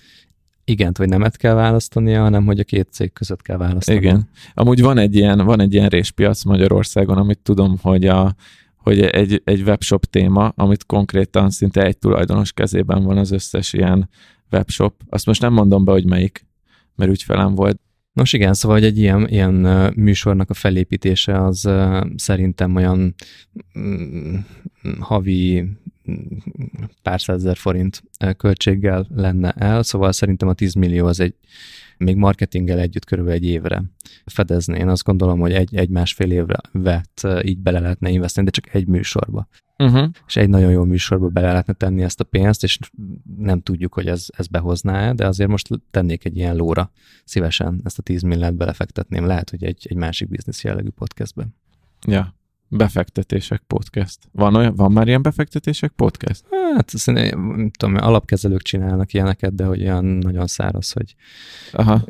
[0.70, 3.98] igent vagy nemet kell választania, hanem hogy a két cég között kell választani.
[3.98, 4.28] Igen.
[4.54, 8.34] Amúgy van egy ilyen, van egy ilyen réspiac Magyarországon, amit tudom, hogy a,
[8.76, 14.08] hogy egy, egy webshop téma, amit konkrétan szinte egy tulajdonos kezében van az összes ilyen
[14.52, 14.94] webshop.
[15.08, 16.46] Azt most nem mondom be, hogy melyik,
[16.94, 17.80] mert ügyfelem volt.
[18.12, 19.54] Nos igen, szóval hogy egy ilyen, ilyen
[19.96, 21.70] műsornak a felépítése az
[22.16, 23.14] szerintem olyan
[23.78, 24.34] mm,
[24.98, 25.60] havi
[26.10, 26.14] mm,
[27.02, 28.02] pár százezer forint
[28.36, 31.34] költséggel lenne el, szóval szerintem a 10 millió az egy
[32.04, 33.82] még marketinggel együtt körülbelül egy évre
[34.24, 34.78] fedezni.
[34.78, 38.74] Én azt gondolom, hogy egy, egy másfél évre vett így bele lehetne investálni, de csak
[38.74, 39.48] egy műsorba.
[39.78, 40.08] Uh-huh.
[40.26, 42.78] És egy nagyon jó műsorba bele lehetne tenni ezt a pénzt, és
[43.38, 46.90] nem tudjuk, hogy ez, ez behozná de azért most tennék egy ilyen lóra
[47.24, 49.26] szívesen ezt a 10 milliárd belefektetném.
[49.26, 51.54] Lehet, hogy egy, egy másik biznisz jellegű podcastben.
[52.06, 52.34] Ja,
[52.72, 54.18] Befektetések podcast.
[54.32, 56.44] Van, olyan, van már ilyen befektetések podcast?
[56.74, 61.14] Hát szerintem, tudom, alapkezelők csinálnak ilyeneket, de hogy olyan nagyon száraz, hogy
[61.72, 62.04] Aha.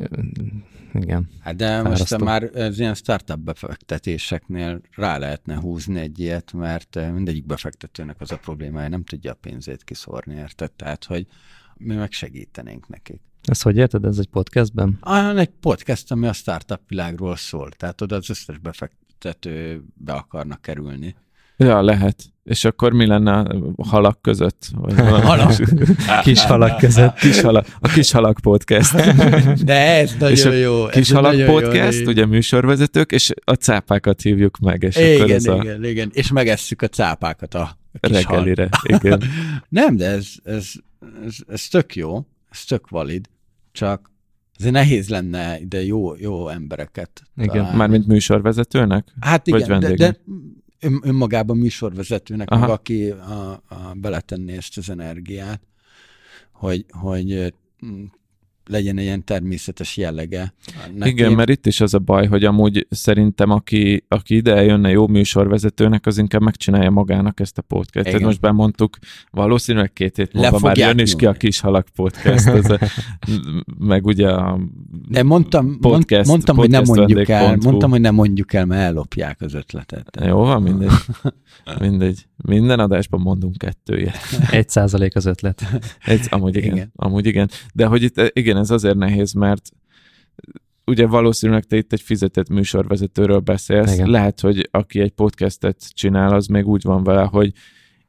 [0.93, 1.29] igen.
[1.39, 2.15] Hát de fárasztó.
[2.17, 8.31] most már ez ilyen startup befektetéseknél rá lehetne húzni egy ilyet, mert mindegyik befektetőnek az
[8.31, 10.71] a problémája, nem tudja a pénzét kiszórni, érted?
[10.71, 11.27] Tehát, hogy
[11.77, 13.21] mi meg segítenénk nekik.
[13.43, 14.05] Ezt hogy érted?
[14.05, 14.97] Ez egy podcastben?
[14.99, 17.69] Ah, egy podcast, ami a startup világról szól.
[17.69, 19.00] Tehát oda az összes befektető
[19.93, 21.15] be akarnak kerülni.
[21.57, 22.23] Ja, lehet.
[22.43, 23.31] És akkor mi lenne
[23.75, 24.67] a halak között?
[24.73, 24.93] Vagy
[25.29, 25.53] halak.
[26.23, 27.15] kis halak között.
[27.15, 28.95] Kis halak, a Kis Halak Podcast.
[29.63, 30.85] De ez nagyon és a jó.
[30.85, 34.83] Kis Halak Podcast, jó, ugye műsorvezetők, és a cápákat hívjuk meg.
[34.83, 35.87] És igen, akkor ez igen, a...
[35.87, 36.09] igen.
[36.13, 38.69] És megesszük a cápákat a, a reggelire.
[38.81, 39.23] Igen.
[39.69, 40.71] Nem, de ez, ez,
[41.25, 43.25] ez, ez tök jó, ez tök valid,
[43.71, 44.10] csak
[44.61, 47.77] azért nehéz lenne ide jó, jó embereket Igen, találni.
[47.77, 49.07] mármint műsorvezetőnek?
[49.19, 50.17] Hát igen, Vagy de, de
[50.79, 55.61] ön, önmagában műsorvezetőnek, meg aki a, a beletenné ezt az energiát,
[56.51, 57.53] hogy, hogy
[58.71, 60.53] legyen egy ilyen természetes jellege.
[60.95, 61.09] Neki.
[61.09, 65.07] Igen, mert itt is az a baj, hogy amúgy szerintem aki, aki ide jönne jó
[65.07, 68.13] műsorvezetőnek, az inkább megcsinálja magának ezt a podcastet.
[68.13, 68.25] Igen.
[68.25, 68.97] Most bemondtuk,
[69.31, 72.79] valószínűleg két hét múlva már jön is ki a kis halak podcast, ez a,
[73.91, 74.59] meg ugye a
[75.09, 78.81] De mondtam, podcast, mondtam podcast hogy nem mondjuk el, mondtam, hogy nem mondjuk el, mert
[78.81, 80.19] ellopják az ötletet.
[80.25, 80.91] Jó van, mindegy.
[81.79, 82.25] mindegy.
[82.47, 84.17] Minden adásban mondunk kettőjét.
[84.51, 85.63] Egy százalék az ötlet.
[86.05, 86.91] Egy, amúgy igen, igen.
[86.95, 87.49] Amúgy igen.
[87.73, 89.69] De hogy itt, igen, ez azért nehéz, mert
[90.85, 93.93] ugye valószínűleg te itt egy fizetett műsorvezetőről beszélsz.
[93.93, 94.09] Igen.
[94.09, 97.53] Lehet, hogy aki egy podcastet csinál, az még úgy van vele, hogy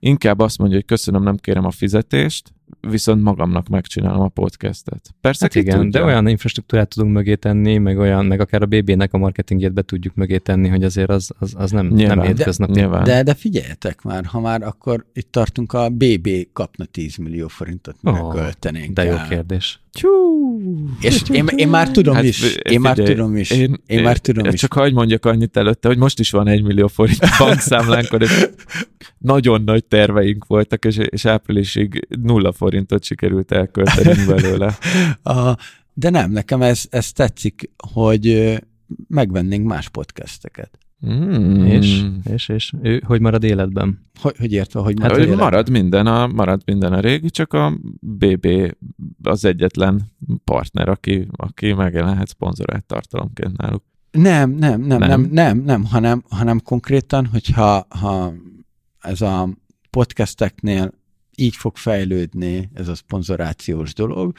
[0.03, 5.15] inkább azt mondja, hogy köszönöm, nem kérem a fizetést, viszont magamnak megcsinálom a podcastet.
[5.21, 6.01] Persze, hát igen, tudja.
[6.01, 9.83] de olyan infrastruktúrát tudunk mögé tenni, meg olyan, meg akár a BB-nek a marketingjét be
[9.83, 12.81] tudjuk mögé tenni, hogy azért az, az, az nem, nyilván, nem hétköznapi.
[12.81, 17.49] De, de, de figyeljetek már, ha már akkor itt tartunk, a BB kapna 10 millió
[17.49, 19.29] forintot, mi oh, költenénk De jó el.
[19.29, 19.81] kérdés.
[19.93, 20.09] Csú.
[21.01, 24.47] És én, én már tudom hát, is, én már tudom is, én, én már tudom
[24.47, 24.61] is.
[24.61, 28.49] Csak hagyd mondjak annyit előtte, hogy most is van egy millió forint bankszámlánkon, és
[29.19, 34.79] nagyon nagy terveink voltak, és, és áprilisig nulla forintot sikerült elkölteni belőle.
[35.23, 35.57] A,
[35.95, 38.57] de nem, nekem ez, ez tetszik, hogy
[39.09, 40.79] megvennénk más podcasteket.
[41.07, 41.65] Mm.
[41.65, 44.01] És, és, és ő hogy marad életben?
[44.21, 45.45] Hogy, hogy értve, hogy marad, hát, életben?
[45.45, 48.75] marad minden a marad minden a régi, csak a BB
[49.23, 50.03] az egyetlen
[50.45, 53.83] partner, aki, aki megjelenhet szponzorált tartalomként náluk.
[54.11, 58.33] Nem, nem, nem, nem, nem, nem, nem hanem, hanem konkrétan, hogyha ha
[59.01, 59.49] ez a
[59.91, 60.93] podcasteknél
[61.37, 64.33] így fog fejlődni ez a szponzorációs dolog,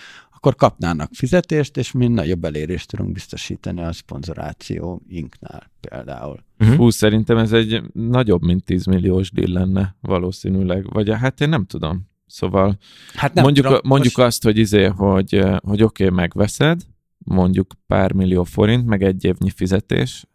[0.45, 6.43] akkor kapnának fizetést, és mi nagyobb elérést tudunk biztosítani a szponzorációinknál például.
[6.59, 6.77] Uh-huh.
[6.77, 10.93] Hú, szerintem ez egy nagyobb, mint 10 milliós deal lenne valószínűleg.
[10.93, 12.09] Vagy hát én nem tudom.
[12.25, 12.77] Szóval
[13.13, 14.27] hát nem mondjuk, tudom, mondjuk most...
[14.27, 16.81] azt, hogy izé, hogy, hogy oké, okay, megveszed,
[17.17, 20.25] mondjuk pár millió forint, meg egy évnyi fizetés,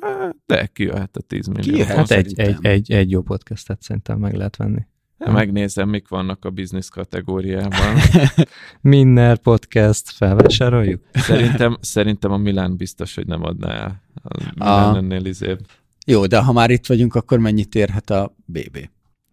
[0.00, 1.72] hát, de kijöhet a 10 millió.
[1.72, 4.86] Kijöhet, hát egy, egy, egy, egy jó podcastet szerintem meg lehet venni.
[5.18, 5.32] Ja.
[5.32, 7.96] Megnézem, mik vannak a business kategóriában.
[8.80, 11.02] Minner podcast, felvásároljuk?
[11.12, 14.02] Szerintem, szerintem a Milán biztos, hogy nem adná el.
[14.22, 14.96] A Milán a...
[14.96, 15.58] ennél izébb.
[16.06, 18.88] Jó, de ha már itt vagyunk, akkor mennyit érhet a BB?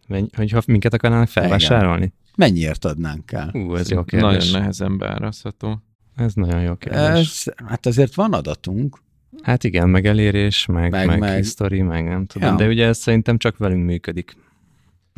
[0.08, 2.04] Mennyi, hogyha minket akarnának felvásárolni?
[2.04, 2.14] Igen.
[2.36, 3.52] Mennyiért adnánk el?
[3.54, 4.30] Ú, ez jó kérdés.
[4.52, 5.84] Nagyon nehezen beárazható.
[6.16, 7.02] Ez nagyon jó kérdés.
[7.02, 9.04] Ez, hát azért van adatunk.
[9.42, 12.50] Hát igen, meg elérés, meg, meg, meg, meg history, meg nem tudom.
[12.50, 12.56] Ja.
[12.56, 14.38] De ugye ez szerintem csak velünk működik.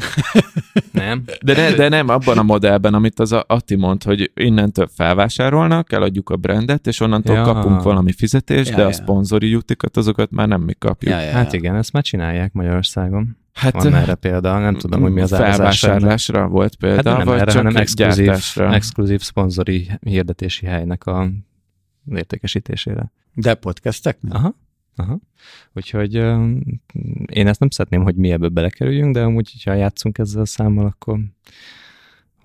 [0.91, 1.23] nem?
[1.41, 6.29] De, ne, de nem abban a modellben, amit az Atti mond, hogy innentől felvásárolnak, eladjuk
[6.29, 7.43] a brandet, és onnantól ja.
[7.43, 8.87] kapunk valami fizetést, ja, de ja.
[8.87, 11.13] a szponzori jutikat, azokat már nem mi kapjuk.
[11.13, 11.33] Ja, ja, ja.
[11.33, 13.37] Hát igen, ezt már csinálják Magyarországon.
[13.53, 17.39] Hát, Van erre példa, nem tudom, hogy mi az Felvásárlásra volt példa, hát nem vagy
[17.39, 21.29] erre, csak hanem exkluzív, exkluzív szponzori hirdetési helynek a
[22.11, 23.11] értékesítésére.
[23.33, 24.17] De podcastek?
[24.29, 24.55] Aha.
[24.97, 25.19] Aha.
[25.73, 26.13] Úgyhogy
[27.25, 30.85] én ezt nem szeretném, hogy mi ebből belekerüljünk, de amúgy, ha játszunk ezzel a számmal,
[30.85, 31.19] akkor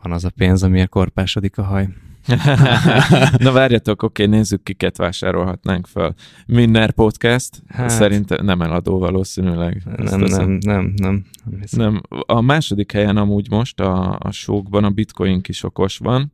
[0.02, 1.88] van az a pénz, amiért korpásodik a haj.
[3.38, 6.14] Na várjatok, oké, nézzük, kiket vásárolhatnánk fel.
[6.46, 9.82] Minner Podcast, hát, szerintem nem eladó valószínűleg.
[9.96, 11.24] Nem, nem, nem, nem, nem.
[11.70, 12.00] Nem.
[12.26, 16.32] A második helyen amúgy most a, a showkban a Bitcoin kis okos van.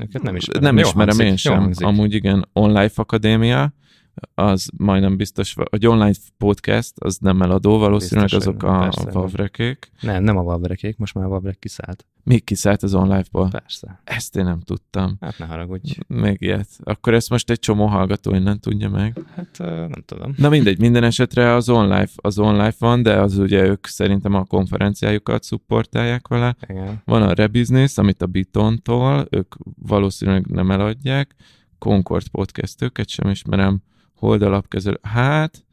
[0.00, 0.62] Őket nem ismerem.
[0.62, 1.70] Nem ismerem hangzik, én sem.
[1.76, 3.74] Amúgy igen, Online Akadémia
[4.34, 9.90] az majdnem biztos, hogy online podcast, az nem eladó, valószínűleg biztos, azok a, a Vavrekék.
[10.00, 12.06] Nem, nem a Vavrekék, most már a Vavrek kiszállt.
[12.22, 13.48] Még kiszállt az online-ból?
[13.48, 14.00] Persze.
[14.04, 15.16] Ezt én nem tudtam.
[15.20, 15.98] Hát ne haragudj.
[16.06, 16.68] Még ilyet.
[16.82, 19.18] Akkor ezt most egy csomó hallgató innen tudja meg.
[19.34, 20.34] Hát nem tudom.
[20.36, 24.44] Na mindegy, minden esetre az online, az online van, de az ugye ők szerintem a
[24.44, 26.56] konferenciájukat szupportálják vele.
[26.68, 27.02] Igen.
[27.04, 31.34] Van a Rebusiness, amit a Bitontól, ők valószínűleg nem eladják.
[31.78, 33.82] Concord podcast, őket sem ismerem
[34.24, 34.98] holdalapkezelő.
[35.02, 35.64] Hát,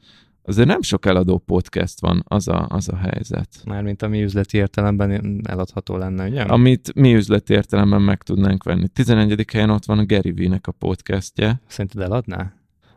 [0.44, 3.50] azért nem sok eladó podcast van, az a, az a helyzet.
[3.66, 6.42] Mármint ami üzleti értelemben eladható lenne, ugye?
[6.42, 8.88] Amit mi üzleti értelemben meg tudnánk venni.
[8.88, 9.46] 11.
[9.52, 11.62] helyen ott van a Gary V-nek a podcastje.
[11.68, 12.54] Szerinted eladná?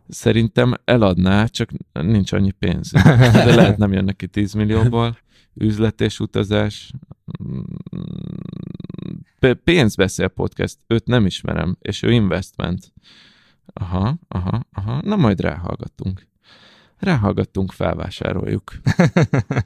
[0.09, 2.91] Szerintem eladná, csak nincs annyi pénz.
[3.33, 5.19] De lehet nem jön neki 10 millióból.
[5.55, 6.93] Üzlet és utazás.
[9.65, 12.93] Pénzbeszél podcast, őt nem ismerem, és ő investment.
[13.73, 15.01] Aha, aha, aha.
[15.05, 16.27] Na majd ráhallgatunk.
[16.99, 18.73] Ráhallgattunk, felvásároljuk.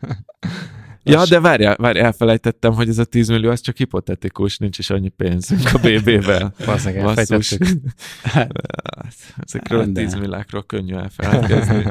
[1.03, 4.91] ja, de várjál, várjál, elfelejtettem, hogy ez a 10 millió, az csak hipotetikus, nincs is
[4.91, 6.55] annyi pénzünk a BB-vel.
[7.03, 7.57] Basszus.
[9.47, 11.85] Ezekről a 10 milliákról könnyű elfelejtkezni.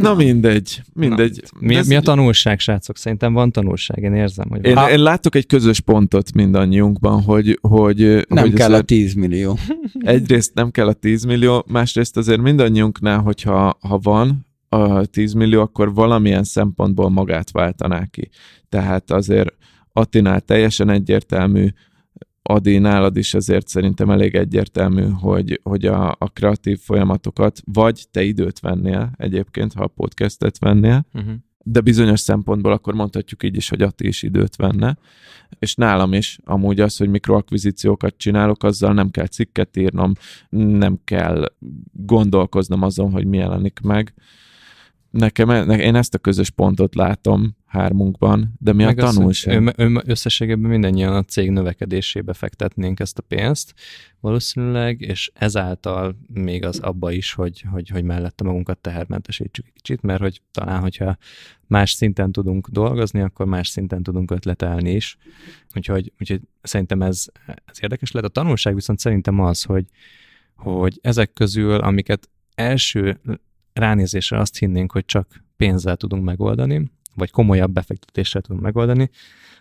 [0.00, 1.42] Na mindegy, mindegy.
[1.52, 2.96] Na, mi, Ez mi a tanulság, srácok?
[2.96, 4.90] Szerintem van tanulság, én érzem, hogy Én, van.
[4.90, 7.98] én látok egy közös pontot mindannyiunkban, hogy, hogy
[8.28, 9.58] Nem hogy kell a azért 10 millió.
[10.00, 15.60] egyrészt nem kell a 10 millió, másrészt azért mindannyiunknál, hogyha ha van a 10 millió,
[15.60, 18.28] akkor valamilyen szempontból magát váltaná ki.
[18.68, 19.54] Tehát azért
[19.92, 21.68] Attinál teljesen egyértelmű,
[22.48, 28.22] Adi, nálad is azért szerintem elég egyértelmű, hogy, hogy a, a kreatív folyamatokat vagy te
[28.22, 31.34] időt vennél egyébként, ha a podcastet vennél, Uh-huh.
[31.64, 34.96] de bizonyos szempontból akkor mondhatjuk így is, hogy Atti is időt venne.
[35.58, 40.12] És nálam is amúgy az, hogy mikroakvizíciókat csinálok, azzal nem kell cikket írnom,
[40.48, 41.52] nem kell
[41.92, 44.14] gondolkoznom azon, hogy mi jelenik meg.
[45.10, 49.62] Nekem, ne, én ezt a közös pontot látom hármunkban, de mi Meg a tanulság?
[49.62, 53.74] hogy ő, ő, összességében mindannyian a cég növekedésébe fektetnénk ezt a pénzt,
[54.20, 60.02] valószínűleg, és ezáltal még az abba is, hogy, hogy, hogy mellette magunkat tehermentesítsük egy kicsit,
[60.02, 61.16] mert hogy talán, hogyha
[61.66, 65.16] más szinten tudunk dolgozni, akkor más szinten tudunk ötletelni is.
[65.74, 68.28] Úgyhogy, úgyhogy szerintem ez, ez érdekes lehet.
[68.28, 69.84] A tanulság viszont szerintem az, hogy,
[70.54, 73.20] hogy ezek közül, amiket első
[73.72, 79.10] ránézésre azt hinnénk, hogy csak pénzzel tudunk megoldani, vagy komolyabb befektetéssel tudunk megoldani,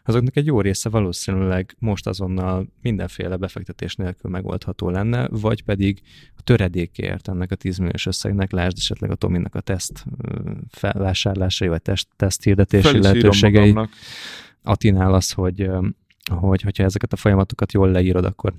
[0.07, 6.02] azoknak egy jó része valószínűleg most azonnal mindenféle befektetés nélkül megoldható lenne, vagy pedig
[6.38, 10.06] a töredékért ennek a 10 milliós összegnek, lásd esetleg a Tominak a teszt
[10.69, 13.68] felvásárlásai, vagy teszt, teszt hirdetési lehetőségei.
[13.68, 13.91] magamnak.
[14.64, 15.69] Atinál az, hogy,
[16.23, 18.53] hogy hogyha ezeket a folyamatokat jól leírod, akkor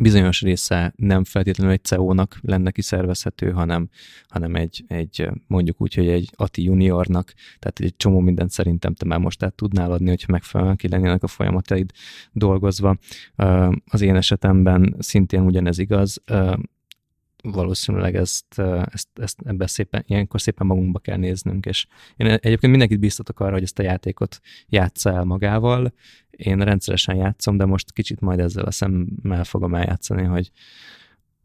[0.00, 3.88] bizonyos része nem feltétlenül egy CEO-nak lenne kiszervezhető, hanem,
[4.28, 9.06] hanem egy, egy, mondjuk úgy, hogy egy ATI juniornak, tehát egy csomó mindent szerintem te
[9.06, 11.90] már most át tudnál adni, hogyha megfelelően ki lennének a folyamataid
[12.32, 12.96] dolgozva.
[13.86, 16.22] Az én esetemben szintén ugyanez igaz,
[17.52, 18.58] valószínűleg ezt,
[18.90, 21.86] ezt, ezt ebbe szépen, ilyenkor szépen magunkba kell néznünk, és
[22.16, 25.92] én egyébként mindenkit biztatok arra, hogy ezt a játékot játsza el magával,
[26.30, 30.50] én rendszeresen játszom, de most kicsit majd ezzel a szemmel fogom eljátszani, hogy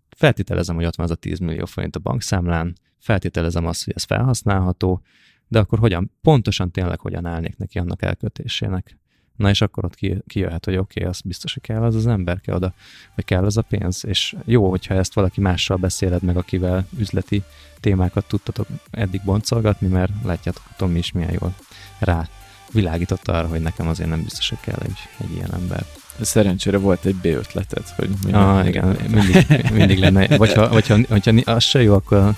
[0.09, 4.03] feltételezem, hogy ott van az a 10 millió forint a bankszámlán, feltételezem azt, hogy ez
[4.03, 5.01] felhasználható,
[5.47, 8.99] de akkor hogyan, pontosan tényleg hogyan állnék neki annak elkötésének.
[9.41, 12.07] Na és akkor ott ki- kijöhet, hogy oké, okay, az biztos, hogy kell az az
[12.07, 12.73] ember, kell oda,
[13.15, 17.43] vagy kell az a pénz, és jó, hogyha ezt valaki mással beszéled meg, akivel üzleti
[17.79, 21.53] témákat tudtatok eddig boncolgatni, mert látjátok, hogy Tomi is milyen jól
[21.99, 22.27] rá
[22.71, 25.85] világított arra, hogy nekem azért nem biztos, hogy kell egy, egy ilyen ember.
[26.21, 29.45] Szerencsére volt egy B ötleted, hogy mi Ah, igen, mindig,
[29.79, 30.37] mindig lenne.
[30.37, 32.35] Vagy ha, vagy ha, hogyha az se jó, akkor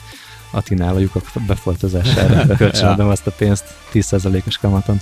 [0.51, 4.99] Atinál a lyukak befoltozására kölcsönadom azt a pénzt 10%-os kamaton.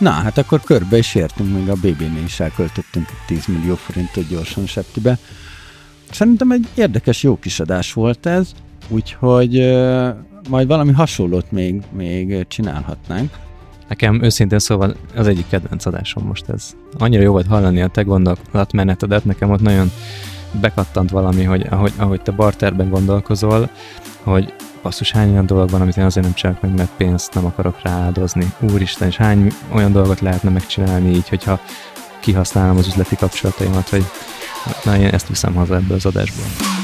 [0.00, 4.66] Na, hát akkor körbe is értünk, még a BB-nél is elköltöttünk 10 millió forintot gyorsan
[4.66, 5.18] septibe.
[6.10, 8.52] Szerintem egy érdekes, jó kis adás volt ez,
[8.88, 9.52] úgyhogy
[10.48, 13.30] majd valami hasonlót még, még csinálhatnánk.
[13.88, 16.70] Nekem őszintén szóval az egyik kedvenc adásom most ez.
[16.98, 19.90] Annyira jó volt hallani a te gondolatmenetedet, nekem ott nagyon
[20.60, 23.70] bekattant valami, hogy ahogy, ahogy te barterben gondolkozol,
[24.22, 27.44] hogy basszus, hány olyan dolog van, amit én azért nem csinálok meg, mert pénzt nem
[27.44, 28.52] akarok rááldozni.
[28.72, 31.60] Úristen, és hány olyan dolgot lehetne megcsinálni így, hogyha
[32.20, 34.04] kihasználom az üzleti kapcsolataimat, hogy
[34.84, 36.79] na én ezt viszem haza ebből az adásból.